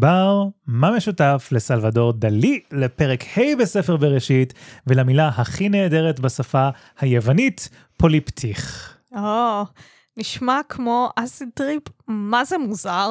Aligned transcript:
בר, 0.00 0.44
מה 0.66 0.90
משותף 0.96 1.48
לסלבדור 1.52 2.12
דלי 2.12 2.60
לפרק 2.72 3.24
ה' 3.36 3.56
בספר 3.58 3.96
בראשית 3.96 4.54
ולמילה 4.86 5.28
הכי 5.28 5.68
נהדרת 5.68 6.20
בשפה 6.20 6.68
היוונית, 7.00 7.68
פוליפטיך? 7.96 8.94
או, 9.16 9.64
נשמע 10.16 10.60
כמו 10.68 11.10
acid 11.16 11.48
trip, 11.54 11.82
מה 12.08 12.44
זה 12.44 12.58
מוזר? 12.58 13.10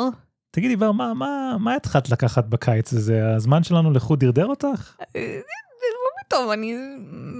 תגידי 0.51 0.75
בר, 0.75 0.91
מה, 0.91 1.13
מה, 1.13 1.55
מה 1.59 1.75
התחלת 1.75 2.09
לקחת 2.09 2.45
בקיץ 2.45 2.93
הזה? 2.93 3.35
הזמן 3.35 3.63
שלנו 3.63 3.91
לחוד 3.91 4.19
דרדר 4.19 4.45
אותך? 4.45 4.95
אה, 5.15 5.39
מה 5.85 6.23
פתאום, 6.25 6.51
אני 6.51 6.77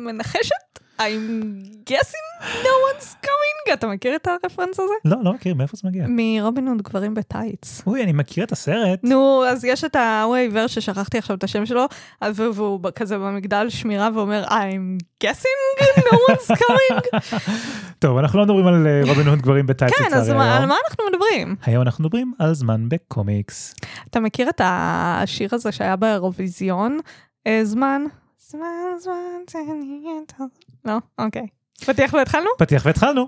מנחשת? 0.05 0.79
I'm 1.00 1.63
guessing 1.86 2.25
no 2.63 2.73
one's 2.88 3.16
coming. 3.25 3.73
אתה 3.73 3.88
מכיר 3.88 4.16
את 4.16 4.27
הרפרנס 4.27 4.79
הזה? 4.79 4.93
לא, 5.05 5.18
לא 5.23 5.34
מכיר, 5.34 5.55
מאיפה 5.55 5.77
זה 5.77 5.88
מגיע? 5.88 6.05
מרובין 6.09 6.68
הוד 6.68 6.81
גברים 6.81 7.13
בטייץ. 7.13 7.81
אוי, 7.88 8.04
אני 8.04 8.11
מכיר 8.11 8.43
את 8.43 8.52
הסרט. 8.52 8.99
נו, 9.04 9.45
אז 9.45 9.66
יש 9.66 9.84
את 9.84 9.95
ההוא 9.95 10.35
העיוור 10.35 10.67
ששכחתי 10.67 11.17
עכשיו 11.17 11.35
את 11.35 11.44
השם 11.44 11.66
שלו, 11.66 11.85
והוא 12.22 12.80
כזה 12.95 13.17
במגדל 13.17 13.70
שמירה 13.70 14.09
ואומר, 14.13 14.45
I'm 14.45 15.23
guessing 15.23 15.84
no 15.98 16.17
one's 16.30 16.55
coming. 16.58 17.20
טוב, 18.00 18.17
אנחנו 18.17 18.39
לא 18.39 18.45
מדברים 18.45 18.67
על 18.67 18.88
אה, 18.88 19.02
רובין 19.09 19.27
הוד 19.27 19.41
גברים 19.41 19.66
בטייץ 19.67 19.94
כן, 19.94 20.13
אז 20.13 20.30
לצערי 20.30 20.50
על. 20.50 20.66
מה 20.66 20.75
אנחנו 20.89 21.03
מדברים? 21.11 21.55
היום 21.66 21.81
אנחנו 21.81 22.03
מדברים 22.03 22.34
על 22.39 22.53
זמן 22.53 22.89
בקומיקס. 22.89 23.75
אתה 24.09 24.20
מכיר 24.20 24.50
את 24.50 24.61
השיר 24.63 25.50
הזה 25.52 25.72
שהיה 25.72 25.95
באירוויזיון? 25.95 27.00
אה, 27.47 27.59
זמן, 27.63 28.02
זמן, 28.50 28.66
זמן, 29.00 29.13
תן 29.45 29.59
לי 29.81 30.03
את 30.25 30.34
ה... 30.39 30.44
לא? 30.85 30.93
אוקיי. 31.17 31.47
פתיח 31.85 32.13
והתחלנו? 32.13 32.49
פתיח 32.57 32.85
והתחלנו. 32.85 33.27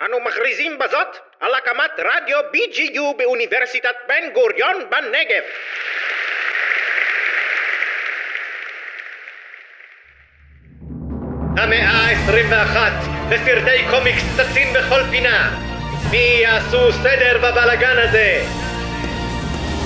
אנו 0.00 0.20
מכריזים 0.20 0.78
בזאת 0.78 1.16
על 1.40 1.54
הקמת 1.54 1.90
רדיו 1.98 2.38
BGU 2.38 3.16
באוניברסיטת 3.18 3.94
בן 4.08 4.32
גוריון 4.34 4.76
בנגב. 4.90 5.42
המאה 11.56 11.90
ה-21 11.90 12.76
וסרטי 13.30 13.84
קומיקס 13.90 14.22
צצים 14.36 14.68
בכל 14.74 15.00
פינה. 15.10 15.58
מי 16.10 16.38
יעשו 16.42 16.92
סדר 16.92 17.38
בבלגן 17.38 17.96
הזה? 17.98 18.44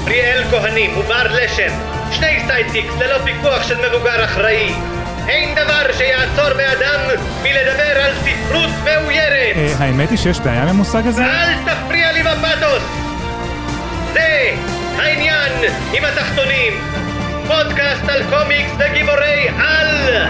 פריאל 0.04 0.44
כהנים 0.50 0.98
ובר 0.98 1.26
לשם, 1.30 1.72
שני 2.12 2.40
sidekicks 2.46 2.98
ללא 3.00 3.18
פיקוח 3.18 3.68
של 3.68 3.88
מבוגר 3.88 4.24
אחראי. 4.24 4.95
אין 5.28 5.54
דבר 5.54 5.92
שיעצור 5.92 6.48
באדם 6.56 7.00
מלדבר 7.42 8.00
על 8.02 8.12
ספרות 8.14 8.70
מאוירת. 8.84 9.56
אה, 9.56 9.74
האמת 9.78 10.10
היא 10.10 10.18
שיש 10.18 10.40
בעיה 10.40 10.62
עם 10.62 10.68
המושג 10.68 11.06
הזה? 11.06 11.24
אל 11.24 11.52
תפריע 11.64 12.12
לי 12.12 12.22
בפתוס! 12.22 12.82
זה 14.12 14.54
העניין 14.96 15.52
עם 15.96 16.04
התחתונים. 16.04 16.72
פודקאסט 17.46 18.04
על 18.08 18.22
קומיקס 18.30 18.70
וגיבורי 18.78 19.48
על! 19.58 20.26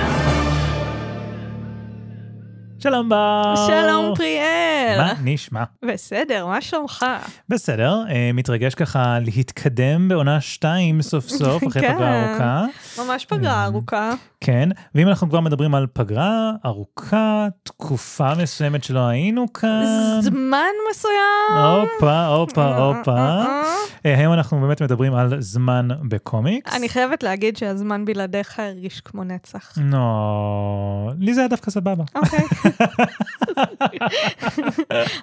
שלום 2.79 3.09
בר. 3.09 3.55
שלום 3.67 4.15
פריאל. 4.17 4.99
מה 4.99 5.13
נשמע? 5.25 5.65
בסדר, 5.85 6.47
מה 6.47 6.61
שלומך? 6.61 7.07
בסדר, 7.49 8.03
אה, 8.11 8.31
מתרגש 8.35 8.75
ככה 8.75 9.19
להתקדם 9.25 10.09
בעונה 10.09 10.41
2 10.41 11.03
סוף 11.03 11.29
סוף, 11.29 11.63
אחרי 11.69 11.83
כן. 11.83 11.95
פגרה 11.95 12.31
ארוכה. 12.31 12.65
ממש 12.99 13.25
פגרה 13.25 13.65
ארוכה. 13.65 14.11
כן, 14.47 14.69
ואם 14.95 15.09
אנחנו 15.09 15.29
כבר 15.29 15.41
מדברים 15.41 15.75
על 15.75 15.87
פגרה 15.93 16.51
ארוכה, 16.65 17.47
תקופה 17.63 18.35
מסוימת 18.43 18.85
שלא 18.85 19.01
היינו 19.01 19.53
כאן. 19.53 19.85
זמן 20.21 20.73
מסוים. 20.91 21.65
הופה, 21.65 22.27
הופה, 22.27 22.77
הופה. 22.77 23.17
אה, 23.17 23.63
אה, 24.07 24.19
היום 24.19 24.33
אנחנו 24.33 24.61
באמת 24.61 24.83
מדברים 24.83 25.15
על 25.15 25.41
זמן 25.41 25.89
בקומיקס. 26.09 26.75
אני 26.77 26.89
חייבת 26.89 27.23
להגיד 27.23 27.57
שהזמן 27.57 28.05
בלעדיך 28.05 28.59
הרגיש 28.59 29.01
כמו 29.01 29.25
נצח. 29.25 29.73
נו, 29.77 31.11
לי 31.19 31.35
זה 31.35 31.41
היה 31.41 31.49
דווקא 31.49 31.71
סבבה. 31.71 32.05
אוקיי. 32.15 32.39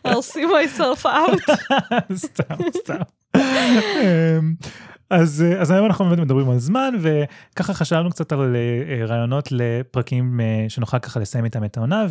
I'll 0.07 0.34
see 0.34 0.45
myself 0.45 1.05
out. 1.05 1.55
סתם, 2.16 2.55
סתם. 2.78 3.01
אז, 5.13 5.41
אה, 5.47 5.62
אז 5.62 5.72
היום 5.72 5.85
אנחנו 5.85 6.06
באמת 6.06 6.19
מדברים 6.19 6.50
על 6.50 6.59
זמן 6.59 6.94
וככה 7.01 7.74
חשבנו 7.74 8.09
קצת 8.09 8.31
על 8.31 8.56
אה, 8.56 9.00
אה, 9.00 9.06
רעיונות 9.06 9.50
לפרקים 9.51 10.40
שנוכל 10.69 11.00
ככה 11.00 11.19
לסיים 11.19 11.46
איתם 11.46 11.63
את 11.63 11.78
העונה 11.78 12.06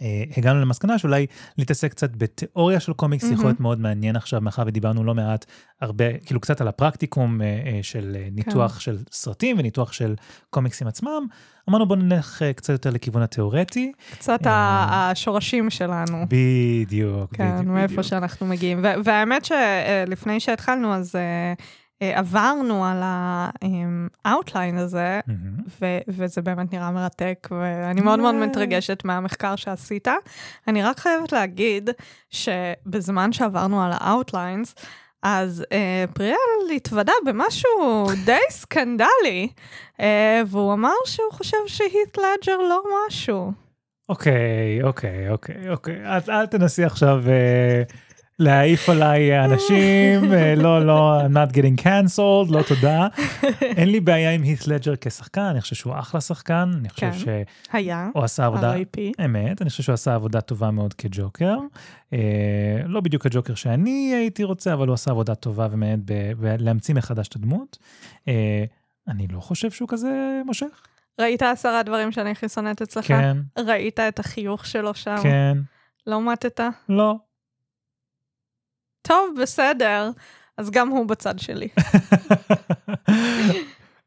והגענו 0.00 0.60
למסקנה 0.60 0.98
שאולי 0.98 1.26
להתעסק 1.58 1.90
קצת 1.90 2.10
בתיאוריה 2.16 2.80
של 2.80 2.92
קומיקס 2.92 3.30
יכול 3.30 3.44
להיות 3.44 3.60
מאוד 3.60 3.80
מעניין 3.80 4.16
עכשיו 4.16 4.40
מאחר 4.40 4.62
ודיברנו 4.66 5.04
לא 5.04 5.14
מעט 5.14 5.44
הרבה 5.80 6.18
כאילו 6.18 6.40
קצת 6.40 6.60
על 6.60 6.68
הפרקטיקום 6.68 7.40
של 7.82 8.16
ניתוח 8.32 8.80
של 8.80 8.98
סרטים 9.10 9.58
וניתוח 9.58 9.92
של 9.92 10.14
קומיקסים 10.50 10.86
עצמם 10.86 11.26
אמרנו 11.68 11.86
בוא 11.86 11.96
נלך 11.96 12.42
קצת 12.56 12.72
יותר 12.72 12.90
לכיוון 12.90 13.22
התיאורטי 13.22 13.92
קצת 14.12 14.40
השורשים 14.44 15.70
שלנו. 15.70 16.26
בדיוק. 16.28 17.36
כן, 17.36 17.52
בדיוק, 17.52 17.74
מאיפה 17.74 17.86
בדיוק. 17.86 18.02
שאנחנו 18.02 18.46
מגיעים. 18.46 18.78
ו- 18.78 19.04
והאמת 19.04 19.44
שלפני 19.44 20.40
שהתחלנו, 20.40 20.94
אז 20.94 21.14
עברנו 22.00 22.84
על 22.84 23.02
ה-outline 23.02 24.78
הזה, 24.78 25.20
מהמם. 25.26 25.56
ו- 25.80 25.98
וזה 26.08 26.42
באמת 26.42 26.72
נראה 26.72 26.90
מרתק, 26.90 27.48
ואני 27.50 28.00
מאוד 28.00 28.18
מאוד 28.18 28.34
מתרגשת 28.34 29.04
מהמחקר 29.04 29.56
שעשית. 29.56 30.08
אני 30.68 30.82
רק 30.82 30.98
חייבת 30.98 31.32
להגיד 31.32 31.90
שבזמן 32.30 33.32
שעברנו 33.32 33.82
על 33.82 33.92
ה-outlines, 33.92 34.82
אז 35.22 35.64
אה, 35.72 36.04
פריאל 36.14 36.76
התוודה 36.76 37.12
במשהו 37.26 38.06
די 38.24 38.38
סקנדלי, 38.50 39.48
אה, 40.00 40.42
והוא 40.46 40.72
אמר 40.72 40.94
שהוא 41.04 41.32
חושב 41.32 41.56
שהית 41.66 42.18
לג'ר 42.18 42.58
לא 42.58 42.82
משהו. 43.08 43.52
אוקיי, 44.08 44.82
אוקיי, 44.82 45.30
אוקיי, 45.30 45.70
אוקיי. 45.70 45.96
אל 46.28 46.46
תנסי 46.46 46.84
עכשיו 46.84 47.22
אה, 47.28 47.82
להעיף 48.38 48.88
עליי 48.88 49.44
אנשים, 49.44 50.32
אה, 50.32 50.54
לא, 50.56 50.86
לא, 50.86 51.20
I'm 51.20 51.32
not 51.32 51.52
getting 51.52 51.82
cancelled, 51.82 52.52
לא 52.52 52.62
תודה. 52.68 53.08
אין 53.78 53.88
לי 53.88 54.00
בעיה 54.00 54.30
עם 54.30 54.42
הית' 54.42 54.66
לג'ר 54.66 54.94
כשחקן, 55.00 55.40
אני 55.40 55.60
חושב 55.60 55.76
שהוא 55.76 55.94
אחלה 55.98 56.20
שחקן, 56.20 56.70
אני 56.80 56.88
חושב 56.88 57.10
כן. 57.10 57.18
שהוא 57.18 57.32
היה, 57.72 58.08
עשה 58.14 58.46
עבודה. 58.46 58.74
אמת, 59.24 59.62
אני 59.62 59.70
חושב 59.70 59.82
שהוא 59.82 59.94
עשה 59.94 60.14
עבודה 60.14 60.40
טובה 60.40 60.70
מאוד 60.70 60.94
כג'וקר. 60.94 61.56
אה, 62.12 62.18
לא 62.84 63.00
בדיוק 63.00 63.26
הג'וקר 63.26 63.54
שאני 63.54 64.14
הייתי 64.14 64.44
רוצה, 64.44 64.72
אבל 64.72 64.86
הוא 64.86 64.94
עשה 64.94 65.10
עבודה 65.10 65.34
טובה 65.34 65.68
ומעט 65.70 65.98
בלהמציא 66.38 66.94
מחדש 66.94 67.28
את 67.28 67.36
הדמות. 67.36 67.78
אה, 68.28 68.64
אני 69.08 69.26
לא 69.26 69.40
חושב 69.40 69.70
שהוא 69.70 69.88
כזה 69.88 70.40
מושך. 70.46 70.86
ראית 71.20 71.42
עשרה 71.42 71.82
דברים 71.82 72.12
שאני 72.12 72.30
הכי 72.30 72.48
שונאת 72.48 72.82
אצלך? 72.82 73.06
כן, 73.06 73.36
ראית 73.58 74.00
את 74.00 74.18
החיוך 74.18 74.66
שלו 74.66 74.94
שם? 74.94 75.16
כן, 75.22 75.58
לא 76.06 76.32
מתת? 76.32 76.60
לא. 76.88 77.25
טוב, 79.06 79.34
בסדר. 79.42 80.10
אז 80.58 80.70
גם 80.70 80.88
הוא 80.88 81.06
בצד 81.06 81.38
שלי. 81.38 81.68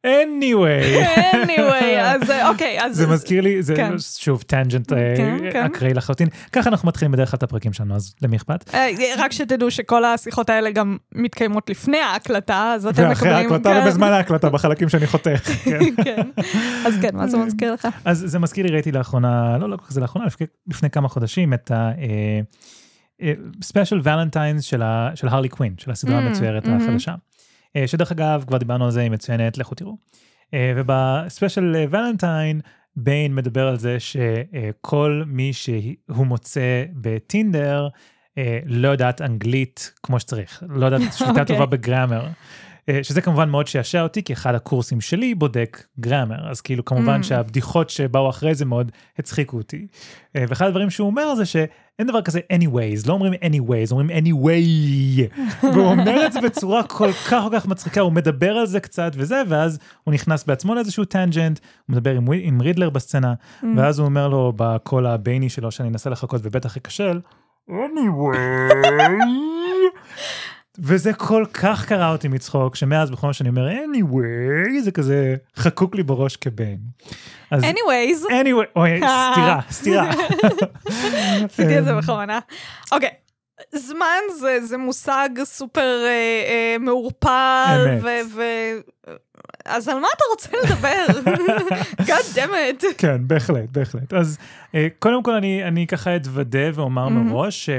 anyway. 0.07 1.05
anyway, 1.33 1.99
אז 1.99 2.29
אה, 2.31 2.49
אוקיי, 2.49 2.85
אז... 2.85 2.95
זה 2.95 3.07
מזכיר 3.07 3.41
לי, 3.41 3.63
זה 3.63 3.75
כן. 3.75 3.93
שוב 3.99 4.41
טנג'נט 4.41 4.93
כן, 4.93 5.37
כן. 5.51 5.63
אקראי 5.65 5.93
לחלוטין. 5.93 6.27
ככה 6.51 6.69
אנחנו 6.69 6.87
מתחילים 6.87 7.11
בדרך 7.11 7.31
כלל 7.31 7.37
את 7.37 7.43
הפרקים 7.43 7.73
שלנו, 7.73 7.95
אז 7.95 8.15
למי 8.21 8.37
אכפת? 8.37 8.69
אה, 8.73 8.87
רק 9.17 9.31
שתדעו 9.31 9.71
שכל 9.71 10.05
השיחות 10.05 10.49
האלה 10.49 10.71
גם 10.71 10.97
מתקיימות 11.15 11.69
לפני 11.69 11.97
ההקלטה, 11.99 12.73
אז 12.75 12.87
אתם 12.87 13.03
ואחרי 13.09 13.29
מקבלים... 13.29 13.51
ההקלטה 13.51 13.73
כן, 13.73 13.81
ובזמן 13.83 14.07
ההקלטה 14.07 14.49
בחלקים 14.49 14.89
שאני 14.89 15.07
חותך. 15.07 15.39
כן. 15.63 15.79
כן. 16.05 16.21
אז 16.85 16.93
כן, 17.01 17.15
מה 17.15 17.27
זה 17.27 17.37
מזכיר 17.37 17.73
לך? 17.73 17.87
אז 18.05 18.23
זה 18.27 18.39
מזכיר 18.39 18.65
לי, 18.65 18.71
ראיתי 18.71 18.91
לאחרונה, 18.91 19.57
לא, 19.57 19.69
לא 19.69 19.77
כל 19.77 19.83
כך 19.85 19.91
זה 19.91 20.01
לאחרונה, 20.01 20.27
לפני- 20.27 20.47
לפני 20.67 20.89
כמה 20.89 21.07
חודשים, 21.09 21.53
את 21.53 21.71
הספיישל 23.59 23.99
ולנטיינס 24.03 24.63
של 24.63 24.81
הרלי 25.27 25.49
קווין, 25.49 25.73
של 25.77 25.91
הסדרה 25.91 26.19
Mm, 26.19 26.21
המצוירת 26.21 26.67
מהמם. 26.67 26.81
החדשה. 26.81 27.15
אה, 27.75 27.87
שדרך 27.87 28.11
אגב, 28.11 28.43
כבר 28.47 28.57
דיברנו 28.57 28.85
על 28.85 28.91
זה, 28.91 29.01
היא 29.01 29.11
מצוינת, 29.11 29.57
לכו 29.57 29.75
תראו. 29.75 29.97
אה, 30.53 30.73
ובספיישל 30.75 31.75
ולנטיין, 31.91 32.61
ביין 32.95 33.35
מדבר 33.35 33.67
על 33.67 33.77
זה 33.77 33.97
שכל 33.99 35.23
מי 35.27 35.53
שהוא 35.53 36.25
מוצא 36.25 36.83
בטינדר, 36.93 37.87
אה, 38.37 38.59
לא 38.65 38.87
יודעת 38.87 39.21
אנגלית 39.21 39.93
כמו 40.03 40.19
שצריך, 40.19 40.63
לא 40.69 40.85
יודעת 40.85 41.01
שליטה 41.13 41.31
אוקיי. 41.31 41.45
טובה 41.45 41.65
בגראמר. 41.65 42.27
אה, 42.89 43.03
שזה 43.03 43.21
כמובן 43.21 43.49
מאוד 43.49 43.67
שעשע 43.67 44.01
אותי, 44.01 44.23
כי 44.23 44.33
אחד 44.33 44.55
הקורסים 44.55 45.01
שלי 45.01 45.35
בודק 45.35 45.83
גראמר, 45.99 46.49
אז 46.49 46.61
כאילו 46.61 46.85
כמובן 46.85 47.19
Mm. 47.19 47.23
שהבדיחות 47.23 47.89
שבאו 47.89 48.29
אחרי 48.29 48.55
זה 48.55 48.65
מאוד 48.65 48.91
הצחיקו 49.19 49.57
אותי. 49.57 49.87
אה, 50.35 50.43
ואחד 50.47 50.65
הדברים 50.67 50.89
שהוא 50.89 51.07
אומר 51.07 51.35
זה 51.35 51.45
שאין 51.45 52.07
דבר 52.07 52.21
כזה 52.21 52.39
anyways, 52.53 53.07
לא 53.07 53.13
אומרים 53.13 53.33
anyways, 53.33 53.91
אומרים 53.91 54.09
anyway. 54.09 54.65
והוא 55.73 55.85
אומר 55.85 56.25
את 56.25 56.33
זה 56.33 56.41
בצורה 56.41 56.83
כל 56.83 57.11
כך 57.11 57.43
כל 57.49 57.59
כך 57.59 57.67
מצחיקה, 57.67 58.01
הוא 58.01 58.11
מדבר 58.11 58.51
על 58.51 58.65
זה 58.65 58.79
קצת 58.79 59.11
וזה, 59.15 59.41
ואז 59.47 59.79
הוא 60.03 60.13
נכנס 60.13 60.43
בעצמו 60.43 60.75
לאיזשהו 60.75 61.05
טנג'נט, 61.05 61.59
הוא 61.87 61.93
מדבר 61.95 62.15
עם, 62.15 62.25
עם 62.41 62.61
רידלר 62.61 62.89
בסצנה, 62.89 63.33
Mm. 63.61 63.65
ואז 63.77 63.99
הוא 63.99 64.05
אומר 64.05 64.27
לו 64.27 64.53
בקול 64.55 65.05
הבייני 65.07 65.49
שלו 65.49 65.71
שאני 65.71 65.89
אנסה 65.89 66.09
לחכות 66.09 66.41
ובטח 66.43 66.77
אכשל, 66.77 67.19
anyway. 67.69 68.37
וזה 70.83 71.13
כל 71.13 71.45
כך 71.53 71.85
קרה 71.85 72.11
אותי 72.11 72.27
מצחוק, 72.27 72.75
שמאז 72.75 73.09
בכל 73.11 73.27
מה 73.27 73.33
שאני 73.33 73.49
אומר, 73.49 73.69
anyway, 73.69 74.81
זה 74.83 74.91
כזה 74.91 75.35
חקוק 75.55 75.95
לי 75.95 76.03
בראש 76.03 76.35
כבן. 76.35 76.75
אז 77.51 77.63
anyways, 77.63 78.25
anyway, 78.29 78.65
אוי, 78.75 78.89
סתירה, 78.97 79.59
סתירה. 79.71 80.09
עשיתי 81.49 81.79
את 81.79 81.85
זה 81.85 81.93
בכוונה. 81.95 82.39
אוקיי. 82.91 83.09
זמן 83.75 84.05
זה, 84.39 84.65
זה 84.65 84.77
מושג 84.77 85.29
סופר 85.43 86.03
אה, 86.05 86.09
אה, 86.49 86.75
מעורפל. 86.79 87.97
ו... 88.03 88.07
ו... 88.35 88.41
אז 89.65 89.87
על 89.87 89.99
מה 89.99 90.07
אתה 90.15 90.23
רוצה 90.31 90.49
לדבר? 90.63 91.05
God 92.09 92.35
damn 92.35 92.49
it. 92.83 92.85
כן, 92.97 93.17
בהחלט, 93.27 93.69
בהחלט. 93.71 94.13
אז 94.13 94.37
אה, 94.75 94.87
קודם 94.99 95.23
כל 95.23 95.33
אני, 95.33 95.63
אני 95.67 95.87
ככה 95.87 96.15
אתוודה 96.15 96.59
ואומר 96.73 97.07
Mhm. 97.07 97.11
מראש 97.11 97.69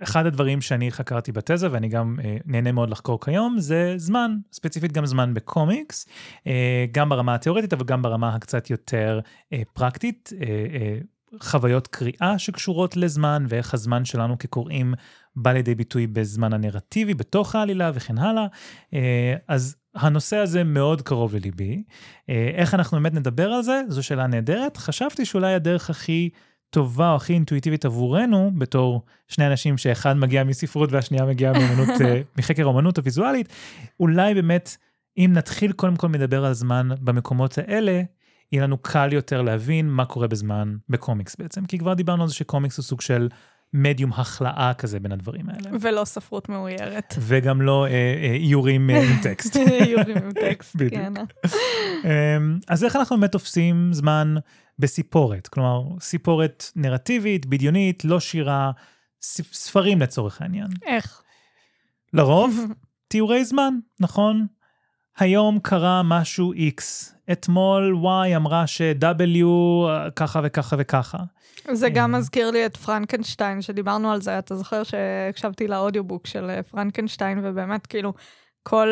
שאחד 0.00 0.26
הדברים 0.26 0.60
שאני 0.60 0.90
חקרתי 0.90 1.32
בתזה, 1.32 1.68
ואני 1.72 1.88
גם 1.88 2.16
אה, 2.24 2.36
נהנה 2.46 2.72
מאוד 2.72 2.90
לחקור 2.90 3.20
כיום, 3.20 3.58
זה 3.58 3.94
זמן, 3.96 4.36
ספציפית 4.52 4.92
גם 4.92 5.06
זמן 5.06 5.34
בקומיקס, 5.34 6.06
אה, 6.46 6.84
גם 6.92 7.08
ברמה 7.08 7.34
התיאורטית, 7.34 7.72
אבל 7.72 7.84
גם 7.84 8.02
ברמה 8.02 8.34
הקצת 8.34 8.70
יותר 8.70 9.20
אה, 9.52 9.62
פרקטית. 9.72 10.32
אה, 10.40 10.46
אה, 10.46 10.98
חוויות 11.40 11.86
קריאה 11.86 12.38
שקשורות 12.38 12.96
לזמן 12.96 13.44
ואיך 13.48 13.74
הזמן 13.74 14.04
שלנו 14.04 14.38
כקוראים 14.38 14.94
בא 15.36 15.52
לידי 15.52 15.74
ביטוי 15.74 16.06
בזמן 16.06 16.52
הנרטיבי, 16.52 17.14
בתוך 17.14 17.54
העלילה 17.54 17.90
וכן 17.94 18.18
הלאה. 18.18 18.46
אה, 18.94 19.34
אז 19.48 19.76
הנושא 19.94 20.36
הזה 20.36 20.64
מאוד 20.64 21.02
קרוב 21.02 21.34
לליבי. 21.34 21.82
אה, 22.28 22.50
איך 22.54 22.74
אנחנו 22.74 22.98
באמת 22.98 23.14
נדבר 23.14 23.48
על 23.48 23.62
זה? 23.62 23.82
זו 23.88 24.02
שאלה 24.02 24.26
נהדרת. 24.26 24.76
חשבתי 24.76 25.24
שאולי 25.24 25.54
הדרך 25.54 25.90
הכי 25.90 26.30
טובה 26.70 27.10
או 27.10 27.16
הכי 27.16 27.32
אינטואיטיבית 27.32 27.84
עבורנו, 27.84 28.50
בתור 28.58 29.02
שני 29.28 29.46
אנשים 29.46 29.78
שאחד 29.78 30.16
מגיע 30.16 30.44
מספרות 30.44 30.92
והשנייה 30.92 31.24
מגיעה 31.24 31.52
מאמנות, 31.52 32.00
אה, 32.04 32.20
מחקר 32.38 32.66
האמנות 32.66 32.98
הוויזואלית, 32.98 33.48
אולי 34.00 34.34
באמת, 34.34 34.76
אם 35.18 35.30
נתחיל 35.34 35.72
קודם 35.72 35.96
כל 35.96 36.08
מדבר 36.08 36.44
על 36.44 36.52
זמן 36.52 36.88
במקומות 37.00 37.58
האלה, 37.58 38.02
יהיה 38.52 38.62
לנו 38.62 38.78
קל 38.78 39.12
יותר 39.12 39.42
להבין 39.42 39.88
מה 39.88 40.04
קורה 40.04 40.28
בזמן 40.28 40.76
בקומיקס 40.88 41.36
בעצם. 41.36 41.66
כי 41.66 41.78
כבר 41.78 41.94
דיברנו 41.94 42.22
על 42.22 42.28
זה 42.28 42.34
שקומיקס 42.34 42.76
הוא 42.78 42.84
סוג 42.84 43.00
של 43.00 43.28
מדיום 43.74 44.12
החלאה 44.12 44.72
כזה 44.78 45.00
בין 45.00 45.12
הדברים 45.12 45.48
האלה. 45.48 45.70
ולא 45.80 46.04
ספרות 46.04 46.48
מאוירת. 46.48 47.14
וגם 47.18 47.62
לא 47.62 47.86
אה, 47.86 47.90
אה, 47.90 48.34
איורים 48.34 48.90
אה, 48.90 49.02
עם 49.02 49.22
טקסט. 49.22 49.56
יורים 49.96 50.16
עם 50.16 50.32
טקסט. 50.32 50.76
כן. 50.90 51.12
אמ, 52.04 52.58
אז 52.68 52.84
איך 52.84 52.96
אנחנו 52.96 53.16
באמת 53.16 53.32
תופסים 53.32 53.92
זמן 53.92 54.34
בסיפורת? 54.80 55.48
כלומר, 55.48 55.82
סיפורת 56.00 56.64
נרטיבית, 56.76 57.46
בדיונית, 57.46 58.04
לא 58.04 58.20
שירה, 58.20 58.70
ספרים 59.52 60.00
לצורך 60.00 60.42
העניין. 60.42 60.68
איך? 60.86 61.22
לרוב, 62.12 62.60
תיאורי 63.08 63.44
זמן, 63.44 63.74
נכון? 64.00 64.46
היום 65.18 65.58
קרה 65.58 66.02
משהו 66.04 66.52
X, 66.52 66.82
אתמול 67.32 67.96
Y 68.04 68.36
אמרה 68.36 68.66
ש-W 68.66 69.44
אה, 69.88 70.10
ככה 70.10 70.40
וככה 70.44 70.76
וככה. 70.78 71.18
זה 71.72 71.88
גם 71.90 72.14
אה. 72.14 72.20
מזכיר 72.20 72.50
לי 72.50 72.66
את 72.66 72.76
פרנקנשטיין, 72.76 73.62
שדיברנו 73.62 74.12
על 74.12 74.20
זה, 74.20 74.38
אתה 74.38 74.56
זוכר 74.56 74.82
שהקשבתי 74.82 75.68
לאודיובוק 75.68 76.26
של 76.26 76.50
אה, 76.50 76.62
פרנקנשטיין, 76.62 77.40
ובאמת 77.42 77.86
כאילו 77.86 78.12
כל, 78.62 78.88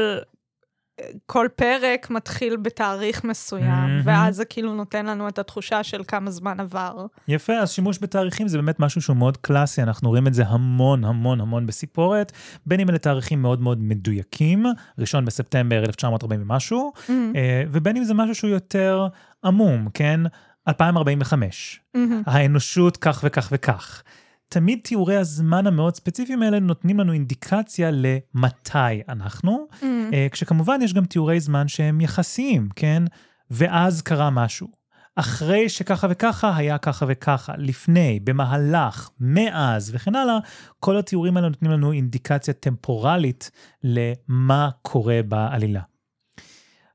כל 1.26 1.46
פרק 1.56 2.10
מתחיל 2.10 2.56
בתאריך 2.56 3.24
מסוים, 3.24 3.64
מהמם. 3.66 4.00
ואז 4.04 4.36
זה 4.36 4.44
כאילו 4.44 4.74
נותן 4.74 5.06
לנו 5.06 5.28
את 5.28 5.38
התחושה 5.38 5.82
של 5.82 6.02
כמה 6.08 6.30
זמן 6.30 6.60
עבר. 6.60 7.06
יפה, 7.28 7.52
אז 7.52 7.70
שימוש 7.70 7.98
בתאריכים 8.02 8.48
זה 8.48 8.58
באמת 8.58 8.80
משהו 8.80 9.02
שהוא 9.02 9.16
מאוד 9.16 9.36
קלאסי, 9.36 9.82
אנחנו 9.82 10.08
רואים 10.08 10.26
את 10.26 10.34
זה 10.34 10.44
המון 10.46 11.04
המון 11.04 11.40
המון 11.40 11.66
בסיפורת, 11.66 12.32
בין 12.66 12.80
אם 12.80 12.90
אלה 12.90 12.98
תאריכים 12.98 13.42
מאוד 13.42 13.60
מאוד 13.60 13.82
מדויקים, 13.82 14.66
ראשון 14.98 15.24
בספטמבר 15.24 15.84
1940 15.84 16.42
ומשהו, 16.42 16.92
אה, 17.10 17.62
ובין 17.70 17.96
אם 17.96 18.04
זה 18.04 18.14
משהו 18.14 18.34
שהוא 18.34 18.50
יותר 18.50 19.06
עמום, 19.44 19.88
כן? 19.94 20.20
2045, 20.68 21.80
מהמם. 21.94 22.22
האנושות 22.26 22.96
כך 22.96 23.20
וכך 23.24 23.48
וכך. 23.52 24.02
תמיד 24.48 24.78
תיאורי 24.84 25.16
הזמן 25.16 25.66
המאוד 25.66 25.94
ספציפיים 25.94 26.42
האלה 26.42 26.60
נותנים 26.60 27.00
לנו 27.00 27.12
אינדיקציה 27.12 27.90
למתי 27.90 29.02
אנחנו, 29.08 29.66
מהמם. 29.82 30.10
אה, 30.14 30.26
כשכמובן 30.32 30.78
יש 30.82 30.94
גם 30.94 31.04
תיאורי 31.04 31.40
זמן 31.40 31.68
שהם 31.68 32.00
יחסיים, 32.00 32.68
כן? 32.76 33.02
ואז 33.50 34.02
קרה 34.02 34.30
משהו. 34.30 34.68
אחרי 35.16 35.68
שככה 35.68 36.06
וככה 36.10 36.56
היה 36.56 36.78
ככה 36.78 37.06
וככה, 37.08 37.52
לפני, 37.58 38.20
במהלך, 38.24 39.10
מאז 39.20 39.90
וכן 39.94 40.14
הלאה, 40.14 40.38
כל 40.80 40.98
התיאורים 40.98 41.36
האלה 41.36 41.48
נותנים 41.48 41.70
לנו 41.70 41.92
אינדיקציה 41.92 42.54
טמפורלית 42.54 43.50
למה 43.84 44.68
קורה 44.82 45.20
בעלילה. 45.28 45.80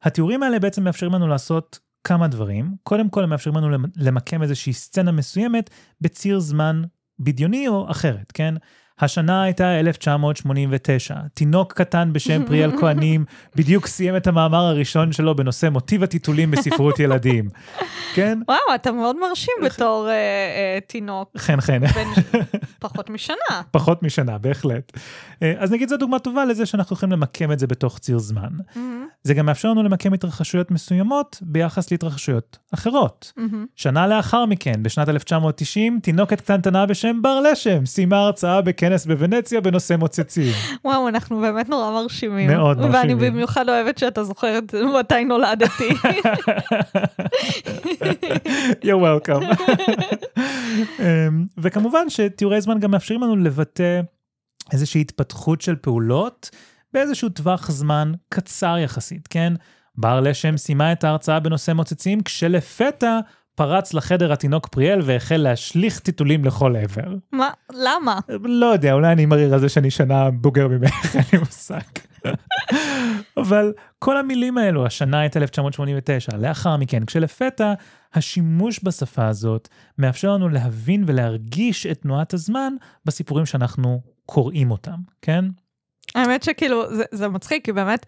התיאורים 0.04 0.44
האלה 0.44 0.60
בעצם 0.60 0.84
מאפשרים 0.84 1.14
לנו 1.14 1.28
לעשות 1.28 1.80
כמה 2.04 2.28
דברים. 2.28 2.76
קודם 2.84 3.10
כל, 3.10 3.24
הם 3.24 3.30
מאפשרים 3.30 3.56
לנו 3.58 3.70
למ- 3.70 3.92
למקם 3.96 4.42
איזושהי 4.42 4.74
סצנה 4.74 5.12
מסוימת 5.12 5.70
בציר 6.02 6.40
זמן 6.40 6.82
בדיוני 7.20 7.68
או 7.68 7.92
אחרת, 7.92 8.32
כן? 8.32 8.54
השנה 9.04 9.44
הייתה 9.44 9.80
1989. 9.80 11.16
תינוק 11.34 11.74
קטן 11.74 12.10
בשם 12.14 12.46
פריאל 12.46 12.72
כהנים 12.80 13.26
בדיוק 13.56 13.88
סיים 13.88 14.18
את 14.18 14.28
המאמר 14.28 14.66
הראשון 14.66 15.12
שלו 15.12 15.36
בנושא 15.36 15.70
מוטיב 15.70 16.04
הטיטולים 16.04 16.52
בספרות 16.52 17.00
ילדים. 17.00 17.50
כן? 18.14 18.40
וואו, 18.48 18.76
אתה 18.76 18.92
מאוד 18.92 19.16
מרשים 19.20 19.54
בתור 19.66 20.10
אה, 20.10 20.14
אה, 20.14 20.80
תינוק 20.88 21.30
חן 21.38 21.62
חן. 21.62 21.80
בן 21.88 22.38
פחות 22.80 23.10
משנה. 23.10 23.62
פחות 23.72 24.04
משנה, 24.04 24.38
בהחלט. 24.38 24.98
אה, 25.44 25.54
אז 25.58 25.72
נגיד 25.72 25.90
זו 25.90 25.98
דוגמה 25.98 26.20
טובה 26.20 26.46
לזה 26.46 26.66
שאנחנו 26.66 26.94
יכולים 26.94 27.12
למקם 27.14 27.52
את 27.52 27.60
זה 27.60 27.68
בתוך 27.68 28.00
ציר 28.00 28.18
זמן. 28.18 28.50
מהמם, 28.76 29.08
זה 29.24 29.34
גם 29.34 29.46
מאפשר 29.46 29.70
לנו 29.70 29.84
למקם 29.84 30.14
התרחשויות 30.14 30.72
מסוימות 30.72 31.40
ביחס 31.42 31.92
להתרחשויות 31.92 32.58
אחרות. 32.74 33.34
מהמם. 33.38 33.66
שנה 33.76 34.08
לאחר 34.08 34.46
מכן, 34.46 34.84
בשנת 34.84 35.10
1990, 35.10 36.00
תינוקת 36.04 36.42
קטנטנה 36.42 36.86
בשם 36.86 37.22
בר 37.22 37.40
לשם 37.40 37.86
סיימה 37.86 38.18
הרצאה 38.18 38.62
בכנס 38.62 38.93
בוונציה 39.08 39.62
בנושא 39.62 39.96
מוצצים. 39.96 40.54
וואו, 40.86 41.08
אנחנו 41.08 41.42
באמת 41.42 41.70
נורא 41.70 41.92
מרשימים. 41.92 42.50
מאוד 42.50 42.80
ואני 42.80 42.90
מרשימים. 42.92 43.18
במיוחד 43.18 43.70
אוהבת 43.70 43.98
שאתה 43.98 44.24
זוכר 44.24 44.60
מתי 45.00 45.26
נולדתי. 45.26 45.90
You're 48.86 49.02
welcome. 49.04 49.72
אמ, 51.00 51.46
וכמובן 51.58 52.10
שתיאורי 52.10 52.62
זמן 52.62 52.80
גם 52.80 52.92
מאפשרים 52.92 53.22
לנו 53.24 53.36
לבטא 53.36 54.02
איזושהי 54.72 55.02
התפתחות 55.02 55.62
של 55.62 55.76
פעולות 55.76 56.50
באיזשהו 56.94 57.30
טווח 57.30 57.72
זמן 57.72 58.12
קצר 58.30 58.78
יחסית, 58.78 59.28
כן? 59.28 59.54
בר 59.96 60.20
לשם 60.20 60.58
סיימה 60.58 60.92
את 60.92 61.04
ההרצאה 61.04 61.40
בנושא 61.40 61.72
מוצצים, 61.72 62.22
כשלפתע 62.22 63.20
פרץ 63.56 63.94
לחדר 63.94 64.34
התינוק 64.34 64.68
פריאל 64.68 65.00
והחל 65.04 65.38
להשליך 65.38 66.00
טיטולים 66.00 66.46
לכל 66.46 66.76
עבר. 66.76 67.16
מה? 67.32 67.50
למה? 67.74 68.20
לא 68.44 68.66
יודע, 68.66 68.94
אולי 68.94 69.12
אני 69.12 69.26
מריר 69.26 69.54
על 69.54 69.60
זה 69.60 69.70
שאני 69.70 69.92
שנה 69.92 70.32
בוגר 70.32 70.68
ממך, 70.68 71.06
אין 71.16 71.24
לי 71.34 71.40
מושג. 71.40 71.82
אבל 73.38 73.74
כל 74.00 74.18
המילים 74.18 74.58
האלו, 74.58 74.86
השנה 74.86 75.20
הייתה 75.20 75.40
1989, 75.40 76.38
לאחר 76.38 76.78
מכן, 76.78 77.06
כשלפתע 77.06 77.74
השימוש 78.14 78.80
בשפה 78.84 79.28
הזאת 79.28 79.68
מאפשר 79.98 80.34
לנו 80.34 80.50
להבין 80.50 81.04
ולהרגיש 81.08 81.86
את 81.86 82.02
תנועת 82.02 82.34
הזמן 82.34 82.74
בסיפורים 83.06 83.46
שאנחנו 83.46 84.02
קוראים 84.26 84.72
אותם, 84.72 84.98
כן? 85.22 85.46
האמת 86.16 86.44
שכאילו, 86.44 86.96
זה, 86.96 87.04
זה 87.12 87.28
מצחיק, 87.28 87.66
כי 87.66 87.72
באמת, 87.72 88.06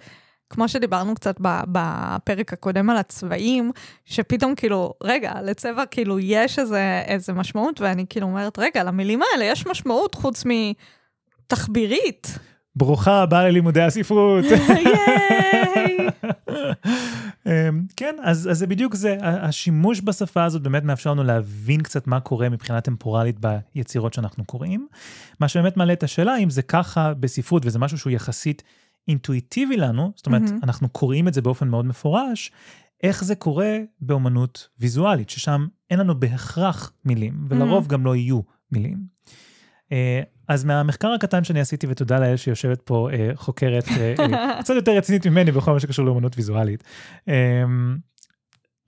כמו 0.50 0.68
שדיברנו 0.68 1.16
קצת 1.16 1.36
בפרק 1.68 2.54
הקודם 2.54 2.90
על 2.90 2.98
הצבעים, 2.98 3.72
שפתאום 4.06 4.56
כאילו, 4.56 4.94
רגע, 5.04 5.34
לצבע 5.44 5.86
כאילו 5.86 6.20
יש 6.20 6.60
איזה, 6.60 7.02
איזה 7.06 7.34
משמעות, 7.34 7.82
ואני 7.82 8.06
כאילו 8.10 8.28
אומרת, 8.28 8.60
רגע, 8.60 8.84
למילים 8.84 9.20
האלה 9.22 9.46
יש 9.46 9.68
משמעות 9.68 10.16
חוץ 10.16 10.44
מתחבירית. 11.46 12.40
ברוכה 12.76 13.22
הבאה 13.22 13.44
ללימודי 13.44 13.82
הספרות. 13.82 14.46
ייי! 14.70 15.98
אמ, 17.46 17.52
כן, 17.98 18.16
אז, 18.24 18.50
אז 18.52 18.58
זה 18.58 18.68
בדיוק 18.68 18.96
זה, 18.96 19.18
השימוש 19.22 20.02
בשפה 20.04 20.44
הזאת 20.44 20.62
באמת 20.62 20.84
מאפשר 20.84 21.12
לנו 21.12 21.24
להבין 21.24 21.82
קצת 21.82 22.08
מה 22.08 22.20
קורה 22.20 22.50
מבחינה 22.50 22.82
טמפורלית 22.82 23.38
ביצירות 23.40 24.14
שאנחנו 24.14 24.46
קוראים. 24.46 24.88
מה 25.40 25.48
שבאמת 25.48 25.78
מעלה 25.78 25.94
את 25.94 26.04
השאלה 26.04 26.38
אם 26.38 26.50
זה 26.50 26.62
ככה 26.62 27.14
בספרות 27.14 27.66
וזה 27.66 27.80
משהו 27.80 27.98
שהוא 27.98 28.12
יחסית 28.12 28.64
אינטואיטיבי 29.08 29.78
לנו, 29.78 30.12
זאת 30.16 30.26
אומרת, 30.26 30.42
מהמם. 30.42 30.60
אנחנו 30.64 30.90
קוראים 30.90 31.28
את 31.28 31.34
זה 31.34 31.42
באופן 31.42 31.68
מאוד 31.68 31.86
מפורש, 31.86 32.52
איך 33.04 33.24
זה 33.24 33.36
קורה 33.36 33.78
באומנות 34.02 34.68
ויזואלית, 34.80 35.30
ששם 35.30 35.68
אין 35.90 36.00
לנו 36.00 36.20
בהכרח 36.20 36.94
מילים, 37.06 37.46
ולרוב 37.50 37.88
גם 37.88 38.06
לא 38.06 38.16
יהיו 38.16 38.42
מילים. 38.72 38.98
אה, 39.92 40.22
אז 40.48 40.64
מהמחקר 40.64 41.12
הקטן 41.12 41.44
שאני 41.44 41.60
עשיתי, 41.60 41.88
ותודה 41.90 42.20
לאל 42.20 42.38
שיושבת 42.38 42.82
פה 42.82 43.10
אה, 43.14 43.32
חוקרת 43.36 43.86
אה, 43.88 44.16
קצת 44.62 44.74
יותר 44.76 44.98
רצינית 44.98 45.28
ממני 45.28 45.52
בכל 45.52 45.74
מה 45.74 45.80
שקשור 45.80 46.06
לאומנות 46.06 46.34
ויזואלית, 46.36 46.84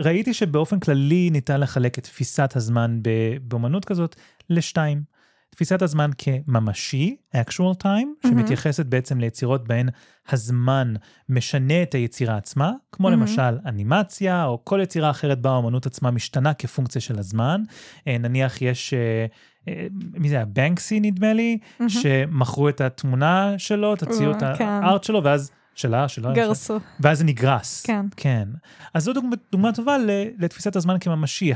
ראיתי 0.02 0.34
שבאופן 0.34 0.80
כללי 0.80 1.30
ניתן 1.30 1.60
לחלק 1.60 2.00
את 2.00 2.04
תפיסת 2.04 2.56
הזמן 2.56 3.00
ב- 3.02 3.38
באומנות 3.42 3.86
כזאת 3.86 4.16
לשתיים. 4.50 5.17
תפיסת 5.50 5.82
הזמן 5.82 6.10
כממשי, 6.18 7.16
actual 7.36 7.84
time, 7.84 8.28
שמתייחסת 8.28 8.86
בעצם 8.86 9.20
ליצירות 9.20 9.68
בהן 9.68 9.90
הזמן 10.30 10.94
משנה 11.30 11.84
את 11.84 11.96
היצירה 11.96 12.38
עצמה, 12.38 12.72
כמו 12.92 13.10
למשל 13.10 13.58
אנימציה, 13.66 14.46
או 14.46 14.62
כל 14.64 14.80
יצירה 14.84 15.10
אחרת 15.10 15.42
בה 15.42 15.52
האמנות 15.52 15.86
עצמה 15.86 16.12
משתנה 16.12 16.54
כפונקציה 16.54 17.02
של 17.02 17.20
הזמן. 17.20 17.64
אה, 18.08 18.18
נניח 18.18 18.62
יש... 18.62 18.94
אה, 18.94 19.26
אה, 19.68 19.88
מי 20.14 20.30
זה 20.30 20.36
היה? 20.36 20.46
בנקסי 20.46 21.00
נדמה 21.00 21.34
לי, 21.34 21.58
שמכרו 21.88 22.70
את 22.70 22.82
התמונה 22.82 23.54
שלו, 23.58 23.94
את 23.94 24.04
הציור, 24.04 24.32
את 24.32 24.44
כן. 24.58 24.66
הארט 24.68 25.04
שלו, 25.04 25.24
ואז 25.24 25.52
שלה, 25.76 26.08
שלו, 26.08 26.34
גרסו. 26.34 26.80
ואז 27.00 27.18
זה 27.18 27.24
נגרס. 27.24 27.86
כן. 27.86 28.06
כן. 28.18 28.48
אז 28.94 29.04
זו 29.04 29.14
דוגמה, 29.14 29.36
דוגמה 29.52 29.74
טובה 29.74 29.98
לתפיסת 30.40 30.76
הזמן 30.76 31.00
כממשי. 31.00 31.54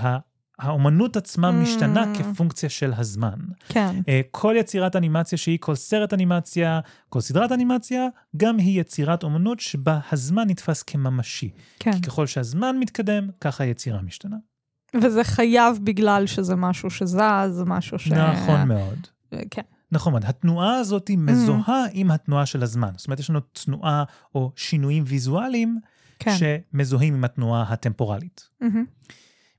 האומנות 0.59 1.17
עצמה 1.17 1.49
Mm. 1.49 1.53
משתנה 1.53 2.13
כפונקציה 2.17 2.69
של 2.69 2.93
הזמן. 2.97 3.35
כן. 3.67 3.95
אה, 4.07 4.21
כל 4.31 4.55
יצירת 4.57 4.95
אנימציה 4.95 5.37
שהיא, 5.37 5.57
כל 5.61 5.75
סרט 5.75 6.13
אנימציה, 6.13 6.79
כל 7.09 7.21
סדרת 7.21 7.51
אנימציה, 7.51 8.07
גם 8.37 8.57
היא 8.57 8.81
יצירת 8.81 9.23
אומנות 9.23 9.59
שבה 9.59 9.99
הזמן 10.11 10.47
נתפס 10.47 10.83
כממשי. 10.83 11.49
כן. 11.79 11.91
כי 11.91 12.01
ככל 12.01 12.27
שהזמן 12.27 12.75
מתקדם, 12.79 13.29
ככה 13.41 13.63
היצירה 13.63 14.01
משתנה. 14.01 14.37
וזה 15.01 15.23
חייב 15.23 15.79
בגלל 15.83 16.25
שזה 16.25 16.55
משהו 16.55 16.89
שזז, 16.89 17.63
משהו 17.65 17.99
ש... 17.99 18.11
נכון 18.11 18.67
מאוד. 18.67 19.07
כן. 19.51 19.61
נכון 19.91 20.13
מאוד, 20.13 20.25
התנועה 20.25 20.75
הזאת 20.75 21.07
היא 21.07 21.17
מזוהה 21.17 21.83
עם 21.93 22.11
התנועה 22.11 22.45
של 22.45 22.63
הזמן. 22.63 22.89
זאת 22.97 23.07
אומרת, 23.07 23.19
יש 23.19 23.29
לנו 23.29 23.39
תנועה 23.39 24.03
או 24.35 24.51
שינויים 24.55 25.03
ויזואליים 25.07 25.79
כן. 26.19 26.31
שמזוהים 26.37 27.13
עם 27.13 27.23
התנועה 27.23 27.61
הטמפורלית. 27.73 28.49
מהמם. 28.61 28.85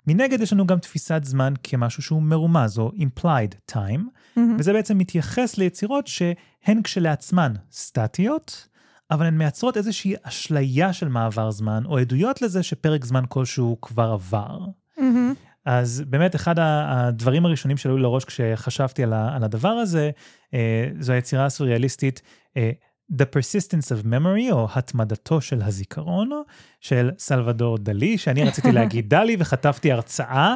מנגד 0.06 0.40
יש 0.40 0.52
לנו 0.52 0.66
גם 0.66 0.78
תפיסת 0.78 1.20
זמן 1.24 1.54
כמשהו 1.62 2.02
שהוא 2.02 2.22
מרומז, 2.22 2.78
או 2.78 2.90
implied 2.96 3.72
time, 3.72 4.00
מהמם. 4.36 4.56
וזה 4.58 4.72
בעצם 4.72 4.98
מתייחס 4.98 5.58
ליצירות 5.58 6.06
שהן 6.06 6.82
כשלעצמן 6.84 7.52
סטטיות, 7.72 8.68
אבל 9.10 9.26
הן 9.26 9.38
מייצרות 9.38 9.76
איזושהי 9.76 10.14
אשליה 10.22 10.92
של 10.92 11.08
מעבר 11.08 11.50
זמן, 11.50 11.82
או 11.86 11.98
עדויות 11.98 12.42
לזה 12.42 12.62
שפרק 12.62 13.04
זמן 13.04 13.24
כלשהו 13.28 13.78
כבר 13.80 14.10
עבר. 14.12 14.58
מהמם. 14.98 15.34
אז 15.64 16.04
באמת 16.06 16.34
אחד 16.34 16.54
הדברים 16.58 17.46
הראשונים 17.46 17.76
שעלו 17.76 17.98
לראש 17.98 18.24
כשחשבתי 18.24 19.02
על 19.02 19.44
הדבר 19.44 19.68
הזה, 19.68 20.10
אה, 20.54 20.88
זו 21.00 21.12
היצירה 21.12 21.46
הסוריאליסטית 21.46 22.22
אה, 22.56 22.70
The 23.12 23.24
Persistence 23.24 23.88
of 23.92 24.06
Memory, 24.06 24.52
או 24.52 24.68
התמדתו 24.74 25.40
של 25.40 25.62
הזיכרון, 25.62 26.30
של 26.80 27.10
סלבדור 27.18 27.78
דלי, 27.78 28.18
שאני 28.18 28.44
רציתי 28.44 28.72
להגיד 28.78 29.08
דלי 29.08 29.36
וחטפתי 29.38 29.92
הרצאה, 29.92 30.54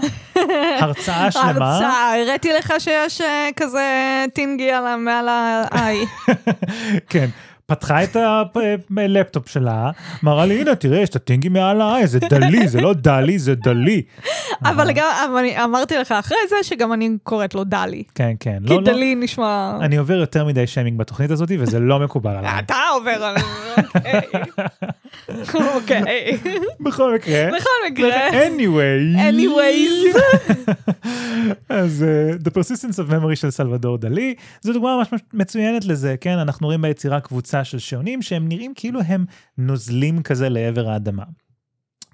הרצאה 0.78 1.30
שלמה. 1.32 1.74
הרצאה, 1.74 2.22
הראיתי 2.22 2.52
לך 2.52 2.74
שיש 2.78 3.20
אה, 3.20 3.48
כזה 3.56 4.24
טינגי 4.34 4.70
מעל 4.98 5.28
ה-i. 5.32 6.32
כן. 7.08 7.28
פתחה 7.66 8.04
את 8.04 8.16
הלפטופ 8.96 9.48
שלה, 9.48 9.90
מראה 10.22 10.46
לי, 10.46 10.60
הנה, 10.60 10.74
תראה, 10.74 10.98
יש 10.98 11.08
את 11.08 11.16
הטינגי 11.16 11.48
מעל 11.48 11.80
העין, 11.80 12.06
זה 12.06 12.18
דלי, 12.30 12.68
זה 12.68 12.80
לא 12.80 12.92
דלי, 12.92 13.38
זה 13.38 13.54
דלי. 13.54 14.02
אבל 14.64 14.92
גם, 14.92 15.06
אבל 15.30 15.38
אני 15.38 15.64
אמרתי 15.64 15.96
לך 15.96 16.12
אחרי 16.12 16.38
זה 16.48 16.56
שגם 16.62 16.92
אני 16.92 17.10
קוראת 17.22 17.54
לו 17.54 17.64
דלי. 17.64 18.02
כן, 18.14 18.32
כן. 18.40 18.58
כי 18.66 18.74
לא, 18.74 18.82
לא. 18.82 18.92
דלי 18.92 19.14
נשמע... 19.14 19.78
אני 19.80 19.96
עובר 19.96 20.14
יותר 20.14 20.44
מדי 20.44 20.66
שיימינג 20.66 20.98
בתוכנית 20.98 21.30
הזאת, 21.30 21.50
וזה 21.58 21.78
לא 21.78 21.98
מקובל 21.98 22.30
עליי. 22.30 22.58
אתה 22.58 22.76
עובר 22.94 23.24
על... 23.24 23.36
אוקיי. 23.84 24.20
אוקיי. 25.74 26.38
בכל 26.80 27.14
מקרה. 27.14 27.48
בכל 27.56 27.70
מקרה. 27.90 28.28
anyway. 28.30 29.18
anyways. 29.18 30.16
אז 31.68 32.04
The 32.44 32.50
Persistence 32.50 32.98
of 32.98 33.10
Memory 33.10 33.36
של 33.36 33.50
סלבדור 33.50 33.98
דלי, 33.98 34.34
זו 34.60 34.72
דוגמה 34.72 34.96
ממש 34.96 35.08
מצוינת 35.32 35.84
לזה, 35.84 36.14
כן? 36.20 36.38
אנחנו 36.38 36.66
רואים 36.66 36.82
ביצירה 36.82 37.20
קבוצה 37.20 37.55
של 37.64 37.78
שעונים 37.78 38.22
שהם 38.22 38.48
נראים 38.48 38.72
כאילו 38.74 39.00
הם 39.00 39.24
נוזלים 39.58 40.22
כזה 40.22 40.48
לעבר 40.48 40.88
האדמה. 40.88 41.24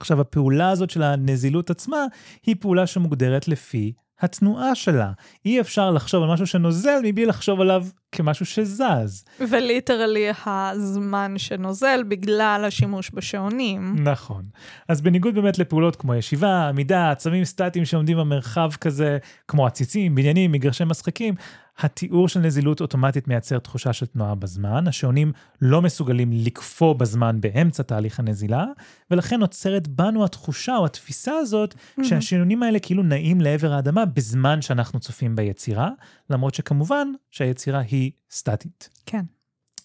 עכשיו, 0.00 0.20
הפעולה 0.20 0.70
הזאת 0.70 0.90
של 0.90 1.02
הנזילות 1.02 1.70
עצמה, 1.70 2.06
היא 2.46 2.56
פעולה 2.60 2.86
שמוגדרת 2.86 3.48
לפי 3.48 3.92
התנועה 4.20 4.74
שלה. 4.74 5.12
אי 5.44 5.60
אפשר 5.60 5.90
לחשוב 5.90 6.22
על 6.22 6.30
משהו 6.30 6.46
שנוזל 6.46 7.00
מבלי 7.04 7.26
לחשוב 7.26 7.60
עליו 7.60 7.86
כמשהו 8.12 8.46
שזז. 8.46 9.24
וליטרלי 9.50 10.28
הזמן 10.46 11.34
שנוזל 11.36 12.02
בגלל 12.08 12.64
השימוש 12.66 13.10
בשעונים. 13.14 13.96
נכון. 14.04 14.44
אז 14.88 15.00
בניגוד 15.00 15.34
באמת 15.34 15.58
לפעולות 15.58 15.96
כמו 15.96 16.14
ישיבה, 16.14 16.68
עמידה, 16.68 17.10
עצמים 17.10 17.44
סטטיים 17.44 17.84
שעומדים 17.84 18.16
במרחב 18.16 18.70
כזה, 18.80 19.18
כמו 19.48 19.66
עציצים, 19.66 20.14
בניינים, 20.14 20.52
מגרשי 20.52 20.84
משחקים, 20.84 21.34
התיאור 21.78 22.28
של 22.28 22.40
נזילות 22.40 22.80
אוטומטית 22.80 23.28
מייצר 23.28 23.58
תחושה 23.58 23.92
של 23.92 24.06
תנועה 24.06 24.34
בזמן, 24.34 24.88
השעונים 24.88 25.32
לא 25.60 25.82
מסוגלים 25.82 26.30
לקפוא 26.32 26.94
בזמן 26.94 27.40
באמצע 27.40 27.82
תהליך 27.82 28.18
הנזילה, 28.18 28.64
ולכן 29.10 29.40
נוצרת 29.40 29.88
בנו 29.88 30.24
התחושה 30.24 30.76
או 30.76 30.86
התפיסה 30.86 31.32
הזאת 31.32 31.74
שהשעונים 32.02 32.62
האלה 32.62 32.78
כאילו 32.78 33.02
נעים 33.02 33.40
לעבר 33.40 33.72
האדמה 33.72 34.04
בזמן 34.04 34.62
שאנחנו 34.62 35.00
צופים 35.00 35.36
ביצירה, 35.36 35.88
למרות 36.32 36.54
שכמובן 36.54 37.08
שהיצירה 37.30 37.80
היא 37.80 38.10
סטטית. 38.30 38.88
כן. 39.06 39.22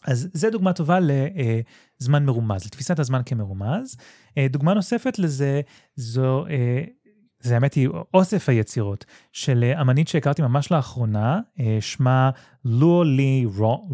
אז 0.07 0.29
זה 0.33 0.49
דוגמה 0.49 0.73
טובה 0.73 0.99
לזמן 1.99 2.25
מרומז, 2.25 2.65
לתפיסת 2.65 2.99
הזמן 2.99 3.21
כמרומז. 3.25 3.95
אה, 4.37 4.47
דוגמה 4.49 4.73
נוספת 4.73 5.19
לזה 5.19 5.61
זו, 5.95 6.45
אה, 6.49 6.81
זה 7.39 7.53
האמת 7.53 7.73
היא 7.73 7.89
אוסף 8.13 8.49
היצירות 8.49 9.05
של 9.33 9.63
אה, 9.63 9.81
אמנית 9.81 10.07
שהכרתי 10.07 10.41
ממש 10.41 10.71
לאחרונה, 10.71 11.39
שמה 11.79 12.29
לואו 12.65 13.03
לי 13.03 13.45
רו- 13.57 13.89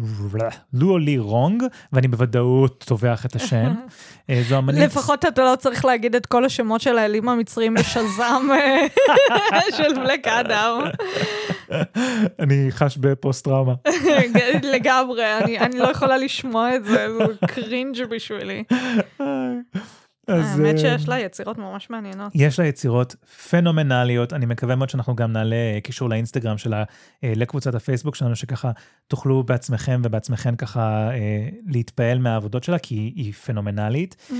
לואו 0.72 0.98
לי 0.98 1.18
רונג, 1.18 1.62
ואני 1.92 2.08
בוודאות 2.08 2.84
טובח 2.86 3.26
את 3.26 3.36
השם. 3.36 3.74
זו 4.48 4.58
אמנית... 4.58 4.80
לפחות 4.82 5.24
אתה 5.24 5.42
לא 5.44 5.56
צריך 5.56 5.84
להגיד 5.84 6.14
את 6.14 6.26
כל 6.26 6.44
השמות 6.44 6.80
של 6.80 6.98
האלים 6.98 7.28
המצריים 7.28 7.74
בשזם 7.74 8.48
של 9.76 9.94
בלק 9.94 10.26
אדם. 10.28 10.80
אני 12.38 12.66
חש 12.70 12.96
בפוסט-טראומה. 12.96 13.74
לגמרי, 14.74 15.38
אני 15.38 15.58
אני 15.58 15.78
לא 15.78 15.88
יכולה 15.88 16.16
לשמוע 16.16 16.76
את 16.76 16.84
זה, 16.84 17.06
זה 17.18 17.46
קרינג' 17.46 18.04
בשבילי. 18.10 18.64
אז, 20.28 20.60
האמת 20.60 20.74
אה, 20.74 20.78
שיש 20.78 21.08
לה 21.08 21.18
יצירות 21.18 21.58
ממש 21.58 21.90
מעניינות. 21.90 22.32
יש 22.34 22.58
לה 22.58 22.66
יצירות 22.66 23.16
פנומנליות, 23.50 24.32
אני 24.32 24.46
מקווה 24.46 24.76
מאוד 24.76 24.88
שאנחנו 24.88 25.16
גם 25.16 25.32
נעלה 25.32 25.56
אה, 25.56 25.78
קישור 25.82 26.08
לאינסטגרם 26.10 26.58
שלה 26.58 26.84
אה, 27.24 27.32
לקבוצת 27.36 27.74
הפייסבוק 27.74 28.14
שלנו, 28.14 28.36
שככה 28.36 28.70
תוכלו 29.06 29.44
בעצמכם 29.44 30.00
ובעצמכן 30.04 30.56
ככה 30.56 31.10
להתפעל 31.66 32.18
מהעבודות 32.18 32.64
שלה, 32.64 32.78
כי 32.78 32.94
היא, 32.94 33.32
פנומנלית. 33.32 34.16
Mm-hmm. 34.30 34.32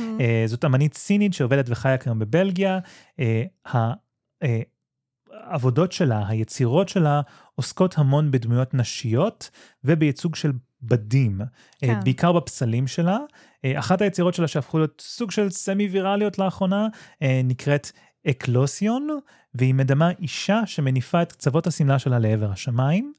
זאת 0.47 0.65
אמנית 0.65 0.95
סינית 0.95 1.35
שעובדת 1.35 1.65
וחיה 1.69 1.99
כיום 1.99 2.19
בבלגיה. 2.19 2.79
אה, 5.35 5.39
אה, 5.41 5.51
העבודות 5.51 5.93
שלה, 5.93 6.29
היצירות 6.29 6.89
שלה, 6.89 7.21
עוסקות 7.55 7.99
המון 7.99 8.31
בדמויות 8.31 8.75
נשיות 8.75 9.51
ובייצוג 9.85 10.35
של 10.35 10.53
בדים, 10.83 11.41
כן. 11.79 11.87
כן. 11.87 12.01
בעיקר 12.05 12.33
בפסלים 12.33 12.87
שלה. 12.87 13.19
אה, 13.65 13.79
אחת 13.79 14.03
היצירות 14.03 14.35
שלה 14.35 14.49
שהפכו 14.49 14.79
להיות 14.79 15.03
סוג 15.07 15.31
של 15.31 15.51
סמי 15.51 15.89
ויראליות 15.89 16.39
לאחרונה, 16.39 16.87
אה, 17.23 17.41
נקראת 17.45 17.93
אקלוסיון, 18.31 19.09
והיא 19.55 19.75
מדמה 19.75 20.11
אישה 20.11 20.61
שמניפה 20.67 21.23
את 21.23 21.33
קצוות 21.33 21.67
השמלה 21.67 21.99
שלה 21.99 22.19
לעבר 22.19 22.51
השמיים. 22.51 23.13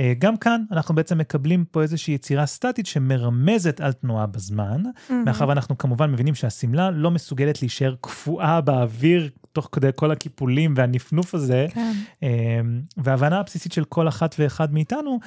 אה, 0.00 0.12
גם 0.18 0.36
כאן 0.36 0.64
אנחנו 0.72 0.94
בעצם 0.94 1.18
מקבלים 1.18 1.64
פה 1.64 1.82
איזושהי 1.82 2.14
יצירה 2.14 2.46
סטטית 2.46 2.86
שמרמזת 2.86 3.80
על 3.80 3.92
תנועה 3.92 4.26
בזמן, 4.26 4.82
Mm-hmm. 4.82 5.12
מאחר 5.26 5.48
ואנחנו 5.48 5.78
כמובן 5.78 6.12
מבינים 6.12 6.34
שהשמלה 6.34 6.90
לא 6.90 7.10
מסוגלת 7.10 7.62
להישאר 7.62 7.94
קפואה 8.00 8.60
באוויר 8.60 9.30
תוך 9.52 9.68
כדי 9.72 9.90
כל 9.94 10.10
הקיפולים 10.10 10.74
והנפנוף 10.76 11.34
הזה, 11.34 11.66
כן. 11.74 11.92
אמ, 12.22 12.80
וההבנה 12.96 13.40
הבסיסית 13.40 13.72
של 13.72 13.84
כל 13.84 14.08
אחת 14.08 14.34
ואחד 14.38 14.72
מאיתנו, 14.74 15.18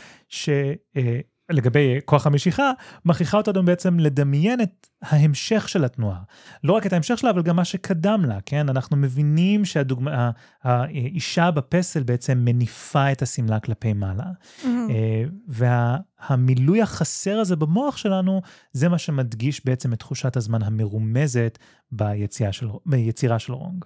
שלגבי 1.52 2.00
כוח 2.06 2.28
המשיכה, 2.28 2.72
מכריחה 3.06 3.38
אותנו 3.38 3.66
בעצם 3.66 4.00
לדמיין 4.00 4.62
את 4.62 4.88
ההמשך 5.02 5.70
של 5.70 5.86
התנועה. 5.86 6.20
לא 6.64 6.74
רק 6.74 6.86
את 6.86 6.94
ההמשך 6.94 7.18
שלה, 7.18 7.30
אבל 7.30 7.42
גם 7.42 7.56
מה 7.56 7.66
שקדם 7.66 8.25
לה, 8.25 8.38
כן? 8.46 8.70
אנחנו 8.70 8.98
מבינים 8.98 9.66
שהדוגמה, 9.66 10.32
האישה 10.64 11.52
בפסל 11.52 12.04
בעצם 12.04 12.38
מניפה 12.46 13.12
את 13.12 13.22
השמלה 13.22 13.60
כלפי 13.60 13.94
מעלה. 13.94 14.24
Mm-hmm. 14.24 14.68
אה, 14.68 15.24
והמילוי 15.48 16.82
החסר 16.82 17.40
הזה 17.40 17.56
במוח 17.56 17.98
שלנו, 17.98 18.42
זה 18.72 18.90
מה 18.90 18.98
שמדגיש 18.98 19.66
בעצם 19.66 19.94
את 19.94 20.00
תחושת 20.00 20.38
הזמן 20.38 20.64
המרומזת 20.64 21.58
ביציאה 21.92 22.52
של, 22.52 22.68
ביצירה 22.86 23.40
של 23.40 23.54
רונג. 23.54 23.86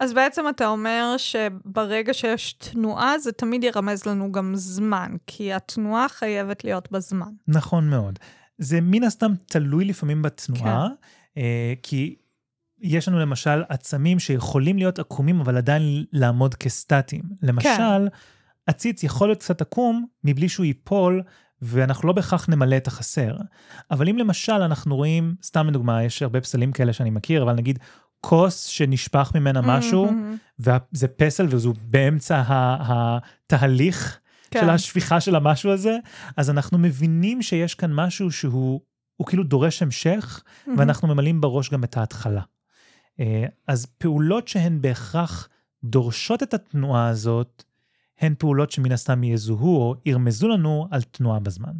אז 0.00 0.12
בעצם 0.12 0.44
אתה 0.48 0.66
אומר 0.66 1.14
שברגע 1.16 2.14
שיש 2.14 2.52
תנועה, 2.52 3.18
זה 3.18 3.32
תמיד 3.32 3.64
ירמז 3.64 4.06
לנו 4.06 4.32
גם 4.32 4.52
זמן, 4.54 5.16
כי 5.26 5.52
התנועה 5.52 6.08
חייבת 6.08 6.64
להיות 6.64 6.92
בזמן. 6.92 7.30
נכון 7.48 7.90
מאוד. 7.90 8.18
זה 8.58 8.78
מן 8.82 9.04
הסתם 9.04 9.32
תלוי 9.46 9.84
לפעמים 9.84 10.22
בתנועה, 10.22 10.88
כן. 10.88 11.40
אה, 11.40 11.74
כי 11.82 12.16
יש 12.80 13.08
לנו 13.08 13.18
למשל 13.18 13.62
עצמים 13.68 14.18
שיכולים 14.18 14.78
להיות 14.78 14.98
עקומים, 14.98 15.40
אבל 15.40 15.56
עדיין 15.56 16.04
לעמוד 16.12 16.54
כסטטיים. 16.54 17.22
למשל, 17.42 17.68
כן. 17.68 18.02
עציץ 18.66 19.02
יכול 19.02 19.28
להיות 19.28 19.38
קצת 19.38 19.60
עקום 19.60 20.06
מבלי 20.24 20.48
שהוא 20.48 20.66
ייפול, 20.66 21.22
ואנחנו 21.62 22.08
לא 22.08 22.12
בהכרח 22.14 22.48
נמלא 22.48 22.76
את 22.76 22.86
החסר. 22.86 23.36
אבל 23.90 24.08
אם 24.08 24.18
למשל 24.18 24.52
אנחנו 24.52 24.96
רואים, 24.96 25.34
סתם 25.42 25.66
לדוגמה, 25.66 26.04
יש 26.04 26.22
הרבה 26.22 26.40
פסלים 26.40 26.72
כאלה 26.72 26.92
שאני 26.92 27.10
מכיר, 27.10 27.42
אבל 27.42 27.52
נגיד 27.52 27.78
כוס 28.28 28.64
שנשפך 28.64 29.32
ממנה 29.34 29.60
משהו, 29.60 30.10
וזה 30.58 31.08
פסל 31.08 31.46
וזו 31.50 31.72
באמצע 31.82 32.42
התהליך 32.48 34.18
כן. 34.50 34.60
של 34.60 34.70
השפיכה 34.70 35.20
של 35.20 35.36
המשהו 35.36 35.70
הזה, 35.70 35.98
אז 36.36 36.50
אנחנו 36.50 36.78
מבינים 36.78 37.42
שיש 37.42 37.74
כאן 37.74 37.92
משהו 37.92 38.32
שהוא 38.32 38.80
הוא 39.16 39.26
כאילו 39.26 39.44
דורש 39.44 39.82
המשך, 39.82 40.42
ואנחנו 40.76 41.08
ממלאים 41.08 41.40
בראש 41.40 41.70
גם 41.70 41.84
את 41.84 41.96
ההתחלה. 41.96 42.42
אה, 43.20 43.44
אז 43.66 43.86
פעולות 43.86 44.48
שהן 44.48 44.80
בהכרח 44.80 45.48
דורשות 45.84 46.42
את 46.42 46.54
התנועה 46.54 47.08
הזאת, 47.08 47.64
הן 48.20 48.34
פעולות 48.38 48.70
שמן 48.70 48.92
הסתם 48.92 49.24
יזוהו 49.24 49.76
או 49.76 49.94
ירמזו 50.06 50.48
לנו 50.48 50.88
על 50.90 51.02
תנועה 51.02 51.40
בזמן. 51.40 51.72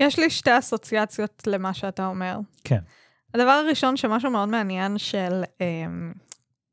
יש 0.00 0.18
לי 0.18 0.30
שתי 0.30 0.58
אסוציאציות 0.58 1.42
למה 1.46 1.74
שאתה 1.74 2.06
אומר. 2.06 2.38
כן. 2.64 2.80
הדבר 3.34 3.50
הראשון, 3.50 3.96
שמשהו 3.96 4.30
מאוד 4.30 4.48
מעניין 4.48 4.98
של 4.98 5.42
אה, 5.60 5.66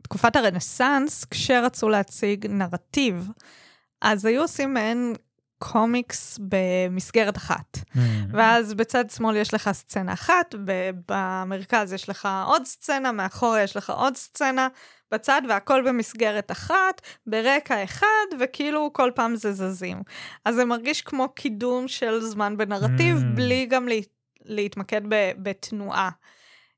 תקופת 0.04 0.36
הרנסאנס, 0.36 1.26
כשרצו 1.26 1.90
להציג 1.90 2.48
נרטיב, 2.50 3.30
אז 4.02 4.26
היו 4.26 4.42
עושים 4.42 4.74
מעין 4.74 5.14
קומיקס 5.60 6.40
במסגרת 6.42 7.38
אחת. 7.38 7.78
Mm. 7.78 8.00
ואז 8.32 8.74
בצד 8.74 9.10
שמאל 9.10 9.36
יש 9.36 9.54
לך 9.54 9.70
סצנה 9.72 10.14
אחת, 10.14 10.56
במרכז 11.10 11.94
יש 11.94 12.10
לך 12.10 12.30
עוד 12.46 12.66
סצנה, 12.66 13.12
מאחורה 13.12 13.62
יש 13.64 13.78
לך 13.78 13.90
עוד 13.90 14.16
סצנה, 14.16 14.68
בצד 15.12 15.42
והכל 15.50 15.84
במסגרת 15.88 16.52
אחת, 16.52 17.02
ברקע 17.28 17.84
אחד, 17.84 18.08
וכאילו 18.40 18.90
כל 18.94 19.12
פעם 19.16 19.36
זה 19.36 19.54
זזים. 19.54 20.02
אז 20.46 20.56
זה 20.56 20.66
מרגיש 20.66 21.02
כמו 21.02 21.30
קידום 21.36 21.88
של 21.88 22.22
זמן 22.22 22.58
בנרטיב, 22.58 23.18
Mm. 23.18 23.36
בלי 23.36 23.66
גם 23.66 23.88
לה, 23.88 23.96
להתמקד 24.46 25.02
ב- 25.10 25.32
בתנועה. 25.38 26.10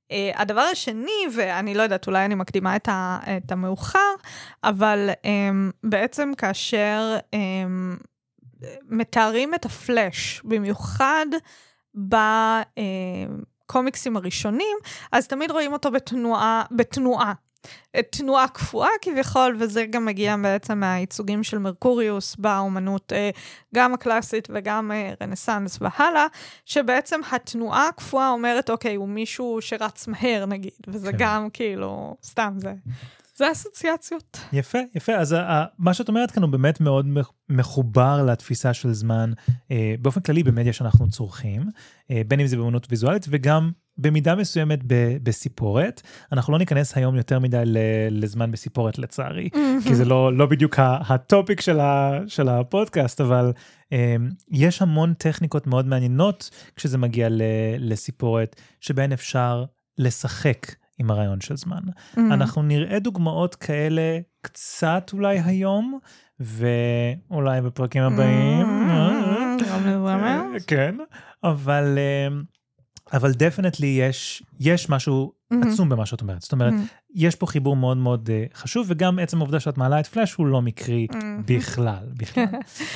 Uh, 0.09 0.11
הדבר 0.35 0.61
השני, 0.61 1.27
ואני 1.35 1.73
לא 1.73 1.81
יודעת, 1.83 2.07
אולי 2.07 2.25
אני 2.25 2.35
מקדימה 2.35 2.75
את, 2.75 2.87
ה, 2.87 3.19
את 3.37 3.51
המאוחר, 3.51 4.15
אבל 4.63 5.09
um, 5.13 5.25
בעצם 5.83 6.31
כאשר 6.37 7.17
um, 7.35 8.03
מתארים 8.89 9.55
את 9.55 9.65
הפלאש, 9.65 10.41
במיוחד 10.43 11.25
בקומיקסים 13.65 14.17
הראשונים, 14.17 14.77
אז 15.11 15.27
תמיד 15.27 15.51
רואים 15.51 15.73
אותו 15.73 15.91
בתנועה, 15.91 16.63
בתנועה. 16.71 17.33
תנועה 18.11 18.47
קפואה 18.47 18.87
כביכול, 19.01 19.57
וזה 19.59 19.85
גם 19.89 20.05
מגיע 20.05 20.35
בעצם 20.37 20.79
מהייצוגים 20.79 21.43
של 21.43 21.57
מרקוריוס 21.57 22.35
באומנות, 22.35 23.13
אה, 23.13 23.29
גם 23.75 23.93
הקלאסית 23.93 24.47
וגם 24.53 24.91
אה, 24.91 25.13
רנסאנס 25.21 25.79
והלאה, 25.81 26.25
שבעצם 26.65 27.19
התנועה 27.31 27.87
הקפואה 27.87 28.29
אומרת, 28.29 28.69
אוקיי, 28.69 28.95
הוא 28.95 29.07
מישהו 29.09 29.57
שרץ 29.61 30.07
מהר 30.07 30.45
נגיד, 30.45 30.71
וזה 30.87 31.11
כן. 31.11 31.17
גם 31.19 31.47
כאילו, 31.53 32.15
סתם 32.23 32.53
זה. 32.57 32.73
זה 33.35 33.51
אסוציאציות. 33.51 34.37
יפה, 34.53 34.77
יפה. 34.95 35.15
אז 35.15 35.31
ה- 35.31 35.41
ה- 35.51 35.65
מה 35.77 35.93
שאת 35.93 36.07
אומרת 36.07 36.31
כאן 36.31 36.43
הוא 36.43 36.51
באמת 36.51 36.81
מאוד 36.81 37.05
מח- 37.07 37.31
מחובר 37.49 38.23
לתפיסה 38.25 38.73
של 38.73 38.93
זמן. 38.93 39.31
אה, 39.71 39.95
באופן 40.01 40.21
כללי 40.21 40.43
במדיה 40.43 40.73
שאנחנו 40.73 41.09
צורכים, 41.09 41.61
אה, 42.11 42.21
בין 42.27 42.39
אם 42.39 42.47
זה 42.47 42.57
באמנות 42.57 42.87
ויזואלית 42.89 43.25
וגם 43.29 43.71
במידה 44.01 44.35
מסוימת 44.35 44.79
ב- 44.87 45.17
בסיפורת. 45.23 46.01
אנחנו 46.31 46.53
לא 46.53 46.59
ניכנס 46.59 46.97
היום 46.97 47.15
יותר 47.15 47.39
מדי 47.39 47.61
ל- 47.65 47.77
לזמן 48.11 48.51
בסיפורת 48.51 48.99
לצערי, 48.99 49.49
כי 49.83 49.95
זה 49.95 50.05
לא, 50.05 50.33
לא 50.33 50.45
בדיוק 50.45 50.75
הטופיק 50.79 51.61
של, 51.61 51.79
ה- 51.79 52.19
של 52.27 52.49
הפודקאסט, 52.49 53.21
אבל 53.21 53.51
אה, 53.93 54.15
יש 54.51 54.81
המון 54.81 55.13
טכניקות 55.13 55.67
מאוד 55.67 55.85
מעניינות 55.87 56.49
כשזה 56.75 56.97
מגיע 56.97 57.29
ל- 57.29 57.41
לסיפורת, 57.79 58.55
שבהן 58.81 59.11
אפשר 59.11 59.65
לשחק 59.97 60.75
עם 60.99 61.11
הרעיון 61.11 61.41
של 61.41 61.57
זמן. 61.57 61.81
אנחנו 62.17 62.61
נראה 62.61 62.99
דוגמאות 62.99 63.55
כאלה 63.55 64.19
קצת 64.41 65.09
אולי 65.13 65.39
היום, 65.45 65.99
ואולי 66.39 67.61
בפרקים 67.61 68.03
הבאים. 68.03 68.67
כן, 70.67 70.95
אבל, 71.43 71.97
אה, 71.97 72.27
אבל 73.13 73.31
דפנטלי 73.31 73.87
יש, 73.87 74.43
יש 74.59 74.89
משהו 74.89 75.33
עצום 75.63 75.89
במה 75.89 76.05
שאת 76.05 76.21
אומרת. 76.21 76.41
זאת 76.41 76.51
אומרת, 76.51 76.73
יש 77.15 77.35
פה 77.35 77.47
חיבור 77.47 77.75
מאוד 77.75 77.97
מאוד 77.97 78.29
אה, 78.29 78.45
חשוב, 78.53 78.87
וגם 78.89 79.19
עצם 79.19 79.37
העובדה 79.37 79.59
שאת 79.59 79.77
מעלה 79.77 79.99
את 79.99 80.07
פלאש 80.07 80.33
הוא 80.33 80.47
לא 80.47 80.61
מקרי 80.61 81.07
בכלל, 81.45 82.07
בכלל. 82.17 82.45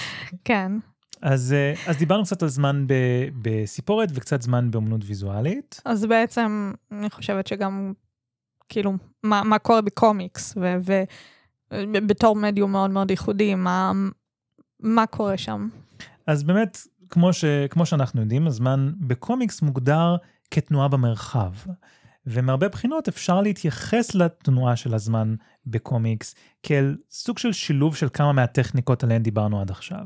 כן. 0.45 0.71
אז, 1.21 1.53
אה, 1.53 1.73
אז 1.87 1.97
דיברנו 1.97 2.23
קצת 2.23 2.43
על 2.43 2.49
זמן 2.49 2.85
ב, 2.87 2.93
בסיפורת 3.41 4.09
וקצת 4.13 4.41
זמן 4.41 4.71
באמנות 4.71 5.01
ויזואלית. 5.05 5.81
אז 5.85 6.05
בעצם, 6.05 6.73
אני 6.91 7.09
חושבת 7.09 7.47
שגם, 7.47 7.93
כאילו, 8.69 8.93
מה, 9.23 9.43
מה 9.43 9.59
קורה 9.59 9.81
בקומיקס, 9.81 10.57
ובתור 11.71 12.35
מדיום 12.35 12.71
מאוד 12.71 12.91
מאוד 12.91 13.11
ייחודי, 13.11 13.55
מה, 13.55 13.91
מה 14.79 15.05
קורה 15.05 15.37
שם? 15.37 15.69
אז 16.27 16.43
באמת, 16.43 16.77
כמו, 17.13 17.33
ש, 17.33 17.45
כמו 17.69 17.85
שאנחנו 17.85 18.21
יודעים, 18.21 18.47
הזמן 18.47 18.91
בקומיקס 18.99 19.61
מוגדר 19.61 20.15
כתנועה 20.51 20.87
במרחב. 20.87 21.53
ומהרבה 22.25 22.69
בחינות 22.69 23.07
אפשר 23.07 23.41
להתייחס 23.41 24.15
לתנועה 24.15 24.75
של 24.75 24.93
הזמן 24.93 25.35
בקומיקס 25.65 26.35
כאל 26.63 26.97
סוג 27.11 27.37
של 27.37 27.51
שילוב 27.51 27.95
של 27.95 28.07
כמה 28.13 28.31
מהטכניקות 28.31 29.03
עליהן 29.03 29.23
דיברנו 29.23 29.61
עד 29.61 29.71
עכשיו. 29.71 30.05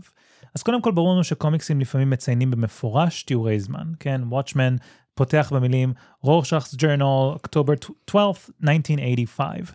אז 0.55 0.63
קודם 0.63 0.81
כל 0.81 0.91
ברור 0.91 1.13
לנו 1.13 1.23
שקומיקסים 1.23 1.79
לפעמים 1.79 2.09
מציינים 2.09 2.51
במפורש 2.51 3.23
תיאורי 3.23 3.59
זמן, 3.59 3.91
כן? 3.99 4.21
Watchmen 4.31 4.83
פותח 5.15 5.51
במילים 5.55 5.93
Rorschach's 6.21 6.75
journal, 6.75 7.03
October 7.03 7.73
12, 8.09 8.29
1985. 8.63 9.71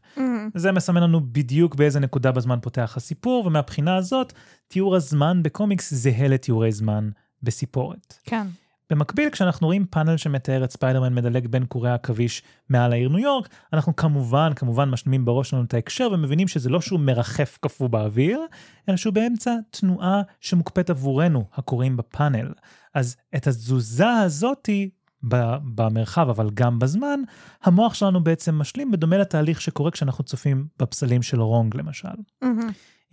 זה 0.54 0.72
מסמן 0.72 1.02
לנו 1.02 1.20
בדיוק 1.32 1.74
באיזה 1.74 2.00
נקודה 2.00 2.32
בזמן 2.32 2.58
פותח 2.62 2.94
הסיפור, 2.96 3.46
ומהבחינה 3.46 3.96
הזאת, 3.96 4.32
תיאור 4.68 4.96
הזמן 4.96 5.42
בקומיקס 5.42 5.94
זהה 5.94 6.28
לתיאורי 6.28 6.72
זמן 6.72 7.10
בסיפורת. 7.42 8.14
כן. 8.24 8.46
במקביל, 8.92 9.30
כשאנחנו 9.30 9.66
רואים 9.66 9.86
פאנל 9.90 10.16
שמתאר 10.16 10.64
את 10.64 10.70
ספיידרמן 10.70 11.14
מדלג 11.14 11.46
בין 11.46 11.66
קורי 11.66 11.90
העכביש 11.90 12.42
מעל 12.68 12.92
העיר 12.92 13.08
ניו 13.08 13.18
יורק, 13.18 13.48
אנחנו 13.72 13.96
כמובן, 13.96 14.52
כמובן 14.56 14.90
משלימים 14.90 15.24
בראש 15.24 15.50
שלנו 15.50 15.64
את 15.64 15.74
ההקשר 15.74 16.08
ומבינים 16.12 16.48
שזה 16.48 16.70
לא 16.70 16.80
שהוא 16.80 17.00
מרחף 17.00 17.58
קפוא 17.60 17.88
באוויר, 17.88 18.40
אלא 18.88 18.96
שהוא 18.96 19.14
באמצע 19.14 19.54
תנועה 19.70 20.22
שמוקפאת 20.40 20.90
עבורנו, 20.90 21.44
הקוראים 21.54 21.96
בפאנל. 21.96 22.52
אז 22.94 23.16
את 23.36 23.46
התזוזה 23.46 24.10
הזאתי 24.10 24.90
במרחב, 25.22 26.28
אבל 26.28 26.50
גם 26.54 26.78
בזמן, 26.78 27.20
המוח 27.62 27.94
שלנו 27.94 28.24
בעצם 28.24 28.54
משלים 28.54 28.90
בדומה 28.90 29.18
לתהליך 29.18 29.60
שקורה 29.60 29.90
כשאנחנו 29.90 30.24
צופים 30.24 30.66
בפסלים 30.78 31.22
של 31.22 31.40
רונג 31.40 31.76
למשל. 31.76 32.08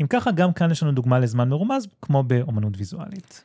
אם 0.01 0.07
ככה, 0.07 0.31
גם 0.31 0.53
כאן 0.53 0.71
יש 0.71 0.83
לנו 0.83 0.91
דוגמה 0.91 1.19
לזמן 1.19 1.49
מרומז, 1.49 1.87
כמו 2.01 2.23
באומנות 2.23 2.73
ויזואלית. 2.77 3.43